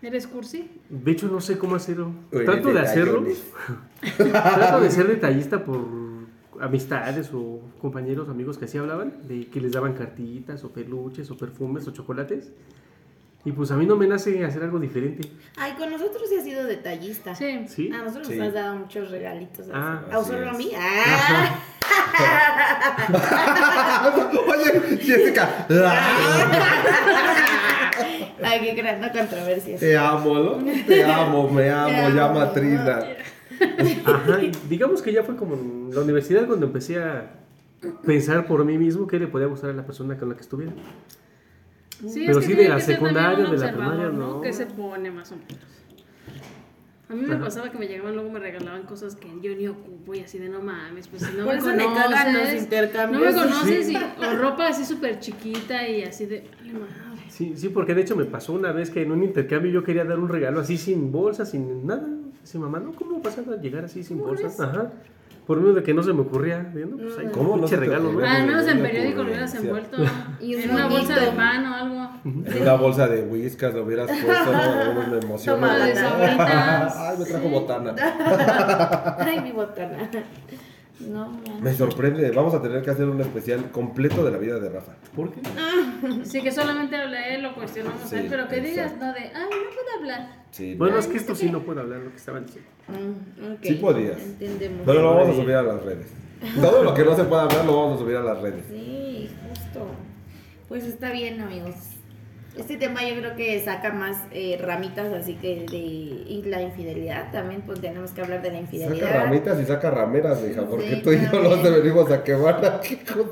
¿Eres 0.01 0.27
cursi? 0.27 0.69
De 0.89 1.11
hecho, 1.11 1.27
no 1.27 1.41
sé 1.41 1.57
cómo 1.57 1.75
hacerlo. 1.75 2.11
Trato 2.31 2.71
de 2.73 2.79
hacerlo. 2.79 3.25
Trato 4.17 4.79
de 4.81 4.89
ser 4.91 5.07
detallista 5.07 5.63
por 5.63 5.79
amistades 6.61 7.31
o 7.33 7.59
compañeros, 7.81 8.29
amigos 8.29 8.57
que 8.57 8.65
así 8.65 8.77
hablaban, 8.77 9.13
de 9.27 9.47
que 9.47 9.61
les 9.61 9.71
daban 9.71 9.93
cartitas 9.93 10.63
o 10.63 10.71
peluches 10.71 11.29
o 11.31 11.37
perfumes 11.37 11.87
o 11.87 11.91
chocolates. 11.91 12.51
Y 13.45 13.51
pues 13.53 13.71
a 13.71 13.77
mí 13.77 13.85
no 13.85 13.95
me 13.95 14.07
nace 14.07 14.43
hacer 14.43 14.61
algo 14.63 14.77
diferente. 14.79 15.29
Ay, 15.55 15.73
con 15.77 15.89
nosotros 15.89 16.23
sí 16.27 16.35
has 16.35 16.43
sido 16.43 16.65
detallista. 16.65 17.33
Sí. 17.33 17.63
¿Sí? 17.67 17.89
A 17.93 17.99
nosotros 18.03 18.27
Sí. 18.27 18.35
nos 18.35 18.47
has 18.49 18.53
dado 18.53 18.75
muchos 18.75 19.09
regalitos. 19.09 19.67
Ah, 19.73 20.01
¿O 20.13 20.19
así 20.19 20.31
solo 20.31 20.49
a 20.49 20.53
mí? 20.53 20.71
Ah. 20.77 21.59
Oye, 24.47 24.97
Jessica. 24.97 25.65
Ay, 28.43 28.59
qué 28.61 28.73
gran 28.73 29.09
controversia. 29.09 29.77
Te 29.77 29.97
amo, 29.97 30.35
¿no? 30.39 30.57
Te 30.85 31.03
amo, 31.05 31.49
me 31.49 31.69
amo, 31.69 32.09
llama. 32.09 32.51
Trina. 32.53 32.99
Ajá, 34.05 34.39
digamos 34.69 35.01
que 35.01 35.11
ya 35.13 35.23
fue 35.23 35.35
como 35.35 35.55
en 35.55 35.89
la 35.93 36.01
universidad 36.01 36.45
cuando 36.47 36.65
empecé 36.67 36.99
a 37.01 37.31
pensar 38.05 38.45
por 38.47 38.63
mí 38.65 38.77
mismo 38.77 39.07
qué 39.07 39.19
le 39.19 39.27
podía 39.27 39.47
gustar 39.47 39.69
a 39.69 39.73
la 39.73 39.85
persona 39.85 40.17
con 40.17 40.29
la 40.29 40.35
que 40.35 40.41
estuviera. 40.41 40.73
Sí, 42.07 42.23
Pero 42.27 42.39
es 42.39 42.45
sí 42.45 42.53
de 42.53 42.69
la 42.69 42.79
secundaria, 42.79 43.45
un 43.45 43.51
de 43.51 43.57
la 43.57 43.71
primaria, 43.71 44.05
¿no? 44.09 44.35
no. 44.35 44.41
Que 44.41 44.53
se 44.53 44.65
pone 44.67 45.09
más 45.11 45.31
o 45.31 45.35
menos. 45.35 45.57
A 47.09 47.13
mí 47.15 47.21
me 47.21 47.35
Ajá. 47.35 47.45
pasaba 47.45 47.71
que 47.71 47.77
me 47.77 47.87
llegaban, 47.87 48.13
luego 48.15 48.29
me 48.29 48.39
regalaban 48.39 48.83
cosas 48.83 49.15
que 49.15 49.29
yo 49.41 49.55
ni 49.55 49.67
ocupo 49.69 50.13
y 50.13 50.19
así 50.19 50.39
de 50.39 50.49
no 50.49 50.59
mames, 50.61 51.07
pues 51.07 51.21
si 51.23 51.37
no 51.37 51.45
Por 51.45 51.53
me 51.53 51.59
eso 51.59 51.69
conoces. 51.69 51.95
cagan 51.95 52.33
los 52.33 52.53
intercambios. 52.53 53.33
No 53.33 53.43
me 53.43 53.47
conoces 53.49 53.89
y, 53.89 53.95
o 53.95 54.35
ropa 54.37 54.67
así 54.67 54.83
súper 54.83 55.19
chiquita 55.21 55.87
y 55.87 56.03
así 56.03 56.25
de. 56.25 56.43
Vale, 56.59 56.73
madre. 56.73 57.21
Sí, 57.29 57.53
sí, 57.55 57.69
porque 57.69 57.93
de 57.95 58.01
hecho 58.01 58.15
me 58.17 58.25
pasó 58.25 58.51
una 58.53 58.73
vez 58.73 58.89
que 58.89 59.01
en 59.03 59.11
un 59.13 59.23
intercambio 59.23 59.71
yo 59.71 59.83
quería 59.85 60.03
dar 60.03 60.19
un 60.19 60.27
regalo 60.27 60.59
así 60.59 60.77
sin 60.77 61.11
bolsa, 61.13 61.45
sin 61.45 61.87
nada. 61.87 62.05
Así, 62.47 62.57
mamá, 62.57 62.79
no, 62.79 62.93
¿cómo 62.93 63.19
vas 63.19 63.37
a 63.37 63.41
llegar 63.57 63.83
así 63.83 64.01
sin 64.03 64.19
bolsas? 64.19 64.57
Ajá. 64.57 64.89
Por 65.45 65.59
medio 65.59 65.73
de 65.73 65.83
que 65.83 65.93
no 65.93 66.01
se 66.01 66.13
me 66.13 66.21
ocurría. 66.21 66.59
Viendo, 66.73 66.95
pues 66.95 67.17
ahí, 67.17 67.27
¿Cómo 67.33 67.57
no 67.57 67.67
se 67.67 67.75
regalo, 67.75 68.09
¿no? 68.13 68.25
al 68.25 68.47
menos 68.47 68.65
en 68.69 68.81
periódico 68.81 69.23
lo 69.23 69.29
hubieras 69.31 69.53
envuelto. 69.55 69.97
Y 70.39 70.55
en 70.55 70.71
una 70.71 70.87
bolsa 70.87 71.19
de 71.19 71.27
pan 71.31 71.65
o 71.65 71.75
algo. 71.75 72.09
En 72.23 72.61
una 72.61 72.75
bolsa 72.75 73.09
de 73.09 73.23
whiskas 73.23 73.73
lo 73.73 73.83
hubieras 73.83 74.07
puesto, 74.07 74.51
no, 74.53 75.07
me 75.11 75.17
emociono. 75.17 75.59
Toma, 75.59 75.77
de 75.77 75.93
sabritas. 75.93 76.95
Ay, 76.97 77.17
me 77.19 77.25
trajo 77.25 77.49
botana. 77.49 77.95
Ay, 79.19 79.41
mi 79.41 79.51
botana. 79.51 80.09
No, 80.99 81.29
man. 81.29 81.61
Me 81.61 81.73
sorprende, 81.73 82.31
vamos 82.31 82.53
a 82.53 82.61
tener 82.61 82.81
que 82.83 82.89
hacer 82.89 83.07
un 83.07 83.21
especial 83.21 83.69
completo 83.71 84.23
de 84.25 84.31
la 84.31 84.37
vida 84.37 84.59
de 84.59 84.69
Rafa. 84.69 84.93
¿Por 85.15 85.31
qué? 85.31 85.41
Sí, 86.23 86.41
que 86.41 86.51
solamente 86.51 86.95
habla 86.95 87.27
él, 87.27 87.43
lo 87.43 87.53
cuestionamos 87.55 88.01
Sí, 88.09 88.15
a 88.15 88.19
él, 88.21 88.27
pero 88.29 88.47
que 88.47 88.61
digas, 88.61 88.93
no 88.99 89.13
de, 89.13 89.19
ay, 89.19 89.31
no 89.33 89.69
puedo 89.75 89.97
hablar. 89.99 90.43
Sí, 90.51 90.75
Bueno, 90.75 90.95
no. 90.95 90.99
es 90.99 91.07
que 91.07 91.17
esto 91.17 91.35
sí 91.35 91.49
no 91.51 91.61
puedo 91.61 91.81
hablar 91.81 91.99
lo 91.99 92.09
que 92.11 92.17
estaban 92.17 92.45
diciendo. 92.45 92.69
Mm, 92.87 93.63
Sí 93.63 93.73
podías. 93.75 94.19
Entendemos. 94.21 94.81
Pero 94.85 95.01
lo 95.01 95.15
vamos 95.15 95.29
a 95.37 95.41
subir 95.41 95.55
a 95.55 95.63
las 95.63 95.83
redes. 95.83 96.07
Todo 96.61 96.83
lo 96.83 96.93
que 96.93 97.03
no 97.03 97.15
se 97.15 97.23
pueda 97.25 97.43
hablar 97.43 97.65
lo 97.65 97.75
vamos 97.81 97.97
a 97.97 98.03
subir 98.03 98.15
a 98.17 98.23
las 98.23 98.41
redes. 98.41 98.63
Sí, 98.69 99.29
justo. 99.49 99.87
Pues 100.67 100.83
está 100.85 101.11
bien, 101.11 101.41
amigos. 101.41 101.75
Este 102.57 102.77
tema 102.77 103.03
yo 103.07 103.15
creo 103.19 103.35
que 103.35 103.59
saca 103.63 103.91
más 103.91 104.17
eh, 104.31 104.57
ramitas, 104.61 105.13
así 105.13 105.35
que 105.35 105.65
de 105.69 106.49
la 106.49 106.61
infidelidad. 106.61 107.31
También 107.31 107.61
pues 107.61 107.79
tenemos 107.79 108.11
que 108.11 108.21
hablar 108.21 108.41
de 108.41 108.51
la 108.51 108.59
infidelidad. 108.59 109.07
Saca 109.07 109.23
ramitas 109.23 109.59
y 109.61 109.65
saca 109.65 109.91
rameras, 109.91 110.43
hija, 110.49 110.63
porque 110.65 110.95
Sí, 110.95 111.01
tú 111.03 111.11
y 111.11 111.19
yo 111.19 111.41
nos 111.41 111.61
venimos 111.63 112.11
a 112.11 112.23
quemar 112.23 112.65
aquí 112.65 112.95
con 112.97 113.31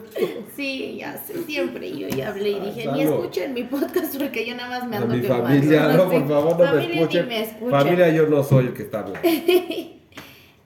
Sí, 0.56 0.98
ya 1.00 1.18
sé, 1.18 1.44
siempre 1.44 1.98
yo 1.98 2.08
ya 2.08 2.30
hablé 2.30 2.52
y 2.52 2.60
dije, 2.60 2.92
ni 2.92 3.02
escuchen 3.02 3.54
mi 3.54 3.64
podcast 3.64 4.16
porque 4.20 4.46
yo 4.46 4.56
nada 4.56 4.80
más 4.80 4.88
me 4.90 4.96
a 4.98 5.02
ando 5.02 5.16
mi 5.16 5.22
quemando. 5.22 5.46
familia, 5.48 5.88
no, 5.90 6.10
por 6.10 6.28
favor, 6.28 6.60
no 6.60 6.80
escuchen. 6.80 7.28
me 7.28 7.42
escuchen. 7.44 7.70
Familia, 7.72 8.10
yo 8.10 8.28
no 8.28 8.44
soy 8.44 8.68
el 8.68 8.74
que 8.74 8.84
está 8.84 9.00
hablando. 9.00 9.20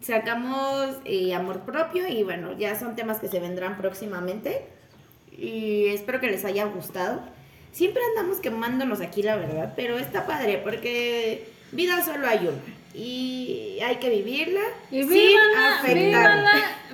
Sacamos 0.02 0.96
eh, 1.06 1.34
amor 1.34 1.62
propio 1.62 2.08
y 2.08 2.24
bueno, 2.24 2.58
ya 2.58 2.80
son 2.80 2.96
temas 2.96 3.20
que 3.20 3.28
se 3.28 3.40
vendrán 3.40 3.78
próximamente. 3.78 4.66
Y 5.32 5.86
espero 5.88 6.20
que 6.20 6.28
les 6.28 6.44
haya 6.46 6.66
gustado. 6.66 7.22
Siempre 7.72 8.02
andamos 8.16 8.40
quemándonos 8.40 9.02
aquí, 9.02 9.22
la 9.24 9.36
verdad, 9.36 9.74
pero 9.76 9.98
está 9.98 10.26
padre 10.26 10.60
porque 10.64 11.50
vida 11.72 12.04
solo 12.04 12.28
hay 12.28 12.40
una. 12.48 12.76
Y 12.92 13.78
hay 13.84 13.98
que 13.98 14.10
vivirla 14.10 14.62
Y 14.92 15.04
sin 15.04 15.10
vívanla. 15.10 16.52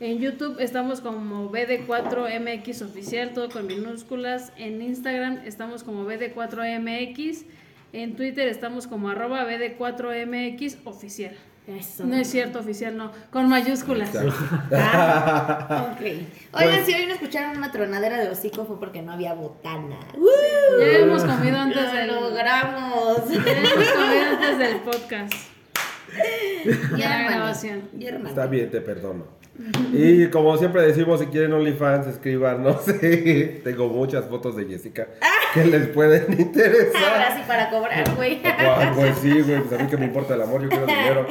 En 0.00 0.18
YouTube 0.18 0.56
estamos 0.58 1.00
como 1.00 1.50
BD4MXOficial, 1.50 3.32
todo 3.34 3.48
con 3.50 3.66
minúsculas. 3.66 4.52
En 4.56 4.82
Instagram 4.82 5.40
estamos 5.44 5.84
como 5.84 6.06
BD4MX. 6.06 7.44
En 7.92 8.16
Twitter 8.16 8.48
estamos 8.48 8.86
como 8.86 9.10
arroba 9.10 9.46
BD4MXOficial. 9.46 11.34
Eso. 11.66 12.04
No 12.04 12.16
es 12.16 12.28
cierto, 12.28 12.58
oficial, 12.58 12.96
no. 12.96 13.12
Con 13.30 13.48
mayúsculas. 13.48 14.10
Ah, 14.74 15.92
ok. 15.94 16.00
Oigan, 16.00 16.26
Pues- 16.50 16.86
si 16.86 16.94
hoy 16.94 17.06
no 17.06 17.14
escucharon 17.14 17.56
una 17.56 17.70
tronadera 17.70 18.18
de 18.18 18.28
hocico 18.30 18.64
fue 18.64 18.78
porque 18.80 19.00
no 19.02 19.12
había 19.12 19.34
botana. 19.34 19.98
Ya 20.78 20.86
hemos 20.98 21.22
comido 21.24 21.56
antes 21.58 21.82
Lo 21.84 21.92
del, 21.92 22.06
logramos. 22.08 23.28
ya 23.30 23.52
hemos 23.52 23.88
comido 23.88 24.24
antes 24.32 24.58
del 24.58 24.76
podcast. 24.80 25.32
Ya, 26.96 27.22
grabación. 27.30 27.88
Está 28.26 28.46
bien, 28.46 28.70
te 28.70 28.80
perdono. 28.82 29.24
Y 29.92 30.26
como 30.28 30.56
siempre 30.58 30.82
decimos, 30.82 31.20
si 31.20 31.26
quieren 31.26 31.52
OnlyFans, 31.54 32.06
escriban, 32.06 32.64
sé. 32.84 33.60
Tengo 33.64 33.88
muchas 33.88 34.26
fotos 34.26 34.56
de 34.56 34.66
Jessica 34.66 35.08
que 35.52 35.64
les 35.64 35.88
pueden 35.88 36.22
Ahora 36.28 36.40
interesar. 36.42 37.36
sí 37.36 37.42
para 37.46 37.70
cobrar, 37.70 38.14
güey. 38.16 38.40
Ah, 38.44 38.92
Pues 38.94 39.18
sí, 39.18 39.40
güey, 39.40 39.60
pues 39.62 39.78
a 39.80 39.82
mí 39.82 39.88
que 39.90 39.96
me 39.96 40.06
importa 40.06 40.34
el 40.34 40.42
amor, 40.42 40.62
yo 40.62 40.68
quiero 40.68 40.86
dinero. 40.86 41.26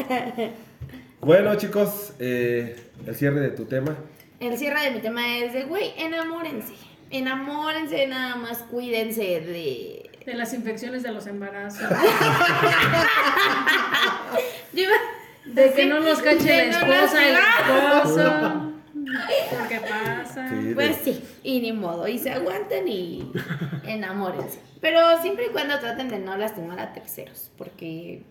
Bueno, 1.22 1.56
chicos, 1.56 2.14
eh, 2.20 2.76
el 3.06 3.16
cierre 3.16 3.40
de 3.42 3.50
tu 3.50 3.66
tema. 3.66 3.96
El 4.40 4.58
cierre 4.58 4.82
de 4.86 4.92
mi 4.92 5.00
tema 5.02 5.38
es 5.38 5.54
de, 5.54 5.64
güey, 5.66 5.94
enamórense. 5.98 6.74
Enamórense, 7.12 8.08
nada 8.08 8.36
más 8.36 8.60
cuídense 8.60 9.22
de... 9.22 10.10
De 10.26 10.34
las 10.36 10.54
infecciones 10.54 11.02
de 11.04 11.12
los 11.12 11.26
embarazos. 11.28 11.82
De 15.46 15.74
que 15.74 15.86
no 15.86 16.00
nos 16.00 16.20
cache 16.22 16.44
de 16.52 16.68
la 16.68 16.80
esposa, 16.80 17.28
el 17.28 17.36
esposo. 17.36 18.71
¿Qué 19.70 19.80
pasa? 19.80 20.50
Sí, 20.50 20.56
de- 20.68 20.76
Pues 20.76 20.98
sí, 21.04 21.24
y 21.44 21.60
ni 21.62 21.74
modo, 21.74 22.08
y 22.08 22.18
se 22.18 22.32
aguantan 22.32 22.88
y 22.88 23.32
enamórense. 23.88 24.60
Pero 24.82 25.00
siempre 25.22 25.46
y 25.48 25.50
cuando 25.50 25.80
traten 25.80 26.10
de 26.10 26.20
no 26.20 26.38
lastimar 26.38 26.80
a 26.80 26.94
terceros, 26.94 27.52
porque 27.58 28.24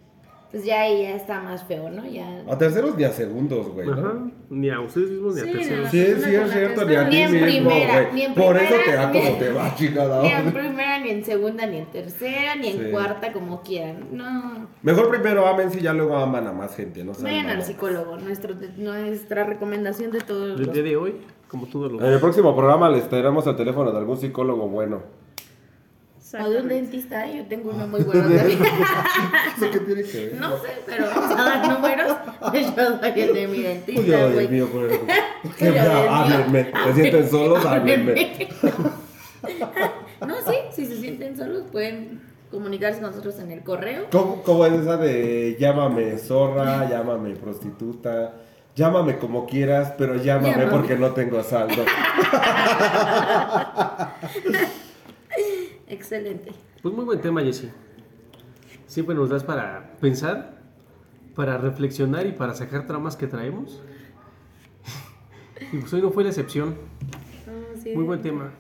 pues 0.51 0.65
ya 0.65 0.81
ahí 0.81 1.03
ya 1.03 1.15
está 1.15 1.41
más 1.41 1.63
feo, 1.63 1.91
¿no? 1.91 2.05
Ya... 2.11 2.43
A 2.51 2.59
terceros 2.59 2.97
ni 2.97 3.05
a 3.05 3.13
segundos, 3.13 3.69
güey. 3.69 3.87
¿no? 3.87 3.93
Ajá. 3.93 4.15
Ni 4.49 4.69
a 4.69 4.81
ustedes 4.81 5.11
mismos 5.11 5.37
ni 5.37 5.41
a 5.43 5.45
Sí, 5.45 5.53
terceros. 5.53 5.91
Sí, 5.93 6.05
sí, 6.25 6.35
es 6.35 6.51
cierto, 6.53 6.85
ni 6.87 6.95
a 6.97 7.09
ti 7.09 7.17
Ni 7.17 7.23
en 7.23 7.31
mismo, 7.33 7.47
primera, 7.71 8.01
güey. 8.03 8.13
ni 8.15 8.23
en 8.23 8.35
Por 8.35 8.57
eso 8.57 8.67
primera, 8.75 8.85
te 8.85 8.93
da 8.97 9.13
como 9.27 9.39
te 9.39 9.53
va, 9.53 9.75
chingada. 9.77 10.23
Ni 10.25 10.29
en 10.31 10.53
primera, 10.53 10.90
ni 11.01 11.11
en 11.11 11.25
segunda, 11.25 11.67
ni 11.67 11.79
en 11.79 11.87
tercera, 11.87 12.55
ni 12.57 12.69
en 12.69 12.79
Sí. 12.87 12.91
cuarta, 12.93 13.33
como 13.33 13.63
quieran. 13.63 14.07
No. 14.13 14.69
Mejor 14.83 15.11
primero 15.11 15.47
amen 15.47 15.71
si 15.71 15.81
ya 15.81 15.93
luego 15.93 16.17
aman 16.17 16.47
a 16.47 16.53
más 16.53 16.75
gente, 16.77 17.03
¿no? 17.05 17.13
Vayan 17.21 17.49
al 17.49 17.63
psicólogo, 17.63 18.17
nuestro, 18.19 18.55
nuestra 18.77 19.45
recomendación 19.45 20.11
de 20.13 20.21
todos 20.21 20.59
El 20.59 20.67
los... 20.67 20.75
día 20.75 20.83
de 20.83 20.97
hoy, 20.97 21.17
como 21.49 21.67
todo 21.67 21.89
lo 21.89 22.01
En 22.07 22.13
el 22.13 22.21
próximo 22.21 22.55
programa 22.55 22.89
les 22.89 23.09
traeremos 23.09 23.47
el 23.47 23.57
teléfono 23.57 23.91
de 23.93 23.99
algún 23.99 24.19
psicólogo 24.19 24.69
bueno. 24.69 25.03
O 26.33 26.49
de 26.49 26.61
un 26.61 26.69
dentista, 26.69 27.27
yo 27.27 27.45
tengo 27.47 27.71
uno 27.71 27.89
muy 27.89 28.03
bueno 28.05 28.21
también. 28.23 28.47
¿Eso 29.57 29.69
qué 29.73 29.81
tiene 29.81 30.03
que 30.05 30.27
ver? 30.27 30.35
No 30.41 30.57
sé, 30.59 30.69
pero 30.87 31.07
vamos 31.13 31.33
a 31.33 31.35
dar 31.45 31.69
números. 31.69 32.17
Yo 32.55 32.99
soy 33.01 33.21
el 33.21 33.35
de 33.35 33.49
mi 33.49 33.63
dentista, 33.63 34.01
yo, 34.03 34.17
Dios 34.17 34.33
güey. 34.35 34.49
mío, 34.49 34.69
por 34.69 34.85
el... 35.67 35.79
Háblenme. 35.79 36.71
¿Se 36.87 36.95
sienten 36.95 37.29
solos? 37.29 37.67
Háblenme. 37.67 38.49
No, 40.27 40.35
sí, 40.47 40.57
si 40.81 40.95
se 40.95 41.01
sienten 41.01 41.37
solos 41.37 41.65
pueden 41.71 42.21
comunicarse 42.51 43.01
con 43.01 43.11
nosotros 43.11 43.39
en 43.39 43.51
el 43.53 43.63
correo. 43.63 44.07
¿Cómo, 44.11 44.43
cómo 44.43 44.67
es 44.67 44.73
esa 44.73 44.97
de 44.97 45.57
llámame 45.59 46.19
zorra, 46.19 46.89
llámame 46.89 47.37
prostituta, 47.37 48.35
llámame 48.75 49.19
como 49.19 49.47
quieras, 49.47 49.93
pero 49.97 50.17
llámame, 50.17 50.51
Llámame. 50.51 50.71
porque 50.71 50.97
no 50.97 51.11
tengo 51.13 51.43
saldo? 51.43 51.83
Excelente. 55.87 56.53
Pues 56.83 56.95
muy 56.95 57.05
buen 57.05 57.21
tema, 57.21 57.43
Jessy. 57.43 57.71
Siempre 58.87 59.15
nos 59.15 59.29
das 59.31 59.45
para 59.45 59.93
pensar, 60.01 60.59
para 61.35 61.59
reflexionar 61.59 62.27
y 62.27 62.33
para 62.33 62.55
sacar 62.55 62.87
tramas 62.87 63.17
que 63.17 63.27
traemos. 63.27 63.83
y 65.73 65.79
pues 65.79 65.93
hoy 65.93 66.03
no 66.03 66.11
fue 66.11 66.25
la 66.25 66.31
excepción. 66.31 66.77
Ah, 67.47 67.77
sí. 67.83 67.93
Muy 67.95 68.05
buen 68.05 68.23
tema. 68.23 68.51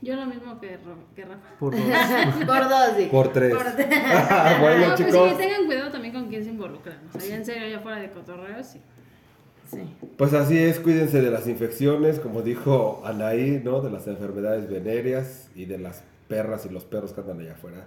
Yo 0.00 0.14
lo 0.14 0.26
mismo 0.26 0.60
que, 0.60 0.78
que 1.16 1.24
Rafa. 1.24 1.58
Por 1.58 1.74
dos. 1.74 1.82
Por 2.46 2.68
dos, 2.68 2.90
sí. 2.96 3.08
Por 3.10 3.32
tres. 3.32 3.54
Por 3.54 3.64
tres. 3.74 3.88
bueno, 4.60 4.88
no, 4.88 4.94
pues 4.94 5.08
chicos. 5.08 5.30
sí, 5.30 5.36
tengan 5.36 5.66
cuidado 5.66 5.90
también 5.90 6.14
con 6.14 6.28
quién 6.28 6.44
se 6.44 6.50
involucran. 6.50 6.98
O 7.12 7.18
sea, 7.18 7.28
ya 7.28 7.36
en 7.36 7.44
serio, 7.44 7.68
ya 7.68 7.80
fuera 7.80 7.98
de 7.98 8.10
cotorreo, 8.10 8.62
sí. 8.62 8.80
Sí. 9.70 9.80
Pues 10.16 10.32
así 10.32 10.56
es, 10.56 10.80
cuídense 10.80 11.20
de 11.20 11.30
las 11.30 11.46
infecciones, 11.46 12.20
como 12.20 12.42
dijo 12.42 13.02
Anaí, 13.04 13.60
¿no? 13.62 13.82
De 13.82 13.90
las 13.90 14.06
enfermedades 14.06 14.68
venéreas 14.70 15.50
y 15.54 15.66
de 15.66 15.78
las 15.78 16.04
perras 16.26 16.64
y 16.64 16.70
los 16.70 16.84
perros 16.84 17.12
que 17.12 17.20
andan 17.20 17.40
allá 17.40 17.52
afuera. 17.52 17.86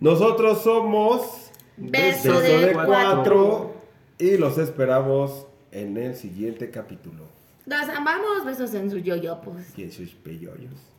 Nosotros 0.00 0.62
somos 0.62 1.52
Beso 1.76 2.40
de 2.40 2.72
cuatro 2.72 3.74
y 4.18 4.36
los 4.36 4.58
esperamos 4.58 5.46
en 5.70 5.96
el 5.96 6.14
siguiente 6.14 6.70
capítulo. 6.70 7.24
Los 7.64 7.88
amamos, 7.88 8.44
besos 8.44 8.74
en 8.74 8.90
su 8.90 8.98
yoyopos. 8.98 9.56
Y 9.76 9.84
en 9.84 9.92
sus 9.92 10.10
peyoyos. 10.10 10.91